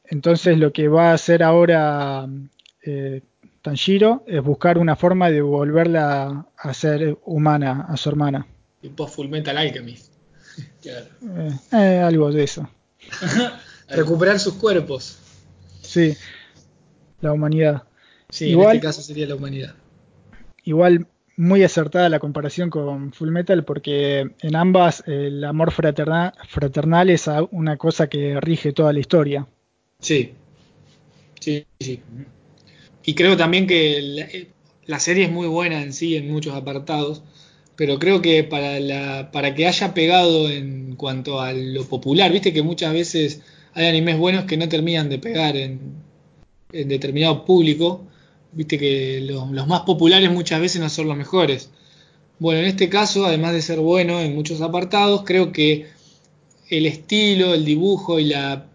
Entonces 0.05 0.59
lo 0.59 0.73
que 0.73 0.89
va 0.89 1.11
a 1.11 1.15
hacer 1.15 1.43
ahora 1.43 2.27
eh, 2.83 3.23
Tanjiro 3.71 4.23
es 4.29 4.41
buscar 4.45 4.79
una 4.79 4.95
forma 4.95 5.29
de 5.29 5.43
volverla 5.43 6.47
a 6.57 6.73
ser 6.73 7.19
humana 7.25 7.85
a 7.89 7.97
su 7.97 8.09
hermana. 8.09 8.47
Tipo 8.81 9.09
Full 9.09 9.27
Metal 9.29 9.57
Alchemist. 9.59 10.13
Claro. 10.81 11.07
Eh, 11.37 11.51
eh, 11.73 11.99
algo 11.99 12.31
de 12.31 12.45
eso. 12.45 12.71
Recuperar 13.89 14.39
sus 14.39 14.55
cuerpos. 14.55 15.19
Sí, 15.83 16.17
la 17.21 17.33
humanidad. 17.33 17.83
Sí, 18.31 18.51
Igual- 18.51 18.71
en 18.71 18.77
este 18.77 18.87
caso 18.87 19.03
sería 19.03 19.27
la 19.27 19.35
humanidad. 19.35 19.75
Igual 20.63 21.09
muy 21.37 21.65
acertada 21.65 22.09
la 22.09 22.21
comparación 22.21 22.71
con 22.71 23.13
Full 23.13 23.31
Metal 23.31 23.65
porque 23.65 24.31
en 24.41 24.55
ambas 24.57 25.01
eh, 25.09 25.27
el 25.27 25.43
amor 25.45 25.73
fraterna- 25.73 26.33
fraternal 26.49 27.11
es 27.11 27.29
una 27.51 27.77
cosa 27.77 28.07
que 28.07 28.41
rige 28.41 28.73
toda 28.73 28.93
la 28.93 29.01
historia. 29.01 29.47
Sí. 29.99 30.35
Sí, 31.41 31.67
sí. 31.81 32.01
Y 33.07 33.15
creo 33.15 33.37
también 33.37 33.67
que 33.67 34.03
la, 34.03 34.25
eh, 34.25 34.49
la 34.85 35.01
serie 35.01 35.25
es 35.25 35.31
muy 35.33 35.47
buena 35.47 35.83
en 35.83 35.93
sí, 35.93 36.17
en 36.17 36.31
muchos 36.31 36.55
apartados, 36.55 37.23
pero 37.77 37.99
creo 37.99 38.21
que 38.21 38.45
para, 38.45 38.81
la, 38.81 39.31
para 39.33 39.55
que 39.55 39.67
haya 39.67 39.95
pegado 39.95 40.51
en 40.51 40.97
cuanto 40.97 41.41
a 41.41 41.53
lo 41.53 41.85
popular, 41.85 42.33
viste 42.33 42.53
que 42.53 42.63
muchas 42.63 42.93
veces 42.93 43.43
hay 43.75 43.87
animes 43.87 44.19
buenos 44.19 44.45
que 44.45 44.57
no 44.57 44.69
terminan 44.69 45.09
de 45.09 45.19
pegar 45.19 45.57
en, 45.57 45.81
en 46.73 46.89
determinado 46.89 47.45
público, 47.45 48.05
viste 48.53 48.79
que 48.79 49.21
los, 49.21 49.51
los 49.51 49.67
más 49.67 49.83
populares 49.83 50.31
muchas 50.31 50.61
veces 50.61 50.81
no 50.81 50.89
son 50.89 51.09
los 51.09 51.17
mejores. 51.17 51.71
Bueno, 52.39 52.61
en 52.61 52.67
este 52.67 52.89
caso, 52.89 53.27
además 53.27 53.53
de 53.53 53.63
ser 53.63 53.81
bueno 53.81 54.21
en 54.21 54.35
muchos 54.35 54.61
apartados, 54.61 55.23
creo 55.25 55.53
que 55.53 55.87
el 56.71 56.87
estilo, 56.87 57.55
el 57.55 57.65
dibujo 57.65 58.19
y 58.19 58.27
la, 58.27 58.67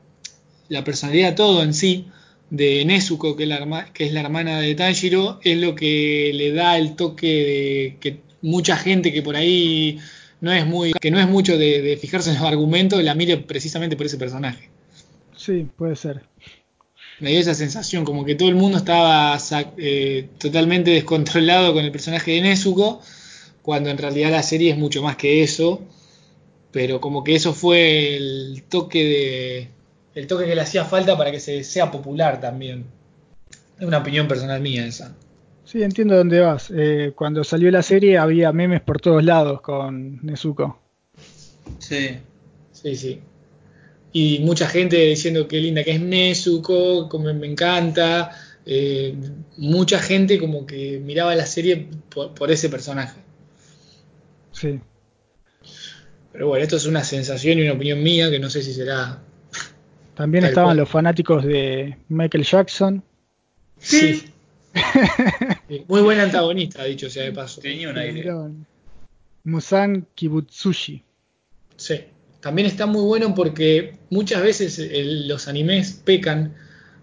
la 0.69 0.84
personalidad, 0.84 1.36
todo 1.36 1.63
en 1.63 1.73
sí, 1.73 2.07
de 2.51 2.85
Nezuko, 2.85 3.35
que 3.35 3.43
es, 3.43 3.49
la 3.49 3.59
herma- 3.59 3.91
que 3.91 4.05
es 4.05 4.13
la 4.13 4.19
hermana 4.19 4.59
de 4.59 4.75
Tanjiro, 4.75 5.39
es 5.43 5.57
lo 5.57 5.73
que 5.73 6.31
le 6.35 6.51
da 6.51 6.77
el 6.77 6.95
toque 6.95 7.27
de 7.27 7.97
que 7.99 8.19
mucha 8.43 8.75
gente 8.75 9.11
que 9.11 9.23
por 9.23 9.35
ahí 9.35 9.97
no 10.41 10.51
es 10.51 10.67
muy, 10.67 10.91
que 10.93 11.11
no 11.11 11.19
es 11.19 11.27
mucho 11.27 11.57
de, 11.57 11.81
de 11.81 11.97
fijarse 11.97 12.29
en 12.29 12.35
los 12.35 12.45
argumentos, 12.45 13.01
la 13.03 13.15
mire 13.15 13.37
precisamente 13.37 13.95
por 13.95 14.05
ese 14.05 14.17
personaje. 14.17 14.69
Sí, 15.35 15.65
puede 15.75 15.95
ser. 15.95 16.21
Me 17.19 17.29
dio 17.29 17.39
esa 17.39 17.53
sensación, 17.53 18.03
como 18.03 18.25
que 18.25 18.35
todo 18.35 18.49
el 18.49 18.55
mundo 18.55 18.77
estaba 18.79 19.37
eh, 19.77 20.27
totalmente 20.37 20.91
descontrolado 20.91 21.73
con 21.73 21.85
el 21.85 21.91
personaje 21.91 22.31
de 22.31 22.41
Nezuko, 22.41 23.01
cuando 23.61 23.89
en 23.91 23.97
realidad 23.97 24.31
la 24.31 24.43
serie 24.43 24.71
es 24.71 24.77
mucho 24.77 25.03
más 25.03 25.15
que 25.15 25.43
eso, 25.43 25.81
pero 26.71 26.99
como 26.99 27.23
que 27.23 27.35
eso 27.35 27.53
fue 27.53 28.17
el 28.17 28.63
toque 28.67 29.03
de 29.03 29.67
el 30.16 30.28
toque 30.28 30.45
que 30.45 30.55
le 30.55 30.62
hacía 30.62 30.86
falta 30.86 31.18
para 31.18 31.32
que 31.32 31.39
se 31.39 31.64
sea 31.64 31.91
popular 31.91 32.39
también. 32.39 32.86
Es 33.80 33.86
una 33.88 33.99
opinión 33.99 34.28
personal 34.28 34.62
mía 34.62 34.86
esa. 34.86 35.16
Sí, 35.64 35.82
entiendo 35.84 36.16
dónde 36.18 36.39
vas. 36.39 36.72
Eh, 36.76 37.14
cuando 37.16 37.43
salió 37.43 37.72
la 37.72 37.82
serie 37.82 38.18
había 38.18 38.51
memes 38.51 38.82
por 38.82 38.99
todos 38.99 39.24
lados 39.24 39.62
con 39.62 40.20
Nezuko. 40.26 40.80
Sí. 41.80 42.18
Sí, 42.72 42.95
sí. 42.95 43.22
Y 44.14 44.39
mucha 44.39 44.68
gente 44.68 44.97
diciendo 44.97 45.47
que 45.47 45.57
linda 45.62 45.84
que 45.84 45.91
es 45.91 46.01
Nezuko, 46.01 47.07
como 47.07 47.34
me 47.34 47.47
encanta. 47.47 48.32
eh, 48.66 49.16
mucha 49.57 49.99
gente 49.99 50.38
como 50.39 50.66
que 50.66 50.99
miraba 50.99 51.34
la 51.36 51.45
serie 51.45 51.88
por, 52.09 52.34
por 52.34 52.51
ese 52.51 52.70
personaje. 52.70 53.20
Sí. 54.51 54.80
Pero 56.32 56.47
bueno, 56.47 56.64
esto 56.64 56.76
es 56.78 56.86
una 56.86 57.03
sensación 57.03 57.59
y 57.59 57.64
una 57.64 57.74
opinión 57.74 58.01
mía 58.03 58.30
que 58.30 58.39
no 58.39 58.49
sé 58.49 58.62
si 58.62 58.74
será. 58.74 59.20
También 60.16 60.41
Tal 60.43 60.49
estaban 60.49 60.68
cual. 60.70 60.78
los 60.78 60.89
fanáticos 60.89 61.43
de 61.45 61.97
Michael 62.09 62.43
Jackson. 62.43 63.03
Sí. 63.80 64.24
Sí, 65.68 65.84
Muy 65.88 66.01
buen 66.01 66.20
antagonista, 66.20 66.84
dicho 66.84 67.09
sea 67.09 67.24
de 67.24 67.32
paso. 67.32 67.59
Tenía 67.62 67.89
un 67.89 67.97
aire. 67.97 68.30
Musan 69.43 70.07
Kibutsushi. 70.16 71.03
Sí. 71.76 71.95
También 72.41 72.68
está 72.68 72.86
muy 72.86 73.03
bueno 73.03 73.34
porque 73.36 73.95
muchas 74.09 74.41
veces 74.41 74.80
el- 74.80 75.28
los 75.28 75.47
animes 75.47 75.93
pecan 75.93 76.55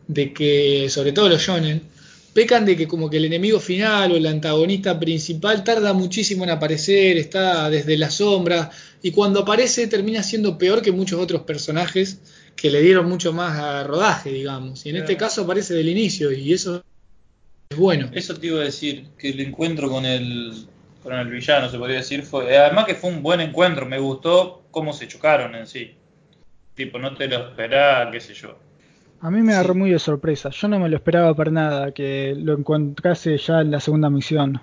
de 0.07 0.33
que, 0.33 0.89
sobre 0.89 1.13
todo 1.13 1.29
los 1.29 1.43
shonen, 1.43 1.83
pecan 2.33 2.65
de 2.65 2.77
que 2.77 2.87
como 2.89 3.11
que 3.11 3.19
el 3.19 3.25
enemigo 3.25 3.61
final 3.61 4.13
o 4.13 4.17
el 4.17 4.27
antagonista 4.27 4.99
principal 4.99 5.63
tarda 5.65 5.93
muchísimo 5.93 6.45
en 6.45 6.51
aparecer, 6.51 7.17
está 7.19 7.69
desde 7.71 7.97
la 7.97 8.11
sombra 8.11 8.71
y 9.03 9.11
cuando 9.13 9.41
aparece 9.41 9.87
termina 9.89 10.23
siendo 10.23 10.57
peor 10.59 10.83
que 10.83 10.93
muchos 10.93 11.21
otros 11.21 11.43
personajes 11.43 12.21
que 12.61 12.71
le 12.71 12.81
dieron 12.83 13.09
mucho 13.09 13.33
más 13.33 13.57
a 13.57 13.85
rodaje, 13.85 14.31
digamos. 14.33 14.85
Y 14.85 14.91
en 14.91 14.97
este 14.97 15.17
caso 15.17 15.43
aparece 15.43 15.75
del 15.75 15.89
inicio 15.89 16.33
y 16.33 16.53
eso 16.53 16.83
es 17.71 17.77
bueno. 17.79 18.11
Eso 18.13 18.37
te 18.37 18.49
iba 18.49 18.61
a 18.61 18.65
decir, 18.65 19.07
que 19.17 19.31
el 19.31 19.39
encuentro 19.41 19.89
con 19.89 20.05
el, 20.05 20.67
con 21.05 21.13
el 21.15 21.29
villano, 21.29 21.71
se 21.71 21.79
podría 21.79 21.99
decir, 21.99 22.25
fue. 22.25 22.59
Además 22.59 22.87
que 22.87 22.97
fue 22.97 23.11
un 23.11 23.23
buen 23.23 23.41
encuentro, 23.41 23.87
me 23.87 24.01
gustó 24.01 24.65
cómo 24.73 24.93
se 24.93 25.07
chocaron 25.07 25.55
en 25.55 25.69
sí. 25.69 25.95
Tipo, 26.75 26.99
no 26.99 27.15
te 27.15 27.29
lo 27.29 27.49
esperaba, 27.49 28.11
qué 28.11 28.21
sé 28.21 28.35
yo. 28.35 28.59
A 29.21 29.31
mí 29.31 29.41
me 29.41 29.53
agarró 29.53 29.75
Sí. 29.75 29.79
muy 29.79 29.91
de 29.91 29.99
sorpresa. 30.01 30.51
Yo 30.51 30.67
no 30.69 30.81
me 30.81 30.89
lo 30.89 30.97
esperaba 30.97 31.35
para 31.35 31.51
nada 31.53 31.93
que 31.93 32.35
lo 32.37 32.55
encontrase 32.59 33.37
ya 33.39 33.61
en 33.61 33.71
la 33.71 33.79
segunda 33.81 34.11
misión. 34.11 34.61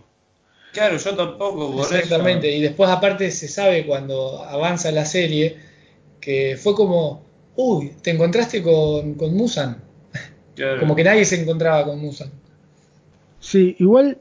Claro, 0.74 0.98
yo 0.98 1.16
tampoco, 1.16 1.72
por 1.74 1.86
Exactamente, 1.86 2.50
eso. 2.50 2.58
y 2.58 2.62
después 2.62 2.90
aparte 2.90 3.32
se 3.32 3.48
sabe 3.48 3.86
cuando 3.86 4.44
avanza 4.44 4.92
la 4.92 5.06
serie 5.06 5.58
que 6.20 6.58
fue 6.62 6.74
como, 6.76 7.25
uy, 7.56 7.94
te 8.02 8.12
encontraste 8.12 8.62
con, 8.62 9.16
con 9.16 9.36
Musan, 9.36 9.78
Claro. 10.56 10.80
como 10.80 10.96
que 10.96 11.04
nadie 11.04 11.26
se 11.26 11.42
encontraba 11.42 11.86
con 11.86 12.00
Musan. 12.00 12.30
Sí, 13.40 13.76
igual, 13.80 14.18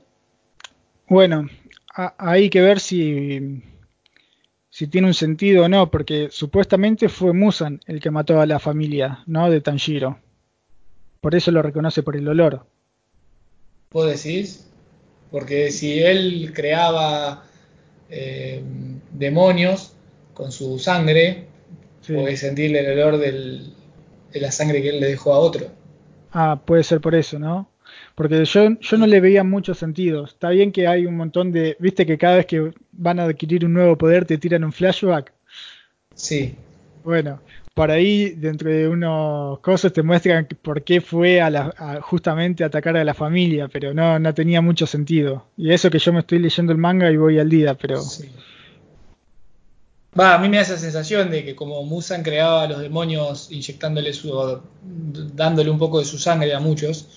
bueno, 1.09 1.49
a- 1.95 2.15
hay 2.19 2.51
que 2.51 2.61
ver 2.61 2.81
si, 2.81 3.63
si 4.71 4.87
tiene 4.89 5.07
un 5.07 5.15
sentido 5.15 5.65
o 5.65 5.69
no, 5.69 5.91
porque 5.91 6.29
supuestamente 6.31 7.09
fue 7.09 7.33
Musan 7.33 7.81
el 7.87 8.01
que 8.01 8.11
mató 8.11 8.41
a 8.41 8.47
la 8.47 8.59
familia, 8.59 9.23
¿no? 9.27 9.51
De 9.51 9.61
Tanjiro. 9.61 10.19
Por 11.21 11.35
eso 11.35 11.51
lo 11.51 11.63
reconoce 11.63 12.03
por 12.03 12.17
el 12.17 12.29
olor. 12.29 12.67
¿Vos 13.91 14.07
decís? 14.11 14.67
Porque 15.31 15.71
si 15.71 16.01
él 16.01 16.53
creaba 16.55 17.45
eh, 18.11 18.63
demonios 19.13 19.93
con 20.35 20.53
su 20.53 20.79
sangre, 20.79 21.47
Sí. 22.07 22.13
podés 22.15 22.41
sentirle 22.41 22.81
el 22.81 22.99
olor 22.99 23.19
del- 23.19 23.73
de 24.33 24.41
la 24.41 24.51
sangre 24.51 24.83
que 24.83 24.91
él 24.91 25.01
le 25.01 25.07
dejó 25.09 25.33
a 25.35 25.39
otro. 25.39 25.67
Ah, 26.33 26.61
puede 26.65 26.83
ser 26.83 27.01
por 27.01 27.15
eso, 27.15 27.39
¿no? 27.39 27.71
Porque 28.17 28.45
yo, 28.45 28.79
yo 28.81 28.97
no 28.97 29.07
le 29.07 29.21
veía 29.21 29.45
mucho 29.45 29.75
sentido. 29.75 30.25
Está 30.25 30.51
bien 30.51 30.73
que 30.73 30.87
hay 30.89 31.07
un 31.07 31.17
montón 31.17 31.53
de... 31.53 31.77
Viste 31.79 32.05
que 32.07 32.19
cada 32.19 32.37
vez 32.37 32.47
que 32.47 32.73
van 32.93 33.21
a 33.21 33.25
adquirir 33.25 33.65
un 33.65 33.73
nuevo 33.73 33.97
poder 33.97 34.25
te 34.25 34.39
tiran 34.39 34.65
un 34.65 34.73
flashback. 34.73 35.33
Sí, 36.15 36.55
Bueno, 37.05 37.41
por 37.75 37.91
ahí 37.91 38.31
dentro 38.31 38.71
de 38.71 38.89
unos 38.89 39.59
cosas 39.61 39.93
te 39.93 40.03
muestran 40.03 40.47
por 40.63 40.83
qué 40.83 41.01
fue 41.01 41.41
a 41.41 41.51
la, 41.51 41.75
a 41.77 42.01
justamente 42.01 42.65
atacar 42.65 42.97
a 42.97 43.05
la 43.05 43.15
familia, 43.15 43.69
pero 43.69 43.93
no, 43.93 44.19
no 44.19 44.33
tenía 44.35 44.61
mucho 44.61 44.87
sentido. 44.87 45.47
Y 45.57 45.73
eso 45.73 45.91
que 45.91 45.99
yo 45.99 46.13
me 46.13 46.21
estoy 46.21 46.39
leyendo 46.39 46.73
el 46.73 46.79
manga 46.79 47.11
y 47.11 47.17
voy 47.17 47.39
al 47.39 47.49
día, 47.51 47.75
pero 47.75 48.01
Sí. 48.01 48.29
Va, 50.19 50.35
a 50.35 50.39
mí 50.39 50.49
me 50.49 50.57
da 50.59 50.63
esa 50.63 50.77
sensación 50.79 51.31
de 51.31 51.45
que 51.45 51.57
como 51.57 51.83
Musan 51.85 52.23
creaba 52.23 52.63
a 52.63 52.69
los 52.69 52.79
demonios 52.81 53.51
inyectándole 53.51 54.13
su, 54.13 54.61
dándole 55.35 55.71
un 55.71 55.79
poco 55.79 55.99
de 55.99 56.05
su 56.05 56.19
sangre 56.19 56.55
a 56.55 56.61
muchos. 56.61 57.09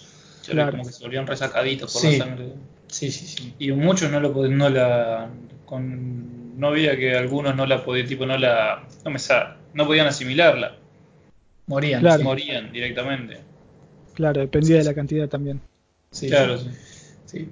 Claro. 0.47 0.71
Como 0.71 0.85
que 0.85 0.91
se 0.93 1.03
volvían 1.03 1.27
resacaditos 1.27 1.93
por 1.93 2.01
Sí. 2.01 2.17
la 2.17 2.25
sangre. 2.25 2.53
Sí, 2.87 3.11
sí, 3.11 3.27
sí. 3.27 3.53
Y 3.59 3.71
muchos 3.71 4.09
no 4.11 4.19
lo 4.19 4.29
no 4.47 4.69
la 4.69 5.29
con 5.65 6.57
no 6.59 6.71
veía 6.71 6.95
que 6.97 7.15
algunos 7.15 7.55
no 7.55 7.65
la 7.67 7.83
podían, 7.83 8.07
tipo, 8.07 8.25
no 8.25 8.35
la, 8.37 8.87
no 9.05 9.11
me 9.11 9.19
sa- 9.19 9.57
no 9.73 9.85
podían 9.85 10.07
asimilarla, 10.07 10.75
Morían. 11.67 11.99
Claro. 12.01 12.23
morían 12.23 12.71
directamente. 12.71 13.37
Claro, 14.15 14.41
dependía 14.41 14.77
de 14.77 14.85
la 14.85 14.95
cantidad 14.95 15.27
también. 15.29 15.61
Sí, 16.09 16.29
claro, 16.29 16.57
sí, 16.57 16.69
sí. 17.27 17.49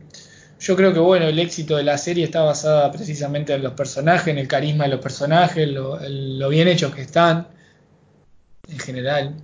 Yo 0.65 0.75
creo 0.75 0.91
que 0.93 0.99
bueno, 0.99 1.27
el 1.27 1.37
éxito 1.37 1.77
de 1.77 1.83
la 1.83 1.95
serie 1.95 2.23
está 2.25 2.41
basada 2.41 2.91
precisamente 2.91 3.53
en 3.53 3.61
los 3.61 3.73
personajes, 3.73 4.29
en 4.29 4.39
el 4.39 4.47
carisma 4.47 4.85
de 4.85 4.91
los 4.91 4.99
personajes, 4.99 5.67
lo, 5.67 5.99
el- 5.99 6.39
lo 6.39 6.49
bien 6.49 6.67
hechos 6.67 6.93
que 6.95 7.01
están, 7.01 7.47
en 8.67 8.79
general. 8.79 9.35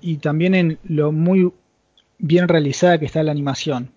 Y 0.00 0.18
también 0.18 0.54
en 0.54 0.78
lo 0.84 1.10
muy 1.10 1.50
bien 2.18 2.46
realizada 2.46 2.98
que 2.98 3.06
está 3.06 3.24
la 3.24 3.32
animación. 3.32 3.90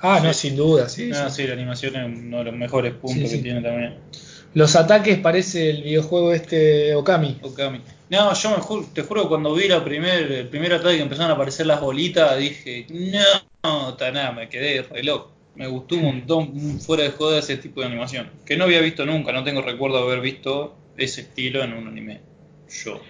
Ah, 0.00 0.20
no, 0.22 0.32
Sí. 0.32 0.48
sin 0.48 0.56
duda, 0.56 0.88
sí. 0.88 1.10
Ah, 1.12 1.28
sí. 1.28 1.42
sí, 1.42 1.48
la 1.48 1.54
animación 1.54 1.96
es 1.96 2.04
uno 2.06 2.38
de 2.38 2.44
los 2.44 2.54
mejores 2.54 2.92
puntos 2.94 3.22
Sí, 3.22 3.26
sí. 3.28 3.36
que 3.38 3.42
tiene 3.42 3.60
también. 3.60 3.94
Los 4.54 4.76
ataques 4.76 5.18
parece 5.18 5.70
el 5.70 5.82
videojuego 5.82 6.32
este 6.32 6.94
Okami. 6.94 7.38
Okami. 7.42 7.80
No, 8.10 8.32
yo 8.34 8.50
me 8.50 8.56
ju- 8.58 8.86
te 8.92 9.02
juro 9.02 9.28
cuando 9.28 9.52
vi 9.52 9.66
la 9.66 9.82
primer, 9.84 10.30
el 10.30 10.48
primer 10.48 10.74
ataque 10.74 10.98
que 10.98 11.02
empezaron 11.02 11.32
a 11.32 11.34
aparecer 11.34 11.66
las 11.66 11.80
bolitas, 11.80 12.38
dije, 12.38 12.86
no, 12.90 13.18
taná, 13.96 14.32
me 14.32 14.48
quedé 14.48 14.82
re 14.82 15.02
loco. 15.02 15.32
Me 15.56 15.66
gustó 15.68 15.94
un 15.94 16.02
montón, 16.02 16.80
fuera 16.80 17.04
de 17.04 17.10
joda 17.10 17.38
ese 17.38 17.56
tipo 17.56 17.80
de 17.80 17.86
animación. 17.86 18.28
Que 18.44 18.56
no 18.56 18.64
había 18.64 18.80
visto 18.80 19.06
nunca, 19.06 19.32
no 19.32 19.44
tengo 19.44 19.62
recuerdo 19.62 19.98
de 19.98 20.02
haber 20.04 20.20
visto 20.20 20.76
ese 20.96 21.22
estilo 21.22 21.62
en 21.62 21.74
un 21.74 21.86
anime. 21.86 22.20
Yo. 22.84 23.00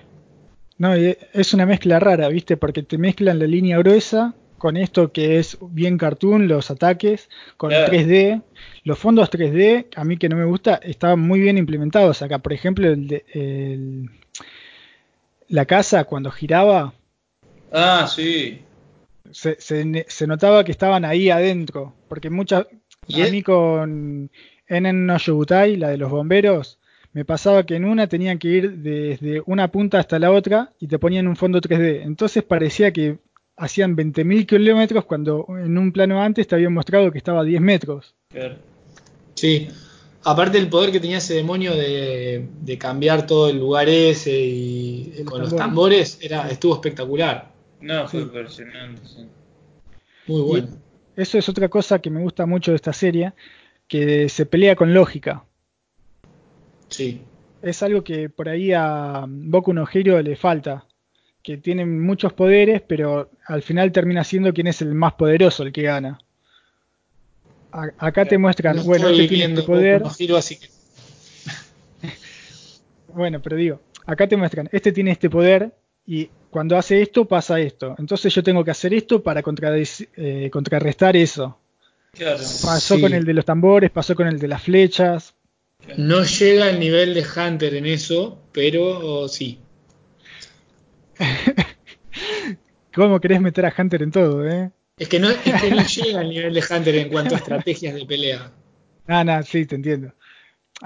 No, 0.76 0.92
es 0.94 1.54
una 1.54 1.64
mezcla 1.64 1.98
rara, 2.00 2.28
¿viste? 2.28 2.56
Porque 2.56 2.82
te 2.82 2.98
mezclan 2.98 3.38
la 3.38 3.46
línea 3.46 3.78
gruesa 3.78 4.34
con 4.58 4.76
esto 4.76 5.10
que 5.12 5.38
es 5.38 5.56
bien 5.70 5.96
cartoon, 5.96 6.48
los 6.48 6.70
ataques, 6.70 7.28
con 7.56 7.70
Claro. 7.70 7.86
3D. 7.92 8.42
Los 8.82 8.98
fondos 8.98 9.30
3D, 9.30 9.86
a 9.96 10.04
mí 10.04 10.16
que 10.18 10.28
no 10.28 10.36
me 10.36 10.44
gusta, 10.44 10.74
estaban 10.82 11.20
muy 11.20 11.40
bien 11.40 11.56
implementados. 11.58 12.20
Acá, 12.22 12.38
por 12.40 12.52
ejemplo, 12.52 12.88
el 12.88 13.08
de- 13.08 13.24
el- 13.32 14.10
la 15.48 15.64
casa 15.64 16.04
cuando 16.04 16.30
giraba, 16.30 16.92
Ah, 17.76 18.06
sí. 18.06 18.60
Se, 19.30 19.56
se 19.60 19.84
ne- 19.84 20.06
se 20.08 20.26
notaba 20.26 20.64
que 20.64 20.72
estaban 20.72 21.04
ahí 21.04 21.30
adentro. 21.30 21.94
Porque 22.08 22.30
muchas. 22.30 22.66
¿Y 23.06 23.22
A 23.22 23.30
mí 23.30 23.42
con 23.42 24.30
Enen 24.66 25.06
no 25.06 25.16
la 25.16 25.88
de 25.88 25.98
los 25.98 26.10
bomberos, 26.10 26.78
me 27.12 27.24
pasaba 27.24 27.64
que 27.64 27.76
en 27.76 27.84
una 27.84 28.08
tenían 28.08 28.38
que 28.38 28.48
ir 28.48 28.72
desde 28.78 29.42
una 29.46 29.68
punta 29.70 29.98
hasta 29.98 30.18
la 30.18 30.32
otra 30.32 30.72
y 30.80 30.88
te 30.88 30.98
ponían 30.98 31.28
un 31.28 31.36
fondo 31.36 31.60
3D. 31.60 32.02
Entonces 32.02 32.42
parecía 32.42 32.92
que 32.92 33.18
hacían 33.56 33.94
20.000 33.96 34.46
kilómetros 34.46 35.04
cuando 35.04 35.46
en 35.48 35.78
un 35.78 35.92
plano 35.92 36.20
antes 36.20 36.48
te 36.48 36.56
habían 36.56 36.72
mostrado 36.72 37.12
que 37.12 37.18
estaba 37.18 37.42
a 37.42 37.44
10 37.44 37.60
metros. 37.60 38.14
Sí. 39.34 39.68
Aparte 40.24 40.58
el 40.58 40.68
poder 40.68 40.90
que 40.90 41.00
tenía 41.00 41.18
ese 41.18 41.34
demonio 41.34 41.76
de, 41.76 42.48
de 42.62 42.78
cambiar 42.78 43.26
todo 43.26 43.50
el 43.50 43.58
lugar 43.58 43.88
ese 43.88 44.32
y 44.36 45.22
con 45.26 45.42
los 45.42 45.54
tambores. 45.54 46.16
tambores 46.16 46.18
era, 46.22 46.50
estuvo 46.50 46.74
espectacular. 46.74 47.53
No, 47.84 48.08
fue 48.08 48.20
Sí. 48.20 48.26
impresionante. 48.26 49.02
sí. 49.06 49.28
Muy 50.26 50.40
bueno. 50.42 50.68
Eso 51.16 51.38
es 51.38 51.48
otra 51.48 51.68
cosa 51.68 51.98
que 52.00 52.10
me 52.10 52.20
gusta 52.20 52.46
mucho 52.46 52.72
de 52.72 52.76
esta 52.76 52.92
serie, 52.92 53.32
que 53.86 54.28
se 54.28 54.46
pelea 54.46 54.74
con 54.74 54.92
lógica. 54.94 55.44
Sí. 56.88 57.20
Es 57.62 57.82
algo 57.82 58.02
que 58.02 58.28
por 58.30 58.48
ahí 58.48 58.72
a 58.72 59.24
Boku 59.28 59.72
no 59.72 59.86
Hero 59.92 60.20
le 60.22 60.34
falta, 60.36 60.86
que 61.42 61.56
tienen 61.58 62.02
muchos 62.02 62.32
poderes, 62.32 62.82
pero 62.82 63.30
al 63.46 63.62
final 63.62 63.92
termina 63.92 64.24
siendo 64.24 64.52
quien 64.54 64.66
es 64.66 64.80
el 64.82 64.94
más 64.94 65.12
poderoso, 65.14 65.62
el 65.62 65.72
que 65.72 65.82
gana. 65.82 66.18
A- 67.72 67.90
acá 67.98 68.24
te 68.24 68.38
muestran, 68.38 68.76
No 68.76 68.84
bueno, 68.84 69.08
este 69.08 69.28
tiene 69.28 69.54
este 69.54 69.62
poder, 69.66 70.02
Boku 70.02 70.14
no 70.18 70.24
Hero, 70.24 70.36
así 70.36 70.58
que 70.58 70.68
bueno, 73.08 73.40
pero 73.42 73.56
digo, 73.56 73.80
acá 74.06 74.26
te 74.26 74.36
muestran, 74.36 74.68
este 74.72 74.92
tiene 74.92 75.10
este 75.10 75.28
poder 75.30 75.74
y 76.06 76.30
cuando 76.54 76.76
hace 76.76 77.02
esto 77.02 77.24
pasa 77.24 77.58
esto. 77.58 77.96
Entonces 77.98 78.32
yo 78.32 78.40
tengo 78.40 78.64
que 78.64 78.70
hacer 78.70 78.94
esto 78.94 79.20
para 79.24 79.42
eh, 79.42 80.50
contrarrestar 80.52 81.16
eso. 81.16 81.58
Claro. 82.12 82.38
Pasó 82.62 82.94
Sí. 82.94 83.00
con 83.00 83.12
el 83.12 83.24
de 83.24 83.34
los 83.34 83.44
tambores, 83.44 83.90
pasó 83.90 84.14
con 84.14 84.28
el 84.28 84.38
de 84.38 84.46
las 84.46 84.62
flechas. 84.62 85.34
no 85.96 86.22
llega 86.22 86.66
al 86.66 86.78
nivel 86.78 87.12
de 87.12 87.24
Hunter 87.26 87.74
en 87.74 87.86
eso, 87.86 88.38
pero 88.52 88.84
oh, 88.86 89.26
sí. 89.26 89.58
¿Cómo 92.94 93.20
querés 93.20 93.40
meter 93.40 93.66
a 93.66 93.74
Hunter 93.76 94.04
en 94.04 94.12
todo, 94.12 94.48
eh? 94.48 94.70
Es 94.96 95.08
que 95.08 95.18
no, 95.18 95.30
es 95.30 95.38
que 95.38 95.70
no 95.72 95.84
llega 95.84 96.20
al 96.20 96.28
nivel 96.28 96.54
de 96.54 96.62
Hunter 96.70 96.94
en 96.94 97.08
cuanto 97.08 97.34
a 97.34 97.38
estrategias 97.38 97.96
de 97.96 98.06
pelea. 98.06 98.52
Ah, 99.06 99.22
nada, 99.22 99.42
sí, 99.42 99.66
te 99.66 99.74
entiendo. 99.74 100.14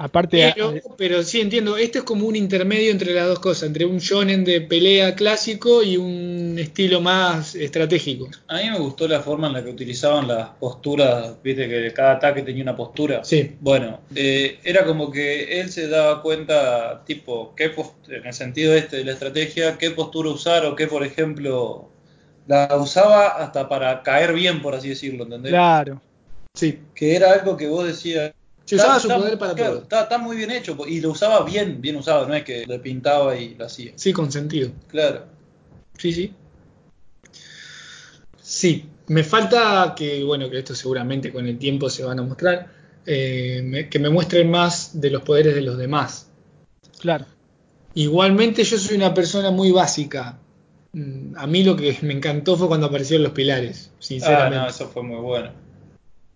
Aparte, 0.01 0.53
Pero, 0.55 0.69
a- 0.69 0.97
pero 0.97 1.25
sí 1.25 1.41
entiendo, 1.41 1.77
esto 1.77 1.99
es 1.99 2.05
como 2.05 2.25
un 2.29 2.37
intermedio 2.37 2.93
entre 2.93 3.13
las 3.13 3.27
dos 3.27 3.41
cosas, 3.41 3.65
entre 3.65 3.85
un 3.85 3.99
shonen 3.99 4.45
de 4.45 4.61
pelea 4.61 5.17
clásico 5.17 5.83
y 5.83 5.97
un 5.97 6.57
estilo 6.57 7.01
más 7.01 7.57
estratégico. 7.57 8.29
A 8.47 8.59
mí 8.59 8.71
me 8.71 8.79
gustó 8.79 9.09
la 9.09 9.19
forma 9.19 9.49
en 9.49 9.55
la 9.55 9.65
que 9.65 9.71
utilizaban 9.71 10.29
las 10.29 10.51
posturas, 10.51 11.43
viste 11.43 11.69
que 11.69 11.93
cada 11.93 12.13
ataque 12.13 12.43
tenía 12.43 12.63
una 12.63 12.77
postura. 12.77 13.25
Sí. 13.25 13.57
Bueno, 13.59 13.99
eh, 14.15 14.61
era 14.63 14.85
como 14.85 15.11
que 15.11 15.61
él 15.61 15.69
se 15.69 15.89
daba 15.89 16.23
cuenta, 16.23 17.03
tipo, 17.05 17.55
qué 17.57 17.73
en 18.09 18.25
el 18.25 18.33
sentido 18.33 18.75
este 18.75 18.99
de 18.99 19.05
la 19.05 19.13
estrategia, 19.15 19.79
qué 19.79 19.91
postura 19.91 20.31
usar 20.31 20.65
o 20.65 20.77
qué, 20.77 20.87
por 20.87 21.05
ejemplo, 21.05 21.89
la 22.47 22.69
usaba 22.81 23.27
hasta 23.43 23.69
para 23.69 24.05
caer 24.05 24.33
bien, 24.33 24.63
por 24.63 24.77
así 24.77 24.91
decirlo, 24.91 25.25
¿entendés? 25.25 25.51
claro. 25.51 26.01
Sí. 26.55 26.79
Que 26.95 27.17
era 27.17 27.33
algo 27.33 27.57
que 27.57 27.67
vos 27.69 27.85
decías. 27.87 28.33
Se 28.69 28.75
usaba 28.77 28.97
está- 28.97 29.01
su 29.01 29.09
está- 29.09 29.19
poder 29.21 29.39
para 29.39 29.55
claro, 29.55 29.73
todo. 29.73 29.83
Está, 29.85 30.03
está 30.03 30.19
muy 30.19 30.37
bien 30.37 30.51
hecho 30.51 30.77
y 30.87 31.01
lo 31.01 31.11
usaba 31.13 31.43
bien, 31.45 31.81
bien 31.81 31.97
usado, 31.97 32.29
no 32.29 32.35
es 32.35 32.45
que 32.45 32.67
le 32.67 32.79
pintaba 32.79 33.35
y 33.37 33.55
lo 33.55 33.65
hacía. 33.65 33.93
Sí, 33.97 34.13
con 34.13 34.31
sentido. 34.31 34.71
Claro. 34.89 35.25
Sí, 35.97 36.13
sí. 36.13 36.35
Sí, 38.41 38.85
me 39.09 39.25
falta 39.25 39.95
que, 39.97 40.23
bueno, 40.25 40.49
que 40.51 40.59
esto 40.59 40.75
seguramente 40.75 41.33
con 41.33 41.47
el 41.47 41.59
tiempo 41.59 41.89
se 41.91 42.05
van 42.05 42.19
a 42.19 42.23
mostrar, 42.23 42.67
eh, 43.07 43.63
me- 43.65 43.89
que 43.89 43.99
me 43.99 44.11
muestren 44.11 44.51
más 44.51 45.01
de 45.01 45.11
los 45.11 45.23
poderes 45.23 45.55
de 45.55 45.63
los 45.63 45.79
demás. 45.79 46.29
Claro. 47.01 47.25
Igualmente 47.95 48.65
yo 48.65 48.79
soy 48.79 48.97
una 48.97 49.15
persona 49.15 49.51
muy 49.51 49.71
básica. 49.73 50.39
Mm, 50.93 51.37
A 51.37 51.47
mí 51.47 51.63
lo 51.65 51.77
que 51.77 51.97
me 52.03 52.13
encantó 52.15 52.57
fue 52.57 52.69
cuando 52.69 52.87
aparecieron 52.87 53.23
los 53.25 53.33
pilares, 53.33 53.91
Ah, 53.93 53.97
sinceramente. 53.99 54.57
no, 54.59 54.69
eso 54.69 54.89
fue 54.89 55.03
muy 55.03 55.21
bueno. 55.21 55.53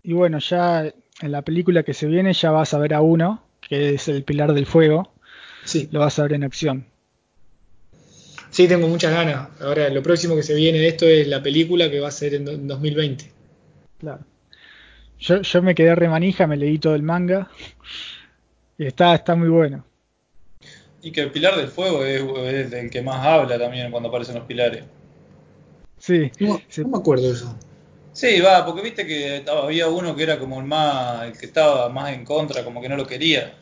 Y 0.02 0.12
bueno, 0.12 0.38
ya 0.38 0.92
en 1.22 1.32
la 1.32 1.42
película 1.42 1.82
que 1.82 1.94
se 1.94 2.06
viene 2.06 2.32
ya 2.32 2.50
vas 2.50 2.74
a 2.74 2.78
ver 2.78 2.94
a 2.94 3.00
uno, 3.00 3.42
que 3.60 3.94
es 3.94 4.08
el 4.08 4.24
Pilar 4.24 4.52
del 4.52 4.66
Fuego, 4.66 5.12
Sí, 5.64 5.88
lo 5.92 6.00
vas 6.00 6.18
a 6.18 6.22
ver 6.24 6.34
en 6.34 6.44
acción. 6.44 6.86
sí, 8.50 8.68
tengo 8.68 8.88
muchas 8.88 9.12
ganas. 9.12 9.48
Ahora, 9.60 9.88
lo 9.88 10.02
próximo 10.02 10.36
que 10.36 10.42
se 10.42 10.54
viene 10.54 10.78
de 10.78 10.88
esto 10.88 11.06
es 11.06 11.26
la 11.28 11.42
película 11.42 11.90
que 11.90 12.00
va 12.00 12.08
a 12.08 12.12
ser 12.12 12.34
en 12.34 12.44
do- 12.44 12.52
en 12.52 12.66
2020. 12.68 13.30
Claro. 13.98 14.24
Yo, 15.20 15.40
yo 15.42 15.62
me 15.62 15.74
quedé 15.74 15.94
remanija, 15.94 16.46
me 16.46 16.56
leí 16.56 16.78
todo 16.78 16.94
el 16.94 17.02
manga. 17.02 17.48
Y 18.78 18.86
está, 18.86 19.14
está 19.14 19.36
muy 19.36 19.48
bueno. 19.48 19.84
Y 21.02 21.12
que 21.12 21.20
el 21.20 21.30
pilar 21.30 21.56
del 21.56 21.68
fuego 21.68 22.04
es, 22.04 22.22
es 22.54 22.72
el 22.72 22.90
que 22.90 23.02
más 23.02 23.24
habla 23.24 23.58
también 23.58 23.90
cuando 23.90 24.08
aparecen 24.08 24.36
los 24.36 24.44
pilares. 24.44 24.84
Sí, 25.98 26.30
No, 26.40 26.60
me 26.88 26.98
acuerdo 26.98 27.28
de 27.28 27.32
eso. 27.34 27.56
Sí, 28.12 28.40
va, 28.40 28.64
porque 28.66 28.82
viste 28.82 29.06
que 29.06 29.44
había 29.48 29.88
uno 29.88 30.14
que 30.14 30.22
era 30.22 30.38
como 30.38 30.60
el 30.60 30.66
más, 30.66 31.24
el 31.24 31.38
que 31.38 31.46
estaba 31.46 31.88
más 31.88 32.12
en 32.12 32.24
contra, 32.24 32.62
como 32.62 32.80
que 32.80 32.88
no 32.88 32.96
lo 32.96 33.06
quería. 33.06 33.54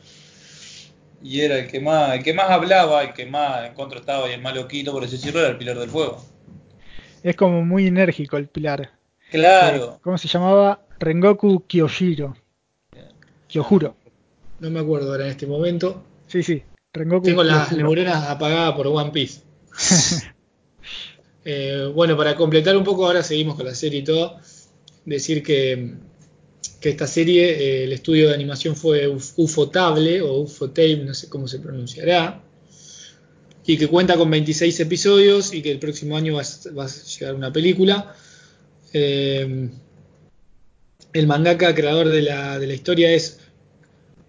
Y 1.23 1.41
era 1.41 1.59
el 1.59 1.69
que 1.69 1.81
más, 1.81 2.15
el 2.15 2.25
que 2.25 2.35
más 2.35 2.51
hablaba, 2.51 3.03
el 3.03 3.13
que 3.13 3.27
más 3.27 3.67
en 3.67 3.75
contra 3.75 4.01
estaba 4.01 4.29
y 4.29 4.33
el 4.33 4.41
más 4.41 4.55
loquito, 4.55 4.93
por 4.93 5.05
así 5.05 5.17
decirlo, 5.17 5.41
era 5.41 5.51
el 5.51 5.59
pilar 5.59 5.79
del 5.79 5.91
fuego. 5.91 6.25
es 7.23 7.37
como 7.37 7.63
muy 7.65 7.87
enérgico 7.87 8.37
el 8.39 8.49
Pilar. 8.49 8.91
Claro. 9.31 9.95
Eh, 9.95 9.99
¿Cómo 10.03 10.19
se 10.19 10.27
llamaba? 10.29 10.81
Rengoku 10.99 11.65
Kyoshiro. 11.67 12.37
Kyojuro. 13.47 13.95
No 14.59 14.71
me 14.71 14.81
acuerdo 14.81 15.13
ahora 15.13 15.25
en 15.25 15.31
este 15.31 15.47
momento. 15.47 16.03
Sí, 16.27 16.43
sí. 16.43 16.63
Rengoku 16.93 17.25
Tengo 17.25 17.45
las 17.45 17.71
neuronas 17.73 18.29
apagadas 18.29 18.75
por 18.75 18.87
One 18.89 19.11
Piece. 19.11 19.43
Eh, 21.45 21.91
bueno, 21.95 22.17
para 22.17 22.37
completar 22.37 22.77
un 22.77 22.85
poco, 22.85 23.07
ahora 23.07 23.23
seguimos 23.23 23.57
con 23.57 23.67
la 23.67 23.75
serie 23.75 24.01
y 24.01 24.05
todo. 24.05 24.39
Decir 25.05 25.43
que, 25.43 25.95
esta 26.83 27.07
serie, 27.07 27.45
eh, 27.51 27.85
el 27.85 27.93
estudio 27.93 28.29
de 28.29 28.35
animación 28.35 28.77
fue 28.77 29.09
Uf- 29.09 29.35
Ufotable 29.37 30.23
o 30.23 30.41
Ufotable, 30.41 31.05
no 31.05 31.15
sé 31.15 31.29
cómo 31.29 31.49
se 31.49 31.61
pronunciará. 31.61 32.43
Y 33.67 33.77
que 33.79 33.89
cuenta 33.89 34.17
con 34.17 34.31
26 34.31 34.81
episodios 34.81 35.53
y 35.55 35.63
que 35.63 35.71
el 35.71 35.79
próximo 35.79 36.17
año 36.17 36.35
va, 36.35 36.43
a- 36.43 36.73
va 36.77 36.85
a 36.85 36.89
llegar 36.89 37.35
una 37.35 37.53
película. 37.53 38.15
Eh, 38.93 39.71
el 41.13 41.27
mangaka 41.29 41.73
creador 41.75 42.09
de 42.09 42.23
la, 42.23 42.59
de 42.59 42.67
la 42.67 42.75
historia 42.75 43.13
es 43.13 43.39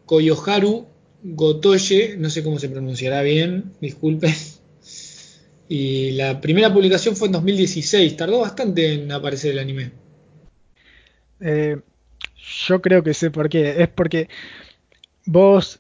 Koyoharu 0.05 0.87
Gotoye, 1.23 2.17
no 2.17 2.29
sé 2.29 2.43
cómo 2.43 2.59
se 2.59 2.69
pronunciará 2.69 3.21
bien, 3.23 3.73
disculpen. 3.81 4.33
Y 5.73 6.11
la 6.11 6.41
primera 6.41 6.73
publicación 6.73 7.15
fue 7.15 7.27
en 7.27 7.31
2016, 7.31 8.17
tardó 8.17 8.41
bastante 8.41 8.93
en 8.93 9.09
aparecer 9.09 9.53
el 9.53 9.59
anime. 9.59 9.93
Eh, 11.39 11.77
yo 12.67 12.81
creo 12.81 13.01
que 13.03 13.13
sé 13.13 13.31
por 13.31 13.47
qué. 13.47 13.81
Es 13.81 13.87
porque 13.87 14.27
vos, 15.25 15.79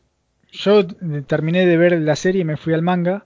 yo 0.49 0.87
terminé 1.27 1.65
de 1.65 1.75
ver 1.75 1.99
la 1.99 2.15
serie 2.15 2.39
y 2.39 2.45
me 2.45 2.55
fui 2.55 2.73
al 2.73 2.83
manga 2.83 3.25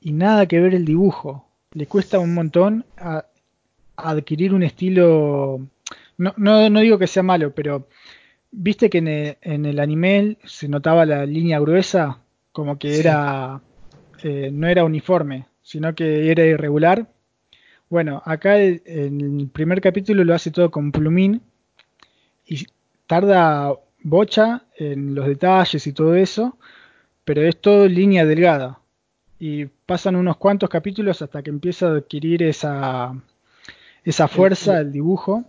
y 0.00 0.12
nada 0.12 0.46
que 0.46 0.58
ver 0.58 0.74
el 0.74 0.86
dibujo. 0.86 1.50
Le 1.72 1.86
cuesta 1.86 2.18
un 2.18 2.32
montón 2.32 2.86
a, 2.96 3.26
a 3.96 4.10
adquirir 4.10 4.54
un 4.54 4.62
estilo, 4.62 5.68
no, 6.16 6.32
no, 6.38 6.70
no, 6.70 6.80
digo 6.80 6.98
que 6.98 7.08
sea 7.08 7.24
malo, 7.24 7.54
pero 7.54 7.88
viste 8.50 8.88
que 8.88 8.98
en 8.98 9.08
el, 9.08 9.36
en 9.42 9.66
el 9.66 9.78
anime 9.78 10.38
se 10.44 10.66
notaba 10.66 11.04
la 11.04 11.26
línea 11.26 11.60
gruesa, 11.60 12.20
como 12.52 12.78
que 12.78 12.94
sí. 12.94 13.00
era, 13.00 13.60
eh, 14.22 14.48
no 14.50 14.66
era 14.66 14.82
uniforme, 14.82 15.44
sino 15.66 15.96
que 15.96 16.30
era 16.30 16.44
irregular. 16.44 17.08
Bueno, 17.88 18.22
acá 18.24 18.56
el, 18.56 18.82
el 18.86 19.50
primer 19.52 19.80
capítulo 19.80 20.22
lo 20.22 20.32
hace 20.32 20.52
todo 20.52 20.70
con 20.70 20.92
plumín 20.92 21.42
y 22.46 22.66
tarda 23.08 23.74
bocha 24.00 24.62
en 24.76 25.16
los 25.16 25.26
detalles 25.26 25.84
y 25.88 25.92
todo 25.92 26.14
eso, 26.14 26.56
pero 27.24 27.42
es 27.42 27.60
todo 27.60 27.88
línea 27.88 28.24
delgada. 28.24 28.78
Y 29.40 29.66
pasan 29.66 30.14
unos 30.14 30.36
cuantos 30.36 30.70
capítulos 30.70 31.20
hasta 31.20 31.42
que 31.42 31.50
empieza 31.50 31.88
a 31.88 31.96
adquirir 31.96 32.44
esa, 32.44 33.20
esa 34.04 34.28
fuerza 34.28 34.78
el 34.78 34.92
dibujo. 34.92 35.44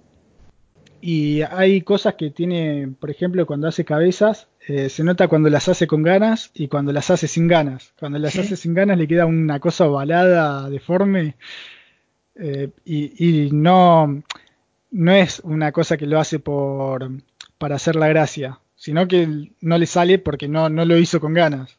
Y 1.00 1.44
hay 1.44 1.82
cosas 1.82 2.16
que 2.16 2.32
tiene, 2.32 2.92
por 3.00 3.12
ejemplo, 3.12 3.46
cuando 3.46 3.68
hace 3.68 3.86
cabezas, 3.86 4.48
eh, 4.70 4.90
se 4.90 5.02
nota 5.02 5.30
cuando 5.30 5.50
las 5.50 5.70
hace 5.70 5.88
con 5.88 6.04
ganas 6.04 6.52
y 6.54 6.68
cuando 6.68 6.92
las 6.92 7.10
hace 7.10 7.30
sin 7.30 7.48
ganas. 7.48 7.94
Cuando 7.98 8.20
las 8.20 8.34
¿Sí? 8.34 8.42
hace 8.42 8.58
sin 8.58 8.74
ganas 8.74 8.98
le 8.98 9.08
queda 9.08 9.26
una 9.26 9.62
cosa 9.62 9.88
ovalada, 9.88 10.70
deforme. 10.70 11.38
Eh, 12.36 12.70
y, 12.84 13.46
y 13.46 13.52
no, 13.52 14.22
no 14.92 15.12
es 15.14 15.40
una 15.40 15.72
cosa 15.72 15.96
que 15.96 16.06
lo 16.06 16.20
hace 16.20 16.40
por 16.40 17.10
para 17.58 17.76
hacer 17.78 17.96
la 17.96 18.10
gracia, 18.10 18.60
sino 18.76 19.08
que 19.08 19.52
no 19.62 19.78
le 19.78 19.86
sale 19.86 20.20
porque 20.20 20.50
no, 20.50 20.68
no 20.70 20.84
lo 20.84 20.98
hizo 20.98 21.22
con 21.22 21.34
ganas. 21.34 21.78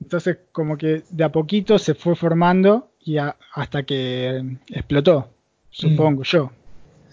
Entonces, 0.00 0.38
como 0.52 0.78
que 0.78 1.02
de 1.10 1.24
a 1.24 1.32
poquito 1.32 1.76
se 1.78 1.94
fue 1.94 2.14
formando 2.14 2.92
y 3.00 3.18
a, 3.18 3.36
hasta 3.52 3.82
que 3.82 4.58
explotó, 4.68 5.28
supongo 5.70 6.20
mm. 6.20 6.24
yo. 6.24 6.52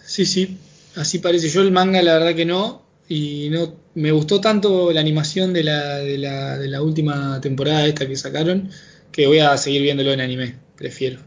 Sí, 0.04 0.26
sí, 0.26 0.60
así 0.96 1.18
parece. 1.18 1.50
Yo 1.50 1.62
el 1.62 1.72
manga, 1.72 2.02
la 2.04 2.14
verdad 2.20 2.36
que 2.36 2.46
no. 2.46 2.83
Y 3.10 3.49
no 3.51 3.76
me 3.95 4.12
gustó 4.12 4.39
tanto 4.39 4.91
la 4.91 5.01
animación 5.01 5.54
de 5.54 5.64
la, 5.64 5.97
de 5.97 6.18
la, 6.18 6.58
de 6.58 6.68
la 6.68 6.82
última 6.82 7.39
temporada 7.41 7.86
esta 7.86 8.08
que 8.08 8.16
sacaron 8.16 8.70
que 9.12 9.28
voy 9.28 9.39
a 9.39 9.56
seguir 9.58 9.84
viéndolo 9.84 10.12
en 10.12 10.22
anime, 10.22 10.56
prefiero. 10.76 11.20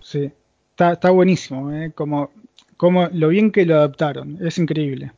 Sí, 0.00 0.30
está, 0.70 0.94
está 0.94 1.10
buenísimo, 1.10 1.72
¿eh? 1.72 1.92
como, 1.94 2.32
como 2.76 3.08
lo 3.08 3.28
bien 3.28 3.52
que 3.52 3.64
lo 3.64 3.76
adaptaron, 3.76 4.38
es 4.44 4.58
increíble. 4.58 5.12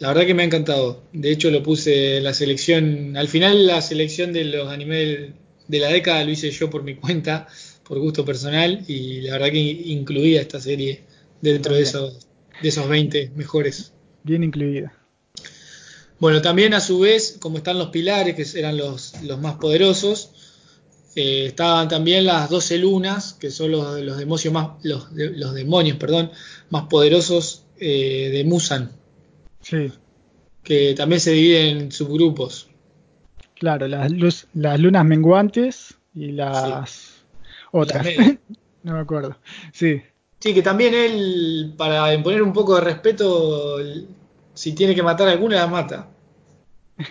La 0.00 0.08
verdad 0.08 0.26
que 0.26 0.34
me 0.34 0.42
ha 0.42 0.46
encantado. 0.46 1.02
De 1.12 1.30
hecho, 1.30 1.50
lo 1.50 1.62
puse 1.62 2.16
en 2.16 2.24
la 2.24 2.32
selección. 2.32 3.18
Al 3.18 3.28
final, 3.28 3.66
la 3.66 3.82
selección 3.82 4.32
de 4.32 4.44
los 4.44 4.68
animes 4.68 5.30
de 5.68 5.78
la 5.78 5.88
década 5.88 6.24
lo 6.24 6.30
hice 6.30 6.50
yo 6.50 6.70
por 6.70 6.82
mi 6.82 6.94
cuenta, 6.96 7.46
por 7.86 7.98
gusto 7.98 8.24
personal. 8.24 8.82
Y 8.88 9.20
la 9.20 9.34
verdad 9.34 9.50
que 9.50 9.58
incluía 9.58 10.40
esta 10.40 10.58
serie 10.58 11.02
dentro 11.42 11.74
de 11.74 11.82
esos, 11.82 12.26
de 12.62 12.68
esos 12.70 12.88
20 12.88 13.32
mejores. 13.36 13.92
Bien 14.24 14.42
incluida. 14.42 14.99
Bueno, 16.20 16.42
también 16.42 16.74
a 16.74 16.80
su 16.80 17.00
vez, 17.00 17.38
como 17.40 17.56
están 17.56 17.78
los 17.78 17.88
pilares, 17.88 18.36
que 18.36 18.58
eran 18.58 18.76
los, 18.76 19.20
los 19.22 19.40
más 19.40 19.54
poderosos, 19.54 20.30
eh, 21.16 21.46
estaban 21.46 21.88
también 21.88 22.26
las 22.26 22.50
12 22.50 22.78
lunas, 22.78 23.32
que 23.32 23.50
son 23.50 23.72
los, 23.72 24.00
los 24.00 24.18
demonios 24.18 24.52
más, 24.52 24.68
los, 24.82 25.10
los 25.12 25.54
demonios, 25.54 25.96
perdón, 25.96 26.30
más 26.68 26.84
poderosos 26.84 27.64
eh, 27.78 28.28
de 28.32 28.44
Musan. 28.44 28.92
Sí. 29.62 29.90
Que 30.62 30.94
también 30.94 31.20
se 31.20 31.32
dividen 31.32 31.78
en 31.78 31.92
subgrupos. 31.92 32.68
Claro, 33.54 33.88
las, 33.88 34.10
luz, 34.12 34.46
las 34.52 34.78
lunas 34.78 35.04
menguantes 35.06 35.94
y 36.14 36.32
las 36.32 36.90
sí. 36.90 37.12
otras. 37.72 38.06
no 38.82 38.92
me 38.92 39.00
acuerdo. 39.00 39.38
Sí. 39.72 40.02
Sí, 40.38 40.54
que 40.54 40.62
también 40.62 40.94
él, 40.94 41.74
para 41.76 42.12
imponer 42.14 42.42
un 42.42 42.52
poco 42.52 42.74
de 42.74 42.82
respeto, 42.82 43.78
si 44.60 44.74
tiene 44.74 44.94
que 44.94 45.02
matar 45.02 45.26
a 45.26 45.30
alguna, 45.30 45.56
la 45.56 45.66
mata. 45.66 46.08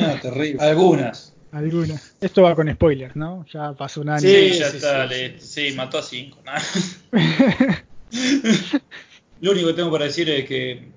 No, 0.00 0.18
terrible. 0.20 0.64
Algunas. 0.64 1.34
Algunas. 1.52 2.16
Esto 2.20 2.42
va 2.42 2.54
con 2.54 2.72
spoilers, 2.72 3.16
¿no? 3.16 3.44
Ya 3.52 3.74
pasó 3.74 4.00
un 4.00 4.08
año. 4.08 4.20
Sí, 4.20 4.58
ya 4.58 4.70
sí, 4.70 4.76
está. 4.76 5.06
Sí, 5.06 5.14
le, 5.14 5.40
sí, 5.40 5.72
mató 5.72 5.98
a 5.98 6.02
cinco. 6.02 6.38
Lo 9.40 9.50
único 9.50 9.66
que 9.66 9.74
tengo 9.74 9.90
para 9.90 10.06
decir 10.06 10.30
es 10.30 10.46
que 10.46 10.88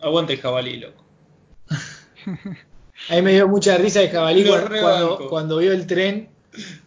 Aguante 0.00 0.34
el 0.34 0.40
jabalí, 0.40 0.78
loco. 0.78 1.04
A 3.10 3.14
mí 3.16 3.22
me 3.22 3.32
dio 3.32 3.48
mucha 3.48 3.76
risa 3.76 4.00
el 4.00 4.10
jabalí 4.10 4.46
cuando, 4.46 5.28
cuando, 5.28 5.58
vio 5.58 5.72
el 5.72 5.86
tren 5.86 6.30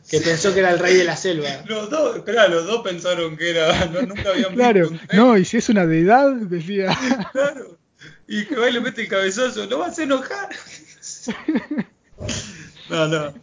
que 0.09 0.21
pensó 0.21 0.53
que 0.53 0.61
era 0.61 0.71
el 0.71 0.79
rey 0.79 0.95
de 0.95 1.03
la 1.03 1.17
selva. 1.17 1.49
Los 1.67 1.89
dos, 1.89 2.15
espera, 2.15 2.47
los 2.47 2.65
dos 2.65 2.81
pensaron 2.81 3.37
que 3.37 3.51
era, 3.51 3.85
no, 3.87 4.01
nunca 4.01 4.31
habían 4.31 4.55
claro, 4.55 4.89
visto 4.89 4.93
un 4.93 5.07
tren. 5.07 5.21
No, 5.21 5.37
y 5.37 5.45
si 5.45 5.57
es 5.57 5.69
una 5.69 5.85
deidad, 5.85 6.31
decía. 6.31 6.97
Claro. 7.31 7.80
Y 8.31 8.45
Jabalí 8.45 8.71
le 8.71 8.79
mete 8.79 9.01
el 9.01 9.09
cabezazo, 9.09 9.65
lo 9.65 9.79
vas 9.79 9.99
a 9.99 10.03
enojar. 10.03 10.49
No, 12.89 13.07
no. 13.07 13.33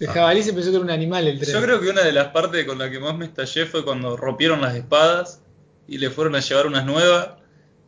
El 0.00 0.08
jabalí 0.08 0.42
se 0.42 0.52
pensó 0.52 0.68
que 0.68 0.76
era 0.76 0.84
un 0.84 0.90
animal 0.90 1.26
el 1.26 1.40
tren. 1.40 1.54
Yo 1.54 1.62
creo 1.62 1.80
que 1.80 1.88
una 1.88 2.02
de 2.02 2.12
las 2.12 2.28
partes 2.28 2.66
con 2.66 2.78
la 2.78 2.90
que 2.90 3.00
más 3.00 3.16
me 3.16 3.24
estallé 3.24 3.64
fue 3.64 3.84
cuando 3.84 4.18
rompieron 4.18 4.60
las 4.60 4.74
espadas 4.74 5.40
y 5.88 5.96
le 5.96 6.10
fueron 6.10 6.34
a 6.34 6.40
llevar 6.40 6.66
unas 6.66 6.84
nuevas 6.84 7.30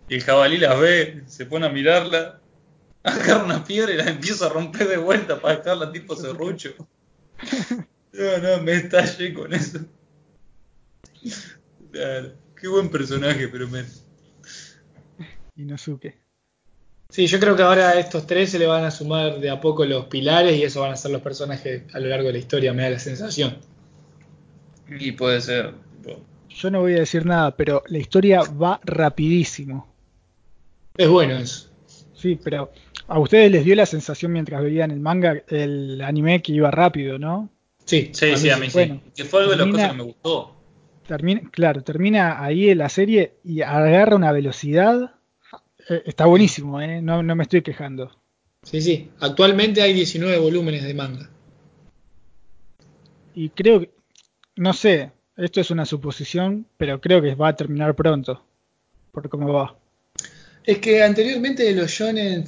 y 0.09 0.15
el 0.15 0.23
jabalí 0.23 0.57
las 0.57 0.81
ve, 0.81 1.25
se 1.27 1.45
pone 1.45 1.67
a 1.67 1.69
mirarla, 1.69 2.41
agarra 3.03 3.45
una 3.45 3.65
piedra 3.65 3.93
y 3.93 3.99
la 3.99 4.09
empieza 4.09 4.47
a 4.47 4.49
romper 4.49 4.89
de 4.89 4.97
vuelta 4.97 5.39
para 5.41 5.57
dejarla 5.57 5.93
tipo 5.93 6.17
serrucho. 6.17 6.75
No, 8.13 8.39
no, 8.39 8.63
me 8.63 8.75
estallé 8.75 9.35
con 9.35 9.53
eso. 9.53 9.81
Claro, 11.91 12.33
qué 12.55 12.69
buen 12.69 12.89
personaje, 12.89 13.49
pero 13.49 13.69
me... 13.69 13.85
Inosuke. 15.57 16.24
Sí, 17.15 17.29
yo 17.29 17.39
creo 17.39 17.55
que 17.55 17.63
ahora 17.63 17.91
a 17.91 18.01
estos 18.01 18.27
tres 18.27 18.51
se 18.51 18.59
le 18.59 18.67
van 18.67 18.83
a 18.83 18.91
sumar 18.91 19.39
de 19.39 19.49
a 19.49 19.61
poco 19.61 19.85
los 19.85 20.07
pilares 20.07 20.59
y 20.59 20.65
eso 20.65 20.81
van 20.81 20.91
a 20.91 20.97
ser 20.97 21.13
los 21.13 21.23
personajes 21.23 21.85
a 21.95 22.01
lo 22.01 22.09
largo 22.09 22.27
de 22.27 22.33
la 22.33 22.39
historia, 22.41 22.73
me 22.73 22.83
da 22.83 22.91
la 22.91 22.99
sensación. 22.99 23.57
Y 24.89 25.13
puede 25.13 25.41
ser. 25.41 25.75
Yo 26.49 26.71
no 26.73 26.81
voy 26.81 26.95
a 26.95 26.99
decir 26.99 27.25
nada, 27.25 27.57
pero 27.57 27.85
la 27.87 27.99
historia 27.99 28.43
va 28.43 28.81
rapidísimo. 28.83 29.87
Es 30.97 31.09
bueno 31.09 31.37
eso. 31.37 31.71
Sí, 32.17 32.37
pero 32.43 32.73
a 33.07 33.21
ustedes 33.21 33.53
les 33.53 33.65
dio 33.65 33.77
la 33.77 33.87
sensación 33.87 34.33
mientras 34.33 34.61
veían 34.61 34.91
el 34.91 34.99
manga, 34.99 35.41
el 35.47 36.01
anime 36.01 36.43
que 36.43 36.51
iba 36.51 36.73
rápido, 36.73 37.21
¿no? 37.21 37.49
Sí, 37.85 38.11
sí, 38.13 38.33
a 38.33 38.37
sí, 38.37 38.51
a 38.51 38.57
mí 38.57 38.67
bueno, 38.73 39.01
sí. 39.05 39.13
Que 39.15 39.25
fue 39.25 39.43
algo 39.43 39.53
de 39.53 39.59
las 39.59 39.69
cosas 39.69 39.91
que 39.93 39.97
me 39.99 40.03
gustó. 40.03 40.57
Termina, 41.07 41.43
claro, 41.53 41.85
termina 41.85 42.43
ahí 42.43 42.71
en 42.71 42.79
la 42.79 42.89
serie 42.89 43.35
y 43.45 43.63
agarra 43.63 44.17
una 44.17 44.33
velocidad. 44.33 45.14
Eh, 45.89 46.03
está 46.07 46.27
buenísimo, 46.27 46.81
¿eh? 46.81 47.03
No, 47.03 47.23
no 47.23 47.35
me 47.37 47.43
estoy 47.43 47.63
quejando. 47.63 48.11
Sí, 48.63 48.81
sí. 48.81 49.11
Actualmente 49.21 49.83
hay 49.83 49.93
19 49.93 50.39
volúmenes 50.39 50.85
de 50.85 50.95
manga. 50.95 51.31
Y 53.35 53.51
creo 53.51 53.81
que, 53.81 53.91
no 54.57 54.73
sé, 54.73 55.13
esto 55.37 55.61
es 55.61 55.71
una 55.71 55.85
suposición, 55.85 56.67
pero 56.77 57.01
creo 57.01 57.21
que 57.21 57.35
va 57.35 57.49
a 57.49 57.57
terminar 57.57 57.95
pronto. 57.95 58.43
Por 59.13 59.29
cómo 59.29 59.53
va. 59.53 59.77
Es 60.65 60.79
que 60.79 61.03
anteriormente 61.03 61.71
los 61.75 61.91
shonen, 61.91 62.45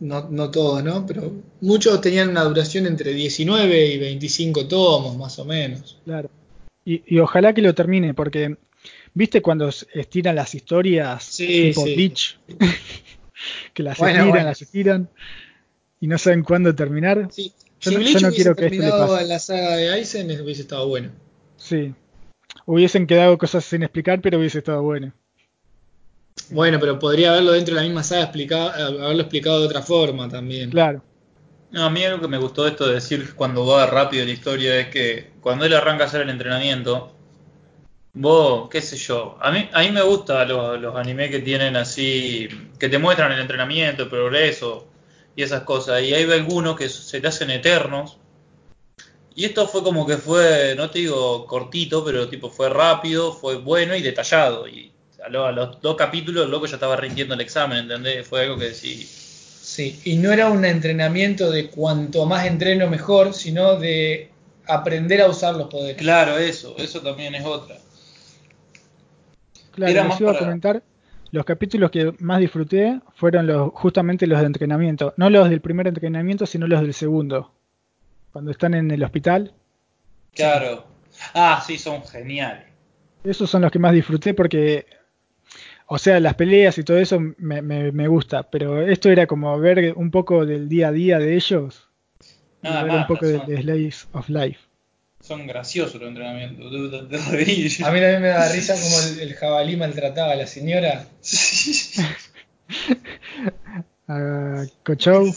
no, 0.00 0.28
no 0.28 0.50
todos, 0.50 0.84
¿no? 0.84 1.06
Pero 1.06 1.32
muchos 1.62 2.00
tenían 2.00 2.28
una 2.28 2.44
duración 2.44 2.86
entre 2.86 3.12
19 3.12 3.86
y 3.86 3.98
25 3.98 4.68
tomos, 4.68 5.16
más 5.16 5.38
o 5.38 5.44
menos. 5.44 5.98
Claro. 6.04 6.30
Y, 6.84 7.02
y 7.06 7.18
ojalá 7.18 7.54
que 7.54 7.62
lo 7.62 7.74
termine, 7.74 8.12
porque, 8.12 8.56
¿viste 9.16 9.40
cuando 9.40 9.70
estiran 9.94 10.36
las 10.36 10.54
historias 10.54 11.24
sí, 11.24 11.46
tipo 11.70 11.84
sí. 11.84 11.94
Bleach? 11.94 12.38
que 13.72 13.82
las 13.82 13.98
bueno, 13.98 14.12
estiran, 14.12 14.30
bueno. 14.30 14.48
las 14.48 14.62
estiran 14.62 15.10
y 16.00 16.06
no 16.06 16.18
saben 16.18 16.42
cuándo 16.42 16.74
terminar. 16.74 17.28
Sí. 17.32 17.52
Yo, 17.80 17.90
si 17.90 17.96
no, 17.96 18.02
yo 18.02 18.20
no 18.20 18.30
quiero 18.30 18.54
que 18.54 18.66
esto 18.66 18.82
le 18.82 18.90
pase. 18.90 19.24
la 19.26 19.38
saga 19.38 19.76
de 19.76 19.90
Aizen 19.90 20.30
hubiese 20.40 20.62
estado 20.62 20.86
bueno. 20.88 21.10
Sí. 21.56 21.94
Hubiesen 22.66 23.06
quedado 23.06 23.36
cosas 23.38 23.64
sin 23.64 23.82
explicar, 23.82 24.20
pero 24.20 24.38
hubiese 24.38 24.58
estado 24.58 24.82
bueno. 24.82 25.12
Bueno, 26.50 26.78
pero 26.78 26.98
podría 26.98 27.32
haberlo 27.32 27.52
dentro 27.52 27.74
de 27.74 27.80
la 27.80 27.86
misma 27.86 28.02
saga 28.02 28.24
explicado, 28.24 28.70
haberlo 28.70 29.22
explicado 29.22 29.60
de 29.60 29.66
otra 29.66 29.80
forma 29.80 30.28
también. 30.28 30.70
Claro. 30.70 31.02
No, 31.70 31.84
a 31.84 31.90
mí 31.90 32.04
algo 32.04 32.20
que 32.20 32.28
me 32.28 32.38
gustó 32.38 32.64
de 32.64 32.70
esto 32.70 32.86
de 32.86 32.94
decir 32.94 33.34
cuando 33.34 33.64
va 33.66 33.86
rápido 33.86 34.24
la 34.24 34.30
historia 34.30 34.78
es 34.78 34.88
que 34.88 35.30
cuando 35.40 35.64
él 35.64 35.72
arranca 35.72 36.04
a 36.04 36.06
hacer 36.06 36.20
el 36.20 36.30
entrenamiento, 36.30 37.15
vos, 38.16 38.68
qué 38.70 38.80
sé 38.80 38.96
yo, 38.96 39.36
a 39.40 39.50
mí, 39.50 39.68
a 39.72 39.82
mí 39.82 39.90
me 39.90 40.02
gustan 40.02 40.48
los, 40.48 40.80
los 40.80 40.96
animes 40.96 41.30
que 41.30 41.40
tienen 41.40 41.76
así, 41.76 42.48
que 42.78 42.88
te 42.88 42.98
muestran 42.98 43.30
el 43.32 43.40
entrenamiento, 43.40 44.04
el 44.04 44.08
progreso 44.08 44.86
y 45.36 45.42
esas 45.42 45.62
cosas. 45.62 46.02
Y 46.02 46.14
hay 46.14 46.30
algunos 46.32 46.76
que 46.76 46.88
se 46.88 47.20
te 47.20 47.28
hacen 47.28 47.50
eternos. 47.50 48.16
Y 49.34 49.44
esto 49.44 49.68
fue 49.68 49.82
como 49.82 50.06
que 50.06 50.16
fue, 50.16 50.74
no 50.78 50.88
te 50.88 51.00
digo 51.00 51.46
cortito, 51.46 52.02
pero 52.04 52.26
tipo 52.28 52.48
fue 52.48 52.70
rápido, 52.70 53.34
fue 53.34 53.56
bueno 53.56 53.94
y 53.94 54.00
detallado. 54.00 54.66
Y 54.66 54.92
a, 55.22 55.28
lo, 55.28 55.44
a 55.44 55.52
los 55.52 55.82
dos 55.82 55.94
capítulos, 55.96 56.46
el 56.46 56.50
loco 56.50 56.64
ya 56.64 56.76
estaba 56.76 56.96
rindiendo 56.96 57.34
el 57.34 57.42
examen, 57.42 57.80
¿entendés? 57.80 58.26
Fue 58.26 58.44
algo 58.44 58.56
que 58.56 58.72
sí. 58.72 59.04
Sí, 59.04 60.00
y 60.04 60.16
no 60.16 60.32
era 60.32 60.48
un 60.48 60.64
entrenamiento 60.64 61.50
de 61.50 61.68
cuanto 61.68 62.24
más 62.24 62.46
entreno 62.46 62.88
mejor, 62.88 63.34
sino 63.34 63.76
de 63.76 64.30
aprender 64.66 65.20
a 65.20 65.28
usar 65.28 65.54
los 65.54 65.68
poderes. 65.68 65.98
Claro, 65.98 66.38
eso, 66.38 66.74
eso 66.78 67.02
también 67.02 67.34
es 67.34 67.44
otra. 67.44 67.76
Claro, 69.76 69.92
Era 69.92 70.04
más 70.04 70.20
iba 70.20 70.30
a 70.32 70.38
comentar, 70.38 70.82
los 71.30 71.44
capítulos 71.44 71.90
que 71.92 72.12
más 72.18 72.40
disfruté 72.40 73.00
fueron 73.14 73.46
los, 73.46 73.70
justamente 73.74 74.26
los 74.26 74.40
de 74.40 74.46
entrenamiento. 74.46 75.14
No 75.16 75.30
los 75.30 75.48
del 75.48 75.60
primer 75.60 75.86
entrenamiento, 75.86 76.46
sino 76.46 76.66
los 76.66 76.80
del 76.80 76.94
segundo. 76.94 77.52
Cuando 78.32 78.50
están 78.50 78.74
en 78.74 78.90
el 78.90 79.02
hospital. 79.04 79.52
Claro. 80.34 80.84
Ah, 81.34 81.62
sí, 81.66 81.78
son 81.78 82.02
geniales. 82.04 82.64
Esos 83.24 83.48
son 83.50 83.62
los 83.62 83.70
que 83.70 83.78
más 83.78 83.92
disfruté 83.92 84.34
porque, 84.34 84.86
o 85.86 85.98
sea, 85.98 86.20
las 86.20 86.34
peleas 86.34 86.78
y 86.78 86.84
todo 86.84 86.98
eso 86.98 87.18
me, 87.38 87.62
me- 87.62 87.92
me 87.92 88.08
gusta, 88.08 88.44
pero 88.50 88.80
esto 88.82 89.08
era 89.10 89.26
como 89.26 89.58
ver 89.58 89.94
un 89.96 90.10
poco 90.10 90.44
del 90.46 90.68
día 90.68 90.88
a 90.88 90.92
día 90.92 91.18
de 91.18 91.34
ellos 91.34 91.88
y 92.62 92.68
ver 92.68 92.92
un 92.92 93.06
poco 93.06 93.26
de, 93.26 93.38
de 93.46 93.62
Slice 93.62 94.06
of 94.12 94.28
Life. 94.28 94.60
Son 95.26 95.46
graciosos 95.46 96.00
los 96.00 96.08
entrenamientos. 96.08 96.66
A 96.66 97.90
mí 97.90 98.00
también 98.00 98.22
me 98.22 98.28
da 98.28 98.48
risa 98.52 98.74
como 98.74 99.00
el, 99.00 99.20
el 99.20 99.34
jabalí 99.34 99.76
maltrataba 99.76 100.32
a 100.32 100.36
la 100.36 100.46
señora. 100.46 101.08
A 104.08 104.64
Cochou. 104.84 105.34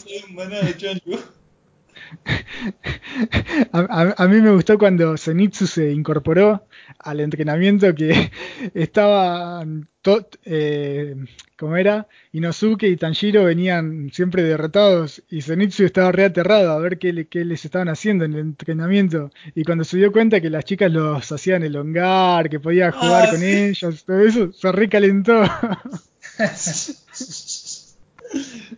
A, 3.72 3.78
a- 3.80 4.14
a 4.24 4.28
mí 4.28 4.40
me 4.40 4.50
gustó 4.52 4.78
cuando 4.78 5.16
Zenitsu 5.16 5.66
se 5.66 5.90
incorporó 5.92 6.66
al 6.98 7.20
entrenamiento 7.20 7.94
que 7.94 8.30
estaban, 8.74 9.88
to- 10.02 10.28
eh, 10.44 11.14
¿cómo 11.56 11.76
era? 11.76 12.06
Inosuke 12.32 12.84
y 12.88 12.96
Tanjiro 12.96 13.44
venían 13.44 14.10
siempre 14.12 14.42
derrotados 14.42 15.22
y 15.28 15.42
Zenitsu 15.42 15.84
estaba 15.84 16.12
re 16.12 16.24
aterrado 16.24 16.72
a 16.72 16.78
ver 16.78 16.98
qué, 16.98 17.12
le- 17.12 17.26
qué 17.28 17.44
les 17.44 17.64
estaban 17.64 17.88
haciendo 17.88 18.24
en 18.24 18.32
el 18.34 18.40
entrenamiento. 18.40 19.30
Y 19.54 19.64
cuando 19.64 19.84
se 19.84 19.96
dio 19.98 20.10
cuenta 20.12 20.40
que 20.40 20.50
las 20.50 20.64
chicas 20.64 20.90
los 20.92 21.30
hacían 21.30 21.62
elongar, 21.62 22.48
que 22.50 22.60
podía 22.60 22.92
jugar 22.92 23.26
Ah, 23.26 23.30
con 23.30 23.40
sí. 23.40 23.46
ellos, 23.46 24.04
todo 24.04 24.20
eso, 24.20 24.52
se 24.52 24.72
recalentó. 24.72 25.42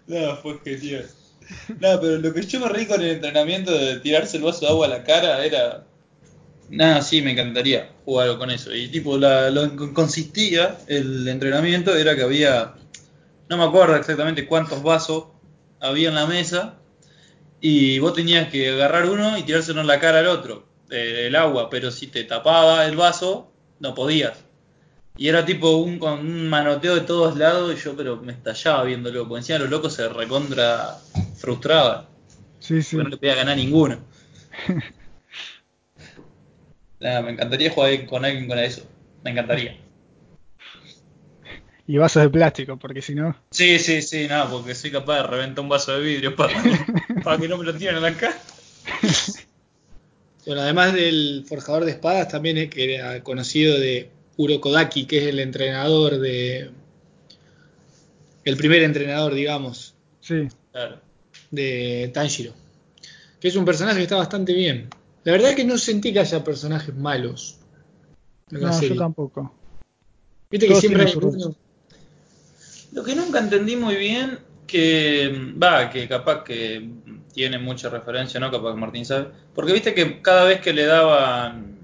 No, 0.07 0.37
fue 0.39 0.59
genial. 0.64 1.07
No, 1.68 2.00
pero 2.00 2.18
lo 2.18 2.32
que 2.32 2.42
yo 2.42 2.61
me 2.61 2.68
reí 2.68 2.86
con 2.86 3.00
el 3.00 3.11
entrenamiento 3.11 3.72
de 3.72 4.00
tirarse 4.00 4.36
el 4.36 4.42
vaso 4.42 4.61
de 4.61 4.68
agua 4.68 4.86
a 4.86 4.90
la 4.90 5.05
cara 5.05 5.44
era. 5.44 5.84
Nada, 6.70 7.03
sí, 7.03 7.20
me 7.22 7.32
encantaría 7.32 7.90
jugar 8.05 8.38
con 8.38 8.50
eso. 8.50 8.74
Y 8.74 8.88
tipo, 8.88 9.16
lo 9.18 9.76
que 9.76 9.92
consistía 9.92 10.78
el 10.86 11.28
entrenamiento 11.28 11.94
era 11.94 12.16
que 12.16 12.22
había. 12.22 12.74
No 13.48 13.59
me 13.59 13.64
acuerdo 13.64 13.96
exactamente 13.96 14.46
cuántos 14.46 14.82
vasos 14.82 15.24
había 15.80 16.09
en 16.09 16.14
la 16.14 16.26
mesa. 16.26 16.78
Y 17.61 17.98
vos 17.98 18.14
tenías 18.14 18.48
que 18.48 18.70
agarrar 18.70 19.09
uno 19.09 19.38
y 19.38 19.42
tirárselo 19.42 19.82
en 19.82 19.86
la 19.86 20.00
cara 20.00 20.20
al 20.20 20.26
otro, 20.26 20.66
el 20.90 21.36
agua. 21.36 21.70
Pero 21.70 21.90
si 21.90 22.09
te 22.09 22.24
tapaba 22.24 22.86
el 22.86 22.96
vaso, 22.96 23.53
no 23.78 23.94
podías. 23.94 24.38
Y 25.16 25.28
era 25.28 25.44
tipo 25.44 25.76
un, 25.76 26.03
un 26.03 26.48
manoteo 26.48 26.94
de 26.94 27.03
todos 27.03 27.36
lados 27.36 27.74
y 27.74 27.84
yo 27.84 27.94
pero 27.94 28.16
me 28.16 28.32
estallaba 28.32 28.84
viéndolo, 28.84 29.28
porque 29.28 29.40
encima 29.40 29.59
los 29.59 29.70
locos 29.70 29.92
se 29.92 30.09
recontra 30.09 30.98
frustraban, 31.43 32.07
Sí, 32.61 32.82
sí. 32.82 32.97
porque 32.97 33.05
no 33.05 33.11
le 33.11 33.16
podía 33.18 33.34
ganar 33.34 33.57
ninguno. 33.57 33.99
Nada, 37.01 37.22
me 37.22 37.32
encantaría 37.32 37.70
jugar 37.70 38.07
con 38.07 38.24
alguien 38.24 38.47
con 38.49 38.59
eso, 38.59 38.86
me 39.24 39.30
encantaría. 39.32 39.76
Y 41.86 41.97
vasos 41.99 42.22
de 42.22 42.30
plástico, 42.30 42.78
porque 42.78 43.03
si 43.03 43.14
no... 43.14 43.36
Sí, 43.51 43.78
sí, 43.80 44.01
sí, 44.03 44.28
nada, 44.28 44.49
porque 44.49 44.74
soy 44.74 44.93
capaz 44.93 45.16
de 45.16 45.22
reventar 45.24 45.62
un 45.64 45.68
vaso 45.68 45.93
de 45.99 46.05
vidrio 46.05 46.36
para, 46.36 46.55
para 47.24 47.38
que 47.38 47.49
no 47.49 47.59
me 47.59 47.64
lo 47.64 47.74
tiren 47.74 47.97
en 47.97 48.03
la 48.03 48.14
cara. 48.14 48.36
Bueno, 50.47 50.62
además 50.62 50.95
del 50.95 51.45
forjador 51.49 51.84
de 51.84 51.90
espadas, 51.90 52.28
también 52.28 52.57
es 52.59 52.70
que 52.70 52.95
era 52.95 53.22
conocido 53.24 53.78
de 53.78 54.11
Urokodaki, 54.36 55.07
que 55.07 55.18
es 55.18 55.24
el 55.24 55.40
entrenador 55.40 56.18
de. 56.18 56.70
El 58.45 58.57
primer 58.57 58.82
entrenador, 58.82 59.34
digamos, 59.34 59.95
Sí. 60.20 60.49
Claro. 60.70 61.01
De 61.53 62.11
Tanjiro. 62.12 62.53
Que 63.40 63.46
es 63.48 63.55
un 63.57 63.64
personaje 63.64 63.98
que 63.98 64.03
está 64.03 64.16
bastante 64.16 64.53
bien. 64.53 64.88
La 65.22 65.32
verdad 65.32 65.50
es 65.50 65.57
que 65.57 65.64
no 65.64 65.78
sentí 65.78 66.12
que 66.12 66.18
haya 66.18 66.42
personajes 66.42 66.94
malos. 66.96 67.59
en 68.50 68.61
la 68.61 68.70
No, 68.70 68.82
yo 68.82 68.96
tampoco. 68.96 69.55
Viste 70.50 70.66
que 70.66 70.74
siempre 70.74 71.05
hay 71.07 71.14
uno- 71.16 71.55
Lo 72.92 73.03
que 73.05 73.14
nunca 73.14 73.38
entendí 73.38 73.76
muy 73.76 73.94
bien, 73.96 74.38
que 74.66 75.55
va, 75.62 75.88
que 75.88 76.07
capaz 76.09 76.42
que 76.44 76.90
tiene 77.32 77.59
mucha 77.59 77.88
referencia, 77.88 78.38
¿no? 78.40 78.50
Capaz 78.50 78.74
que 78.74 78.80
Martín 78.80 79.07
sabe. 79.07 79.28
Porque 79.55 79.72
viste 79.72 79.94
que 79.94 80.20
cada 80.20 80.44
vez 80.44 80.61
que 80.61 80.72
le 80.72 80.84
daban 80.84 81.78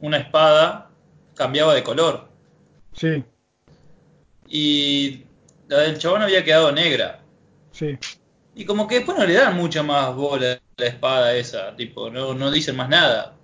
una 0.00 0.18
espada, 0.18 0.90
cambiaba 1.34 1.74
de 1.74 1.82
color. 1.82 2.28
Sí, 2.92 3.24
Y 4.48 5.24
la 5.68 5.78
del 5.80 5.98
chabón 5.98 6.22
había 6.22 6.44
quedado 6.44 6.70
negra. 6.70 7.20
sí. 7.72 7.98
Y 8.54 8.64
como 8.64 8.86
que 8.86 8.96
después 8.96 9.18
no 9.18 9.26
le 9.26 9.34
dan 9.34 9.56
mucha 9.56 9.82
más 9.82 10.14
bola 10.14 10.52
a 10.52 10.58
la 10.76 10.86
espada 10.86 11.34
esa, 11.34 11.74
tipo, 11.76 12.10
no, 12.10 12.34
no 12.34 12.50
dicen 12.50 12.76
más 12.76 12.88
nada. 12.88 13.34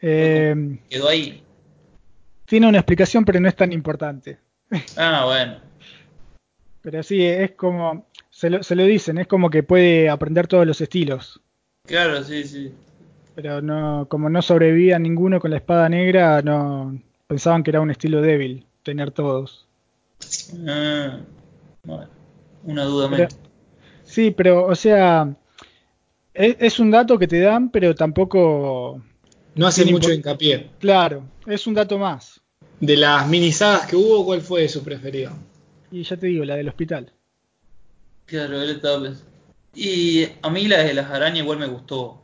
Eh, 0.00 0.78
Quedó 0.88 1.08
ahí. 1.08 1.42
tiene 2.46 2.66
una 2.68 2.78
explicación, 2.78 3.24
pero 3.24 3.38
no 3.40 3.48
es 3.48 3.56
tan 3.56 3.72
importante. 3.72 4.38
Ah, 4.96 5.24
bueno. 5.26 5.56
Pero 6.82 7.02
sí, 7.02 7.24
es 7.26 7.52
como, 7.52 8.06
se 8.30 8.48
lo, 8.48 8.62
se 8.62 8.74
lo 8.74 8.84
dicen, 8.84 9.18
es 9.18 9.26
como 9.26 9.50
que 9.50 9.62
puede 9.62 10.08
aprender 10.08 10.46
todos 10.46 10.66
los 10.66 10.80
estilos. 10.80 11.40
Claro, 11.86 12.22
sí, 12.24 12.44
sí. 12.44 12.72
Pero 13.34 13.60
no, 13.60 14.06
como 14.08 14.30
no 14.30 14.40
sobrevivía 14.40 14.98
ninguno 14.98 15.40
con 15.40 15.50
la 15.50 15.58
espada 15.58 15.88
negra, 15.88 16.40
no 16.40 16.98
pensaban 17.26 17.62
que 17.62 17.70
era 17.70 17.80
un 17.80 17.90
estilo 17.90 18.22
débil 18.22 18.64
tener 18.82 19.10
todos. 19.10 19.66
Ah, 20.66 21.18
bueno, 21.84 22.08
una 22.64 22.84
duda 22.84 23.08
menos. 23.08 23.36
Sí, 24.10 24.30
pero, 24.30 24.66
o 24.66 24.74
sea, 24.74 25.28
es, 26.34 26.56
es 26.58 26.78
un 26.78 26.90
dato 26.90 27.18
que 27.18 27.26
te 27.28 27.40
dan, 27.40 27.70
pero 27.70 27.94
tampoco, 27.94 29.02
No 29.54 29.66
hace 29.66 29.84
mucho 29.86 30.12
hincapié. 30.12 30.70
claro, 30.78 31.24
es 31.46 31.66
un 31.66 31.74
dato 31.74 31.98
más. 31.98 32.40
De 32.80 32.96
las 32.96 33.26
mini 33.28 33.52
sagas 33.52 33.86
que 33.86 33.96
hubo, 33.96 34.24
¿cuál 34.24 34.40
fue 34.40 34.66
su 34.68 34.82
preferido? 34.82 35.32
Y 35.90 36.02
ya 36.02 36.16
te 36.16 36.26
digo, 36.28 36.44
la 36.44 36.56
del 36.56 36.68
hospital. 36.68 37.12
Claro, 38.26 38.60
él 38.62 38.70
estaba 38.70 39.02
pensando. 39.02 39.30
Y 39.74 40.26
a 40.42 40.50
mí 40.50 40.66
la 40.66 40.78
de 40.82 40.94
las 40.94 41.10
arañas 41.10 41.40
igual 41.44 41.58
me 41.58 41.66
gustó. 41.66 42.22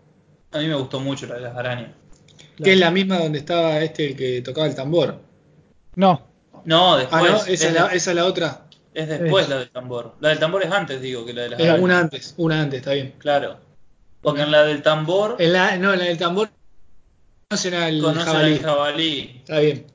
A 0.52 0.58
mí 0.58 0.66
me 0.66 0.74
gustó 0.74 1.00
mucho 1.00 1.26
la 1.26 1.34
de 1.36 1.40
las 1.42 1.56
arañas. 1.56 1.90
Que 2.62 2.72
es 2.72 2.78
la 2.78 2.90
misma 2.90 3.18
donde 3.18 3.38
estaba 3.38 3.80
este 3.80 4.08
el 4.08 4.16
que 4.16 4.40
tocaba 4.40 4.66
el 4.66 4.74
tambor. 4.74 5.20
No, 5.94 6.22
No, 6.64 6.94
Ah, 6.94 6.98
después. 6.98 7.22
no, 7.30 7.36
es, 7.38 7.48
esa 7.48 7.68
es 7.68 7.74
la, 7.74 7.86
esa 7.88 8.10
es 8.10 8.16
la 8.16 8.24
otra. 8.24 8.65
Es 8.96 9.08
después 9.08 9.44
es- 9.44 9.50
la 9.50 9.58
del 9.58 9.70
tambor. 9.70 10.14
La 10.20 10.28
del 10.30 10.38
tambor 10.38 10.62
es 10.64 10.70
antes, 10.72 11.00
digo, 11.00 11.24
que 11.24 11.32
la 11.32 11.42
de 11.42 11.48
las 11.50 11.60
arañas. 11.60 11.80
una 11.80 11.98
antes, 12.00 12.34
una 12.36 12.62
antes, 12.62 12.78
está 12.80 12.92
bien. 12.92 13.14
Claro. 13.18 13.58
Porque 14.22 14.42
en 14.42 14.50
la 14.50 14.64
del 14.64 14.82
tambor 14.82 15.36
En 15.38 15.52
la, 15.52 15.76
no, 15.76 15.92
en 15.92 15.98
la 16.00 16.04
del 16.06 16.18
tambor 16.18 16.50
conocen 17.48 17.74
al 17.74 18.00
conocen 18.00 18.24
jabalí. 18.24 18.52
al 18.54 18.60
jabalí. 18.62 19.34
Está 19.38 19.60
bien. 19.60 19.86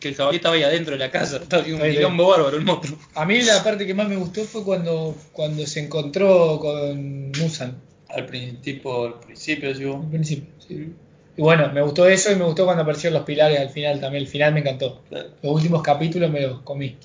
Que 0.00 0.08
el 0.08 0.14
jabalí 0.14 0.36
estaba 0.36 0.54
ahí 0.56 0.62
adentro 0.62 0.92
de 0.92 0.98
la 0.98 1.10
casa. 1.10 1.36
Estaba 1.36 1.62
un 1.62 1.80
quilombo 1.80 2.26
bárbaro 2.28 2.56
el 2.56 2.64
monstruo. 2.64 2.98
A 3.14 3.24
mí 3.24 3.40
la 3.42 3.62
parte 3.62 3.86
que 3.86 3.94
más 3.94 4.08
me 4.08 4.16
gustó 4.16 4.42
fue 4.44 4.64
cuando, 4.64 5.14
cuando 5.32 5.66
se 5.66 5.80
encontró 5.80 6.58
con 6.60 7.30
Musan. 7.32 7.76
Al 8.08 8.26
principio, 8.26 9.04
al 9.06 9.20
principio, 9.20 9.72
digo. 9.74 9.96
Al 10.02 10.10
principio. 10.10 10.52
sí. 10.66 10.92
Y 11.38 11.42
bueno, 11.42 11.70
me 11.72 11.82
gustó 11.82 12.06
eso 12.08 12.32
y 12.32 12.36
me 12.36 12.44
gustó 12.44 12.64
cuando 12.64 12.82
aparecieron 12.82 13.12
los 13.18 13.26
pilares 13.26 13.60
al 13.60 13.68
final 13.68 14.00
también. 14.00 14.22
El 14.24 14.28
final 14.28 14.54
me 14.54 14.60
encantó. 14.60 15.02
Claro. 15.10 15.28
Los 15.42 15.52
últimos 15.54 15.82
capítulos 15.82 16.30
me 16.30 16.40
los 16.40 16.60
comí. 16.62 16.96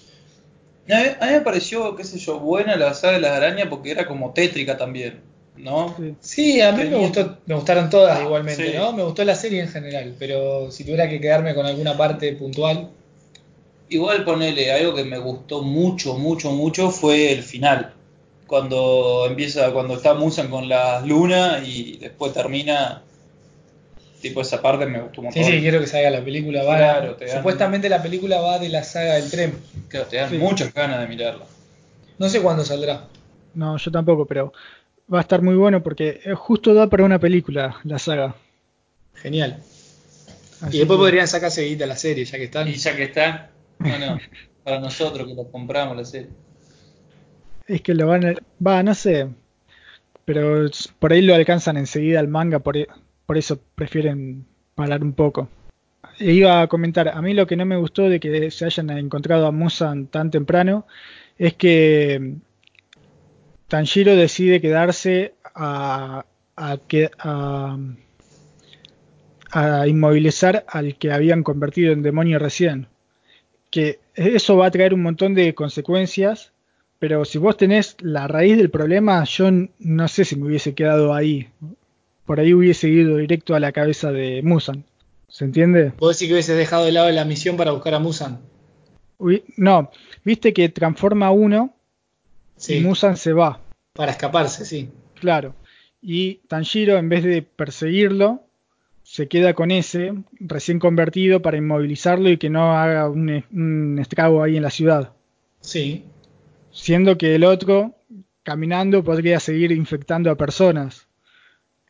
A 0.89 0.99
mí, 0.99 1.05
a 1.19 1.25
mí 1.27 1.31
me 1.33 1.41
pareció, 1.41 1.95
qué 1.95 2.03
sé 2.03 2.17
yo, 2.19 2.39
buena 2.39 2.75
la 2.75 2.93
saga 2.93 3.13
de 3.13 3.21
las 3.21 3.31
arañas 3.31 3.67
porque 3.69 3.91
era 3.91 4.07
como 4.07 4.31
tétrica 4.33 4.77
también, 4.77 5.21
¿no? 5.55 5.95
sí. 5.97 6.15
Sí, 6.19 6.61
a 6.61 6.71
mí 6.71 6.85
me 6.85 6.97
gustó, 6.97 7.37
me 7.45 7.55
gustaron 7.55 7.89
todas 7.89 8.21
igualmente, 8.21 8.71
Sí. 8.71 8.77
¿no? 8.77 8.91
Me 8.93 9.03
gustó 9.03 9.23
la 9.23 9.35
serie 9.35 9.61
en 9.61 9.69
general, 9.69 10.15
pero 10.19 10.71
si 10.71 10.83
tuviera 10.83 11.07
que 11.09 11.21
quedarme 11.21 11.53
con 11.55 11.65
alguna 11.65 11.95
parte 11.97 12.33
puntual, 12.33 12.89
Igual 13.89 14.23
ponele, 14.23 14.71
algo 14.71 14.95
que 14.95 15.03
me 15.03 15.17
gustó 15.19 15.61
mucho, 15.63 16.17
mucho, 16.17 16.51
mucho 16.53 16.91
fue 16.91 17.33
el 17.33 17.43
final. 17.43 17.93
Cuando 18.47 19.25
empieza, 19.27 19.71
cuando 19.73 19.95
está 19.95 20.13
Musan 20.13 20.49
con 20.49 20.69
las 20.69 21.05
lunas 21.05 21.61
y 21.67 21.97
después 21.97 22.31
termina. 22.31 23.03
Tipo 24.21 24.41
esa 24.41 24.61
parte 24.61 24.85
me 24.85 25.01
gustó 25.01 25.21
un 25.21 25.31
sí, 25.31 25.43
sí, 25.43 25.59
quiero 25.61 25.79
que 25.79 25.87
salga 25.87 26.09
la 26.11 26.23
película. 26.23 26.63
Va, 26.63 26.77
Claro, 26.77 27.15
te 27.15 27.25
dan- 27.25 27.37
supuestamente 27.37 27.89
la 27.89 28.01
película 28.03 28.39
va 28.39 28.59
de 28.59 28.69
la 28.69 28.83
saga 28.83 29.15
del 29.15 29.29
tren. 29.31 29.53
Claro, 29.87 30.05
te 30.07 30.17
dan 30.17 30.29
Sí. 30.29 30.37
muchas 30.37 30.73
ganas 30.73 30.99
de 31.01 31.07
mirarla. 31.07 31.45
No 32.19 32.29
sé 32.29 32.39
cuándo 32.41 32.63
saldrá. 32.63 33.07
No, 33.55 33.77
yo 33.77 33.91
tampoco, 33.91 34.25
pero 34.25 34.53
va 35.11 35.17
a 35.17 35.21
estar 35.21 35.41
muy 35.41 35.55
bueno 35.55 35.81
porque 35.81 36.21
eh, 36.23 36.33
justo 36.35 36.73
da 36.73 36.87
para 36.87 37.03
una 37.03 37.19
película 37.19 37.77
la 37.83 37.97
saga. 37.99 38.35
Genial. 39.15 39.57
Así 40.61 40.75
y 40.77 40.79
después 40.79 40.97
que- 40.97 41.01
podrían 41.01 41.27
sacar 41.27 41.49
seguida 41.51 41.85
la 41.87 41.95
serie, 41.95 42.23
ya 42.25 42.37
que 42.37 42.43
están. 42.45 42.67
Y 42.67 42.73
ya 42.75 42.95
que 42.95 43.03
están, 43.03 43.47
bueno, 43.79 44.19
para 44.63 44.79
nosotros 44.79 45.27
que 45.27 45.33
lo 45.33 45.49
compramos 45.51 45.97
la 45.97 46.05
serie. 46.05 46.29
es 47.67 47.81
que 47.81 47.93
lo 47.95 48.05
van 48.07 48.25
a... 48.25 48.35
Va, 48.65 48.83
no 48.83 48.93
sé. 48.93 49.27
Pero 50.25 50.69
por 50.99 51.11
ahí 51.13 51.21
lo 51.21 51.33
alcanzan 51.33 51.77
enseguida 51.77 52.19
al 52.19 52.27
manga, 52.27 52.59
por, 52.59 52.75
por 53.31 53.37
eso 53.37 53.61
prefieren 53.75 54.45
parar 54.75 55.01
un 55.01 55.13
poco. 55.13 55.47
E 56.19 56.33
iba 56.33 56.61
a 56.61 56.67
comentar, 56.67 57.07
a 57.07 57.21
mí 57.21 57.33
lo 57.33 57.47
que 57.47 57.55
no 57.55 57.65
me 57.65 57.77
gustó 57.77 58.09
de 58.09 58.19
que 58.19 58.51
se 58.51 58.65
hayan 58.65 58.89
encontrado 58.89 59.47
a 59.47 59.53
Musan 59.53 60.07
tan 60.07 60.29
temprano 60.31 60.85
es 61.37 61.53
que 61.53 62.35
Tanjiro 63.69 64.17
decide 64.17 64.59
quedarse 64.59 65.35
a, 65.55 66.25
a, 66.57 66.77
a, 67.19 67.77
a 69.51 69.87
inmovilizar 69.87 70.65
al 70.67 70.97
que 70.97 71.13
habían 71.13 71.41
convertido 71.41 71.93
en 71.93 72.01
demonio 72.01 72.37
recién. 72.37 72.87
Que 73.69 74.01
eso 74.13 74.57
va 74.57 74.65
a 74.65 74.71
traer 74.71 74.93
un 74.93 75.03
montón 75.03 75.35
de 75.35 75.55
consecuencias, 75.55 76.51
pero 76.99 77.23
si 77.23 77.37
vos 77.37 77.55
tenés 77.55 77.95
la 78.01 78.27
raíz 78.27 78.57
del 78.57 78.69
problema, 78.69 79.23
yo 79.23 79.49
no 79.79 80.07
sé 80.09 80.25
si 80.25 80.35
me 80.35 80.47
hubiese 80.47 80.75
quedado 80.75 81.13
ahí. 81.13 81.47
Por 82.25 82.39
ahí 82.39 82.53
hubiese 82.53 82.87
ido 82.89 83.17
directo 83.17 83.55
a 83.55 83.59
la 83.59 83.71
cabeza 83.71 84.11
de 84.11 84.41
Musan. 84.43 84.85
¿Se 85.27 85.45
entiende? 85.45 85.93
Vos 85.97 86.15
decís 86.17 86.27
que 86.27 86.33
hubieses 86.33 86.57
dejado 86.57 86.85
de 86.85 86.91
lado 86.91 87.09
la 87.11 87.25
misión 87.25 87.57
para 87.57 87.71
buscar 87.71 87.93
a 87.93 87.99
Musan. 87.99 88.39
no, 89.57 89.91
viste 90.25 90.51
que 90.53 90.69
transforma 90.69 91.31
uno 91.31 91.73
Sí. 92.57 92.75
y 92.75 92.81
Musan 92.81 93.17
se 93.17 93.33
va. 93.33 93.59
Para 93.93 94.11
escaparse, 94.11 94.65
sí. 94.65 94.89
Claro. 95.19 95.55
Y 96.01 96.35
Tanjiro, 96.47 96.97
en 96.97 97.09
vez 97.09 97.23
de 97.23 97.41
perseguirlo, 97.41 98.43
se 99.03 99.27
queda 99.27 99.53
con 99.53 99.71
ese 99.71 100.13
recién 100.39 100.79
convertido 100.79 101.41
para 101.41 101.57
inmovilizarlo 101.57 102.29
y 102.29 102.37
que 102.37 102.49
no 102.49 102.77
haga 102.77 103.09
un, 103.09 103.43
un 103.51 103.99
estrago 103.99 104.43
ahí 104.43 104.57
en 104.57 104.63
la 104.63 104.69
ciudad. 104.69 105.13
Sí. 105.59 106.05
Siendo 106.71 107.17
que 107.17 107.35
el 107.35 107.43
otro, 107.43 107.95
caminando, 108.43 109.03
podría 109.03 109.39
seguir 109.39 109.71
infectando 109.71 110.29
a 110.31 110.35
personas. 110.35 111.07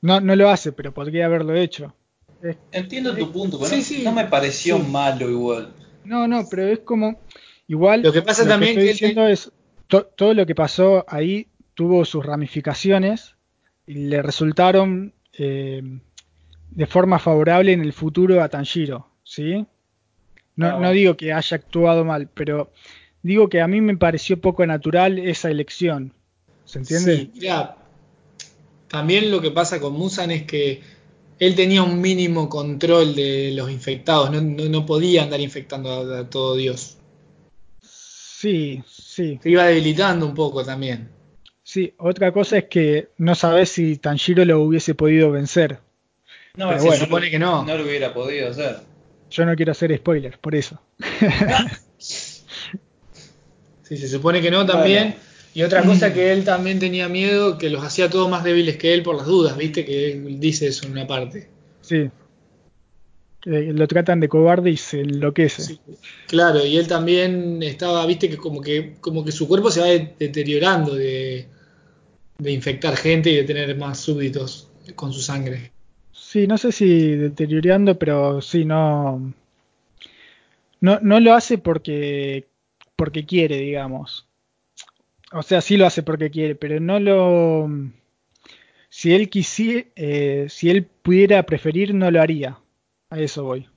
No, 0.02 0.20
no 0.20 0.36
lo 0.36 0.50
hace, 0.50 0.72
pero 0.72 0.94
podría 0.94 1.26
haberlo 1.26 1.56
hecho. 1.56 1.96
Es- 2.42 2.58
Entiendo 2.72 3.16
tu 3.16 3.32
punto, 3.32 3.58
pero 3.60 3.70
Sí, 3.70 3.78
no, 3.78 3.82
sí. 3.84 4.02
no 4.04 4.12
me 4.14 4.26
pareció 4.26 4.78
Sí. 4.78 4.84
malo 4.84 5.30
igual. 5.30 5.74
no, 6.04 6.28
no, 6.28 6.44
pero 6.50 6.66
es 6.68 6.80
como. 6.80 7.20
Igual. 7.68 8.02
Lo 8.02 8.12
que 8.12 8.22
pasa 8.22 8.46
también 8.48 8.72
estoy 8.72 8.86
que- 8.86 8.92
diciendo 8.94 9.28
es. 9.28 9.52
to- 9.88 10.06
todo 10.06 10.34
lo 10.34 10.46
que 10.46 10.56
pasó 10.56 11.06
ahí 11.08 11.48
tuvo 11.76 12.04
sus 12.06 12.26
ramificaciones 12.26 13.36
y 13.86 13.94
le 13.96 14.22
resultaron 14.22 15.14
eh, 15.38 15.82
de 16.72 16.86
forma 16.88 17.18
favorable 17.20 17.72
en 17.72 17.82
el 17.82 17.94
futuro 17.94 18.42
a 18.44 18.50
Tanjiro, 18.50 19.08
¿sí? 19.24 19.66
No, 20.58 20.68
Ah. 20.68 20.80
no 20.80 20.92
digo 20.92 21.16
que 21.16 21.32
haya 21.32 21.56
actuado 21.56 22.04
mal, 22.04 22.28
pero 22.34 22.72
digo 23.24 23.48
que 23.50 23.62
a 23.62 23.68
mí 23.68 23.80
me 23.82 23.96
pareció 23.98 24.40
poco 24.42 24.66
natural 24.66 25.20
esa 25.20 25.50
elección. 25.50 26.14
¿Se 26.66 26.80
entiende? 26.80 27.16
Sí, 27.18 27.32
mirá, 27.36 27.76
también 28.92 29.32
lo 29.32 29.42
que 29.42 29.52
pasa 29.52 29.80
con 29.80 29.94
Musan 29.94 30.30
es 30.32 30.44
que 30.44 30.82
él 31.40 31.56
tenía 31.56 31.82
un 31.82 32.00
mínimo 32.02 32.50
control 32.50 33.16
de 33.16 33.52
los 33.56 33.72
infectados, 33.72 34.30
no, 34.32 34.42
no- 34.42 34.66
no 34.70 34.86
podía 34.86 35.24
andar 35.24 35.40
infectando 35.40 35.90
a, 36.14 36.20
a 36.20 36.30
todo 36.30 36.56
Dios. 36.56 36.98
Sí, 37.82 38.84
sí. 38.88 39.40
Se 39.42 39.50
iba 39.50 39.66
debilitando 39.66 40.26
un 40.26 40.34
poco 40.36 40.64
también. 40.66 41.10
Sí, 41.64 41.94
otra 41.98 42.32
cosa 42.32 42.58
es 42.58 42.66
que 42.66 43.10
no 43.18 43.34
sabes 43.36 43.70
si 43.70 43.98
Tanjiro 43.98 44.44
lo 44.46 44.62
hubiese 44.62 44.94
podido 44.96 45.32
vencer. 45.32 45.80
No, 46.56 46.68
Pero 46.70 46.80
si 46.82 46.88
bueno, 46.88 47.00
no 47.00 47.06
supone 47.06 47.26
lo- 47.28 47.32
que 47.32 47.40
no. 47.40 47.64
No 47.66 47.78
lo 47.78 47.84
hubiera 47.84 48.14
podido 48.14 48.50
hacer. 48.50 48.78
Yo 49.30 49.46
no 49.46 49.56
quiero 49.56 49.72
hacer 49.72 49.96
spoilers, 49.98 50.38
por 50.38 50.54
eso. 50.56 50.80
Sí, 53.84 53.98
se 53.98 54.08
supone 54.08 54.42
que 54.42 54.50
no 54.52 54.66
también. 54.66 55.16
Y 55.54 55.64
otra 55.64 55.84
cosa 55.84 56.14
que 56.14 56.32
él 56.32 56.46
también 56.46 56.80
tenía 56.80 57.10
miedo, 57.10 57.58
que 57.58 57.70
los 57.70 57.84
hacía 57.84 58.10
todos 58.10 58.30
más 58.30 58.44
débiles 58.44 58.78
que 58.78 58.94
él 58.94 59.04
por 59.04 59.16
las 59.18 59.26
dudas, 59.26 59.58
viste 59.58 59.84
que 59.84 60.14
él 60.14 60.40
dice 60.40 60.68
eso 60.68 60.86
en 60.86 60.94
una 60.94 61.06
parte. 61.06 61.50
Sí. 61.82 62.10
Eh, 63.46 63.74
lo 63.74 63.88
tratan 63.88 64.20
de 64.20 64.30
cobarde 64.30 64.70
y 64.70 64.78
se 64.78 65.02
enloquece. 65.02 65.64
Sí, 65.64 65.80
claro, 66.28 66.66
y 66.66 66.78
él 66.78 66.88
también 66.88 67.62
estaba, 67.64 68.06
viste 68.06 68.30
que 68.30 68.38
como 68.38 68.62
que 68.62 68.94
como 69.02 69.26
que 69.26 69.32
su 69.32 69.48
cuerpo 69.48 69.72
se 69.72 69.80
va 69.82 69.88
de- 69.88 70.14
deteriorando 70.20 70.94
de, 70.96 71.48
de 72.38 72.52
infectar 72.52 72.96
gente 72.96 73.32
y 73.32 73.36
de 73.38 73.44
tener 73.44 73.76
más 73.78 74.00
súbditos 74.00 74.70
con 74.96 75.12
su 75.12 75.22
sangre. 75.22 75.72
Sí, 76.14 76.46
no 76.48 76.58
sé 76.58 76.72
si 76.72 77.16
deteriorando, 77.16 77.98
pero 77.98 78.42
sí, 78.42 78.64
no. 78.64 79.34
No, 80.80 81.00
no 81.02 81.20
lo 81.20 81.34
hace 81.34 81.58
porque, 81.58 82.48
porque 82.96 83.26
quiere, 83.26 83.58
digamos. 83.58 84.28
O 85.32 85.44
sea, 85.44 85.62
sí 85.62 85.78
lo 85.78 85.86
hace 85.86 86.04
porque 86.04 86.30
quiere, 86.30 86.56
pero 86.56 86.80
no 86.80 87.00
lo. 87.00 87.70
Si 88.90 89.14
él 89.14 89.30
quisiera, 89.30 89.88
eh, 89.96 90.48
si 90.50 90.70
él 90.70 90.86
pudiera 90.86 91.44
preferir, 91.44 91.94
no 91.94 92.12
lo 92.12 92.22
haría. 92.22 92.60
A 93.10 93.20
eso 93.20 93.44
voy. 93.44 93.68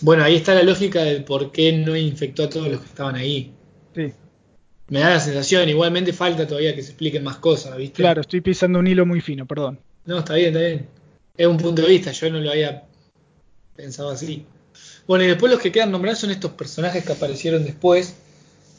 Bueno, 0.00 0.24
ahí 0.24 0.36
está 0.36 0.54
la 0.54 0.62
lógica 0.62 1.02
del 1.02 1.24
por 1.24 1.52
qué 1.52 1.72
no 1.72 1.96
infectó 1.96 2.44
a 2.44 2.48
todos 2.48 2.68
los 2.68 2.80
que 2.80 2.86
estaban 2.86 3.16
ahí. 3.16 3.52
Sí, 3.94 4.12
Me 4.88 5.00
da 5.00 5.10
la 5.10 5.20
sensación, 5.20 5.68
igualmente 5.68 6.12
falta 6.12 6.46
todavía 6.46 6.74
que 6.74 6.82
se 6.82 6.90
expliquen 6.90 7.22
más 7.22 7.36
cosas, 7.36 7.76
¿viste? 7.76 8.02
claro, 8.02 8.22
estoy 8.22 8.40
pisando 8.40 8.78
un 8.78 8.86
hilo 8.86 9.04
muy 9.04 9.20
fino, 9.20 9.46
perdón. 9.46 9.78
No, 10.06 10.18
está 10.18 10.34
bien, 10.34 10.48
está 10.48 10.60
bien. 10.60 10.88
Es 11.36 11.46
un 11.46 11.58
punto 11.58 11.82
de 11.82 11.88
vista, 11.88 12.12
yo 12.12 12.30
no 12.30 12.40
lo 12.40 12.50
había 12.50 12.84
pensado 13.76 14.10
así. 14.10 14.46
Bueno, 15.06 15.24
y 15.24 15.28
después 15.28 15.52
los 15.52 15.60
que 15.60 15.70
quedan 15.70 15.90
nombrados 15.90 16.20
son 16.20 16.30
estos 16.30 16.52
personajes 16.52 17.04
que 17.04 17.12
aparecieron 17.12 17.64
después, 17.64 18.16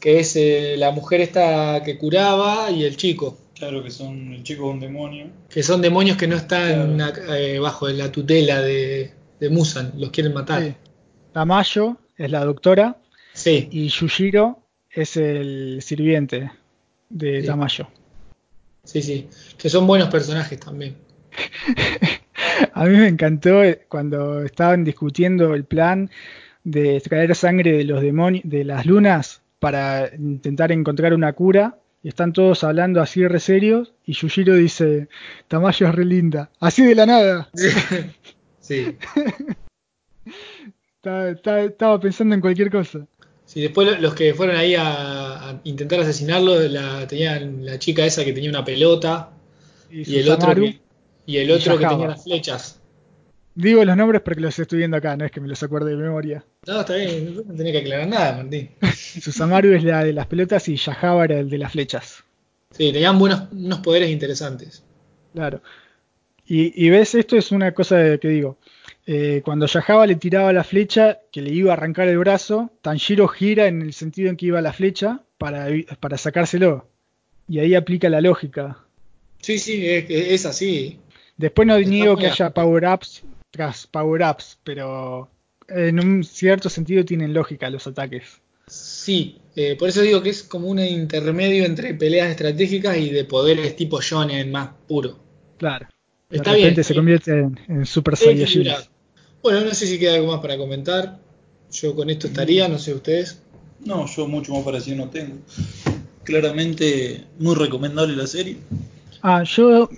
que 0.05 0.19
es 0.19 0.35
eh, 0.35 0.75
la 0.77 0.91
mujer 0.91 1.19
esta 1.21 1.81
que 1.83 1.97
curaba 1.97 2.69
y 2.69 2.83
el 2.83 2.95
chico, 2.95 3.39
Claro 3.55 3.81
que 3.83 3.89
son 3.89 4.33
el 4.33 4.43
chico 4.43 4.69
un 4.69 4.79
demonio. 4.79 5.29
que 5.49 5.63
son 5.63 5.81
demonios 5.81 6.15
que 6.15 6.27
no 6.27 6.35
están 6.35 6.97
Claro. 6.97 7.33
eh, 7.33 7.57
bajo 7.57 7.89
la 7.89 8.11
tutela 8.11 8.61
de, 8.61 9.09
de 9.39 9.49
Musan, 9.49 9.93
los 9.97 10.11
quieren 10.11 10.31
matar. 10.35 10.61
Sí. 10.61 10.73
Tamayo 11.33 11.97
es 12.17 12.29
la 12.29 12.45
doctora 12.45 12.97
Sí, 13.33 13.67
y 13.71 13.87
Yujiro 13.87 14.59
es 14.91 15.17
el 15.17 15.79
sirviente 15.81 16.51
de 17.09 17.41
Sí. 17.41 17.47
Tamayo. 17.47 17.87
sí, 18.83 19.01
sí, 19.01 19.27
que 19.57 19.69
son 19.71 19.87
buenos 19.87 20.09
personajes 20.09 20.59
también. 20.59 20.97
A 22.73 22.85
mí 22.85 22.95
me 22.95 23.07
encantó 23.07 23.63
eh, 23.63 23.85
cuando 23.89 24.43
estaban 24.43 24.83
discutiendo 24.83 25.55
el 25.55 25.63
plan 25.65 26.11
de 26.63 26.97
extraer 26.97 27.35
sangre 27.35 27.71
de 27.71 27.83
los 27.85 28.01
demonios, 28.01 28.43
de 28.45 28.63
las 28.65 28.85
lunas, 28.85 29.41
para 29.65 30.11
intentar 30.15 30.71
encontrar 30.71 31.11
una 31.15 31.33
cura. 31.33 31.79
Y 32.03 32.09
están 32.09 32.33
todos 32.33 32.63
hablando 32.63 33.01
así 33.01 33.27
re 33.27 33.39
serios. 33.39 33.93
Y 34.05 34.13
Yujiro 34.13 34.53
dice: 34.53 35.07
Tamayo 35.47 35.87
es 35.87 35.95
re 35.95 36.05
linda. 36.05 36.51
Así 36.59 36.85
de 36.85 36.93
la 36.93 37.07
nada. 37.07 37.49
Sí. 38.59 38.95
Estaba, 40.97 41.29
estaba- 41.29 41.61
estaba 41.61 41.99
pensando 41.99 42.35
en 42.35 42.41
cualquier 42.41 42.69
cosa. 42.71 43.05
Sí, 43.45 43.61
después 43.61 43.87
lo- 43.87 43.99
los 43.99 44.13
que 44.15 44.33
fueron 44.33 44.55
ahí 44.55 44.75
a, 44.75 45.49
a 45.49 45.61
intentar 45.63 45.99
asesinarlo, 45.99 46.59
la, 46.67 47.05
tenían 47.07 47.63
la 47.65 47.77
chica 47.79 48.05
esa 48.05 48.23
que 48.25 48.33
tenía 48.33 48.49
una 48.49 48.65
pelota 48.65 49.29
y 49.91 50.17
el 50.17 50.29
otro 50.29 50.53
que, 50.55 50.79
y 51.27 51.37
el 51.37 51.49
y 51.49 51.51
otro 51.51 51.77
que 51.77 51.85
tenía 51.87 52.07
las 52.07 52.23
flechas. 52.23 52.81
Digo 53.55 53.85
los 53.85 53.95
nombres 53.95 54.21
porque 54.21 54.41
los 54.41 54.59
estoy 54.59 54.79
viendo 54.79 54.97
acá, 54.97 55.15
no 55.15 55.23
es 55.23 55.31
que 55.31 55.39
me 55.39 55.47
los 55.47 55.63
acuerde 55.63 55.91
de 55.91 55.95
memoria. 55.95 56.43
No, 56.67 56.81
está 56.81 56.95
bien, 56.95 57.35
no 57.35 57.55
tenía 57.55 57.71
que 57.71 57.77
aclarar 57.79 58.07
nada, 58.07 58.35
Martín. 58.35 58.69
Susamaru 58.93 59.73
es 59.73 59.83
la 59.83 60.03
de 60.03 60.11
las 60.11 60.27
pelotas 60.27 60.67
y 60.67 60.75
Yahaba 60.75 61.23
era 61.23 61.39
el 61.39 61.49
de 61.49 61.57
las 61.57 61.71
flechas. 61.71 62.23
Sí, 62.71 62.91
tenían 62.91 63.17
buenos, 63.17 63.43
unos 63.53 63.79
poderes 63.79 64.09
interesantes. 64.09 64.83
Claro. 65.33 65.61
Y, 66.45 66.85
y 66.85 66.89
ves, 66.89 67.15
esto 67.15 67.37
es 67.37 67.53
una 67.53 67.73
cosa 67.73 68.17
que 68.17 68.27
digo. 68.27 68.57
Eh, 69.07 69.41
cuando 69.45 69.67
Yahaba 69.67 70.05
le 70.05 70.15
tiraba 70.15 70.51
la 70.51 70.65
flecha 70.65 71.21
que 71.31 71.41
le 71.41 71.53
iba 71.53 71.71
a 71.71 71.77
arrancar 71.77 72.09
el 72.09 72.17
brazo, 72.17 72.71
Tanjiro 72.81 73.29
gira 73.29 73.67
en 73.67 73.81
el 73.81 73.93
sentido 73.93 74.29
en 74.29 74.35
que 74.35 74.47
iba 74.47 74.61
la 74.61 74.73
flecha 74.73 75.21
para, 75.37 75.67
para 76.01 76.17
sacárselo. 76.17 76.89
Y 77.47 77.59
ahí 77.59 77.73
aplica 77.73 78.09
la 78.09 78.19
lógica. 78.19 78.79
Sí, 79.39 79.59
sí, 79.59 79.87
es, 79.87 80.09
es 80.09 80.45
así. 80.45 80.99
Después 81.37 81.67
no 81.67 81.79
niego 81.79 82.17
que 82.17 82.27
haya 82.27 82.49
power-ups 82.49 83.23
tras 83.55 83.87
power-ups, 83.87 84.59
pero 84.65 85.29
en 85.69 85.97
un 85.97 86.25
cierto 86.25 86.69
sentido 86.69 87.05
tienen 87.05 87.33
lógica 87.33 87.69
los 87.69 87.87
ataques. 87.87 88.41
Sí, 88.67 89.37
eh, 89.55 89.77
por 89.79 89.87
eso 89.87 90.01
digo 90.01 90.21
que 90.21 90.31
es 90.31 90.43
como 90.43 90.67
un 90.67 90.79
intermedio 90.79 91.63
entre 91.63 91.93
peleas 91.93 92.29
estratégicas 92.29 92.97
y 92.97 93.11
de 93.11 93.23
poderes 93.23 93.73
tipo 93.77 94.01
shonen 94.01 94.51
más 94.51 94.71
puro. 94.87 95.17
Claro. 95.57 95.87
De 96.29 96.37
Está 96.37 96.51
repente 96.51 96.73
bien. 96.73 96.83
se 96.83 96.95
convierte 96.95 97.31
en, 97.31 97.59
en 97.69 97.85
Super 97.85 98.17
Saiyajin. 98.17 98.67
Bueno, 99.41 99.61
no 99.61 99.73
sé 99.73 99.87
si 99.87 99.99
queda 99.99 100.15
algo 100.15 100.27
más 100.27 100.41
para 100.41 100.57
comentar. 100.57 101.19
Yo 101.71 101.95
con 101.95 102.09
esto 102.09 102.27
estaría, 102.27 102.67
no 102.67 102.77
sé 102.77 102.93
ustedes. 102.93 103.41
No, 103.79 104.05
yo 104.07 104.27
mucho 104.27 104.51
más 104.53 104.63
parecido 104.63 104.97
no 104.97 105.09
tengo. 105.09 105.37
Claramente 106.23 107.23
muy 107.39 107.55
recomendable 107.55 108.17
la 108.17 108.27
serie. 108.27 108.57
Ah, 109.21 109.43
yo, 109.43 109.89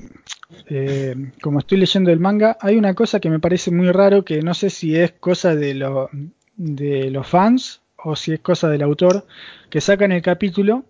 eh, 0.69 1.15
como 1.41 1.59
estoy 1.59 1.77
leyendo 1.79 2.11
el 2.11 2.19
manga, 2.19 2.57
hay 2.61 2.77
una 2.77 2.93
cosa 2.93 3.19
que 3.19 3.29
me 3.29 3.39
parece 3.39 3.71
muy 3.71 3.91
raro, 3.91 4.23
que 4.23 4.41
no 4.41 4.53
sé 4.53 4.69
si 4.69 4.95
es 4.95 5.11
cosa 5.13 5.55
de, 5.55 5.73
lo- 5.73 6.09
de 6.55 7.11
los 7.11 7.27
fans 7.27 7.81
o 7.97 8.15
si 8.15 8.33
es 8.33 8.39
cosa 8.39 8.69
del 8.69 8.81
autor, 8.83 9.25
que 9.69 9.81
sacan 9.81 10.11
el 10.11 10.21
capítulo 10.21 10.85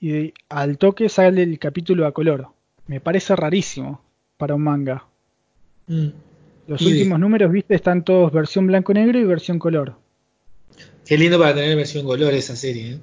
y 0.00 0.32
al 0.48 0.78
toque 0.78 1.08
sale 1.08 1.42
el 1.42 1.58
capítulo 1.58 2.06
a 2.06 2.12
color. 2.12 2.48
Me 2.86 3.00
parece 3.00 3.36
rarísimo 3.36 4.00
para 4.38 4.54
un 4.54 4.62
manga. 4.62 5.04
Mm. 5.86 6.08
Los 6.66 6.80
últimos 6.92 7.18
números, 7.18 7.50
viste, 7.52 7.74
están 7.74 8.04
todos 8.04 8.32
versión 8.32 8.66
blanco-negro 8.66 9.18
y 9.18 9.24
versión 9.24 9.58
color. 9.58 9.96
Qué 11.04 11.18
lindo 11.18 11.38
para 11.38 11.54
tener 11.54 11.76
versión 11.76 12.06
color 12.06 12.32
esa 12.32 12.54
serie. 12.54 12.92
¿eh? 12.92 12.98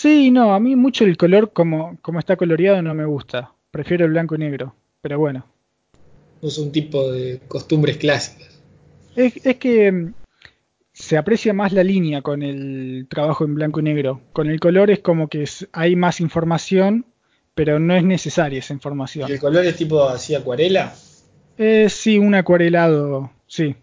Sí, 0.00 0.30
no, 0.30 0.54
a 0.54 0.60
mí 0.60 0.76
mucho 0.76 1.04
el 1.04 1.18
color 1.18 1.52
como, 1.52 1.98
como 2.00 2.20
está 2.20 2.34
coloreado 2.38 2.80
no 2.80 2.94
me 2.94 3.04
gusta. 3.04 3.52
Prefiero 3.70 4.06
el 4.06 4.12
blanco 4.12 4.34
y 4.34 4.38
negro. 4.38 4.74
Pero 5.02 5.18
bueno. 5.18 5.44
No 6.40 6.48
es 6.48 6.56
un 6.56 6.72
tipo 6.72 7.12
de 7.12 7.38
costumbres 7.48 7.98
clásicas. 7.98 8.62
Es, 9.14 9.44
es 9.44 9.56
que 9.56 9.92
mm, 9.92 10.14
se 10.94 11.18
aprecia 11.18 11.52
más 11.52 11.74
la 11.74 11.84
línea 11.84 12.22
con 12.22 12.42
el 12.42 13.08
trabajo 13.10 13.44
en 13.44 13.54
blanco 13.54 13.80
y 13.80 13.82
negro. 13.82 14.22
Con 14.32 14.48
el 14.48 14.58
color 14.58 14.90
es 14.90 15.00
como 15.00 15.28
que 15.28 15.46
hay 15.72 15.96
más 15.96 16.22
información, 16.22 17.04
pero 17.54 17.78
no 17.78 17.94
es 17.94 18.02
necesaria 18.02 18.60
esa 18.60 18.72
¿Y 18.72 18.76
información. 18.76 19.30
el 19.30 19.38
color 19.38 19.66
es 19.66 19.76
tipo 19.76 20.02
así 20.04 20.34
acuarela? 20.34 20.94
Es 21.58 21.92
sí, 21.92 22.16
un 22.16 22.34
acuarelado, 22.34 23.32
sí. 23.46 23.76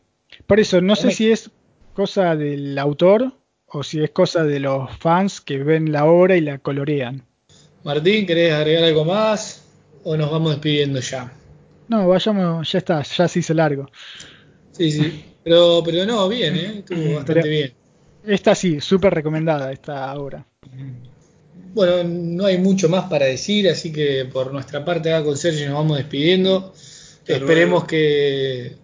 Por 0.47 0.59
eso, 0.59 0.81
no 0.81 0.95
sé 0.95 1.11
si 1.11 1.29
es 1.31 1.51
cosa 1.93 2.35
del 2.35 2.75
autor 2.79 3.36
o 3.67 3.83
si 3.83 4.03
es 4.03 4.11
cosa 4.11 4.43
de 4.43 4.59
los 4.59 4.89
fans 4.97 5.41
que 5.41 5.57
ven 5.63 5.91
la 5.91 6.05
obra 6.05 6.35
y 6.37 6.41
la 6.41 6.57
colorean. 6.59 7.23
Martín, 7.83 8.25
¿querés 8.25 8.53
agregar 8.53 8.83
algo 8.85 9.05
más? 9.05 9.63
¿O 10.03 10.15
nos 10.17 10.31
vamos 10.31 10.51
despidiendo 10.51 10.99
ya? 10.99 11.31
No, 11.89 12.07
vayamos, 12.07 12.71
ya 12.71 12.79
está, 12.79 13.01
ya 13.03 13.27
se 13.27 13.39
hizo 13.39 13.53
largo. 13.53 13.89
Sí, 14.71 14.91
sí. 14.91 15.25
Pero, 15.43 15.81
pero 15.85 16.05
no, 16.05 16.27
bien, 16.27 16.55
¿eh? 16.55 16.73
Estuvo 16.79 16.99
bastante 17.15 17.33
Pero- 17.33 17.47
bien. 17.47 17.73
Esta 18.25 18.53
sí, 18.55 18.81
súper 18.81 19.13
recomendada 19.13 19.71
esta 19.71 20.13
obra. 20.19 20.45
Bueno, 21.73 22.03
no 22.03 22.45
hay 22.45 22.57
mucho 22.57 22.89
más 22.89 23.05
para 23.09 23.25
decir, 23.25 23.69
así 23.69 23.91
que 23.93 24.25
por 24.25 24.51
nuestra 24.51 24.83
parte 24.83 25.13
acá 25.13 25.23
con 25.23 25.37
Sergio 25.37 25.67
nos 25.69 25.75
vamos 25.75 25.97
despidiendo. 25.97 26.73
Hasta 26.73 27.33
Esperemos 27.33 27.69
luego. 27.83 27.87
que, 27.87 28.75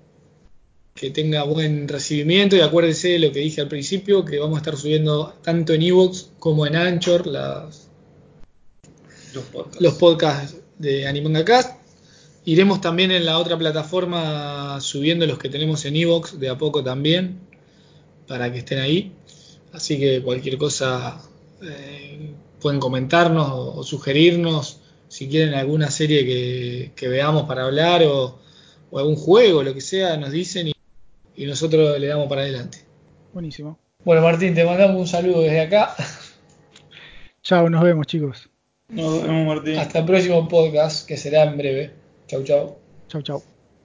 que 0.94 1.10
tenga 1.10 1.44
buen 1.44 1.88
recibimiento 1.88 2.56
y 2.56 2.62
acuérdense 2.62 3.10
de 3.10 3.20
lo 3.20 3.32
que 3.32 3.40
dije 3.40 3.62
al 3.62 3.68
principio, 3.68 4.24
que 4.24 4.40
vamos 4.40 4.58
a 4.58 4.60
estar 4.60 4.78
subiendo 4.78 5.34
tanto 5.42 5.74
en 5.74 5.82
Evox 5.82 6.32
como 6.40 6.68
en 6.68 6.76
Anchor 6.76 7.26
las, 7.26 7.90
Los 9.34 9.44
podcasts. 9.46 9.82
los 9.82 9.94
podcasts 9.96 10.58
de 10.78 11.08
Animanga 11.08 11.44
Cast. 11.44 11.78
Iremos 12.46 12.82
también 12.82 13.12
en 13.12 13.26
la 13.26 13.40
otra 13.40 13.58
plataforma 13.58 14.80
subiendo 14.82 15.26
los 15.26 15.40
que 15.40 15.50
tenemos 15.50 15.86
en 15.86 15.96
Evox 15.96 16.40
de 16.40 16.50
a 16.50 16.58
poco 16.58 16.84
también, 16.84 17.40
para 18.28 18.52
que 18.52 18.60
estén 18.60 18.80
ahí. 18.80 19.14
Así 19.72 19.98
que 19.98 20.22
cualquier 20.22 20.58
cosa 20.58 21.20
eh, 21.62 22.34
pueden 22.60 22.80
comentarnos 22.80 23.50
o, 23.50 23.76
o 23.78 23.84
sugerirnos 23.84 24.80
si 25.08 25.28
quieren 25.28 25.54
alguna 25.54 25.92
serie 25.92 26.26
que, 26.26 26.92
que 26.96 27.08
veamos 27.08 27.44
para 27.44 27.66
hablar 27.66 28.04
o, 28.04 28.40
o 28.90 29.00
algún 29.00 29.16
juego, 29.16 29.62
lo 29.64 29.74
que 29.74 29.82
sea, 29.82 30.18
nos 30.18 30.32
dicen 30.32 30.70
y, 30.70 30.73
y 31.36 31.46
nosotros 31.46 32.00
le 32.00 32.08
damos 32.08 32.28
para 32.28 32.42
adelante. 32.42 32.80
Buenísimo. 33.34 33.80
Bueno, 34.04 34.22
Martín, 34.22 34.54
te 34.54 34.66
mandamos 34.66 34.98
un 34.98 35.08
saludo 35.08 35.42
desde 35.42 35.62
acá. 35.62 35.96
Chao, 37.42 37.70
nos 37.70 37.84
vemos 37.84 38.08
chicos. 38.08 38.50
Nos 38.90 39.24
vemos, 39.24 39.56
Martín. 39.56 39.78
Hasta 39.78 40.00
el 40.00 40.06
próximo 40.06 40.48
podcast, 40.48 41.08
que 41.08 41.18
será 41.18 41.44
en 41.44 41.58
breve. 41.58 41.92
Chau, 42.28 42.44
chau. 42.44 42.78
Chau, 43.08 43.22
chau. 43.22 43.53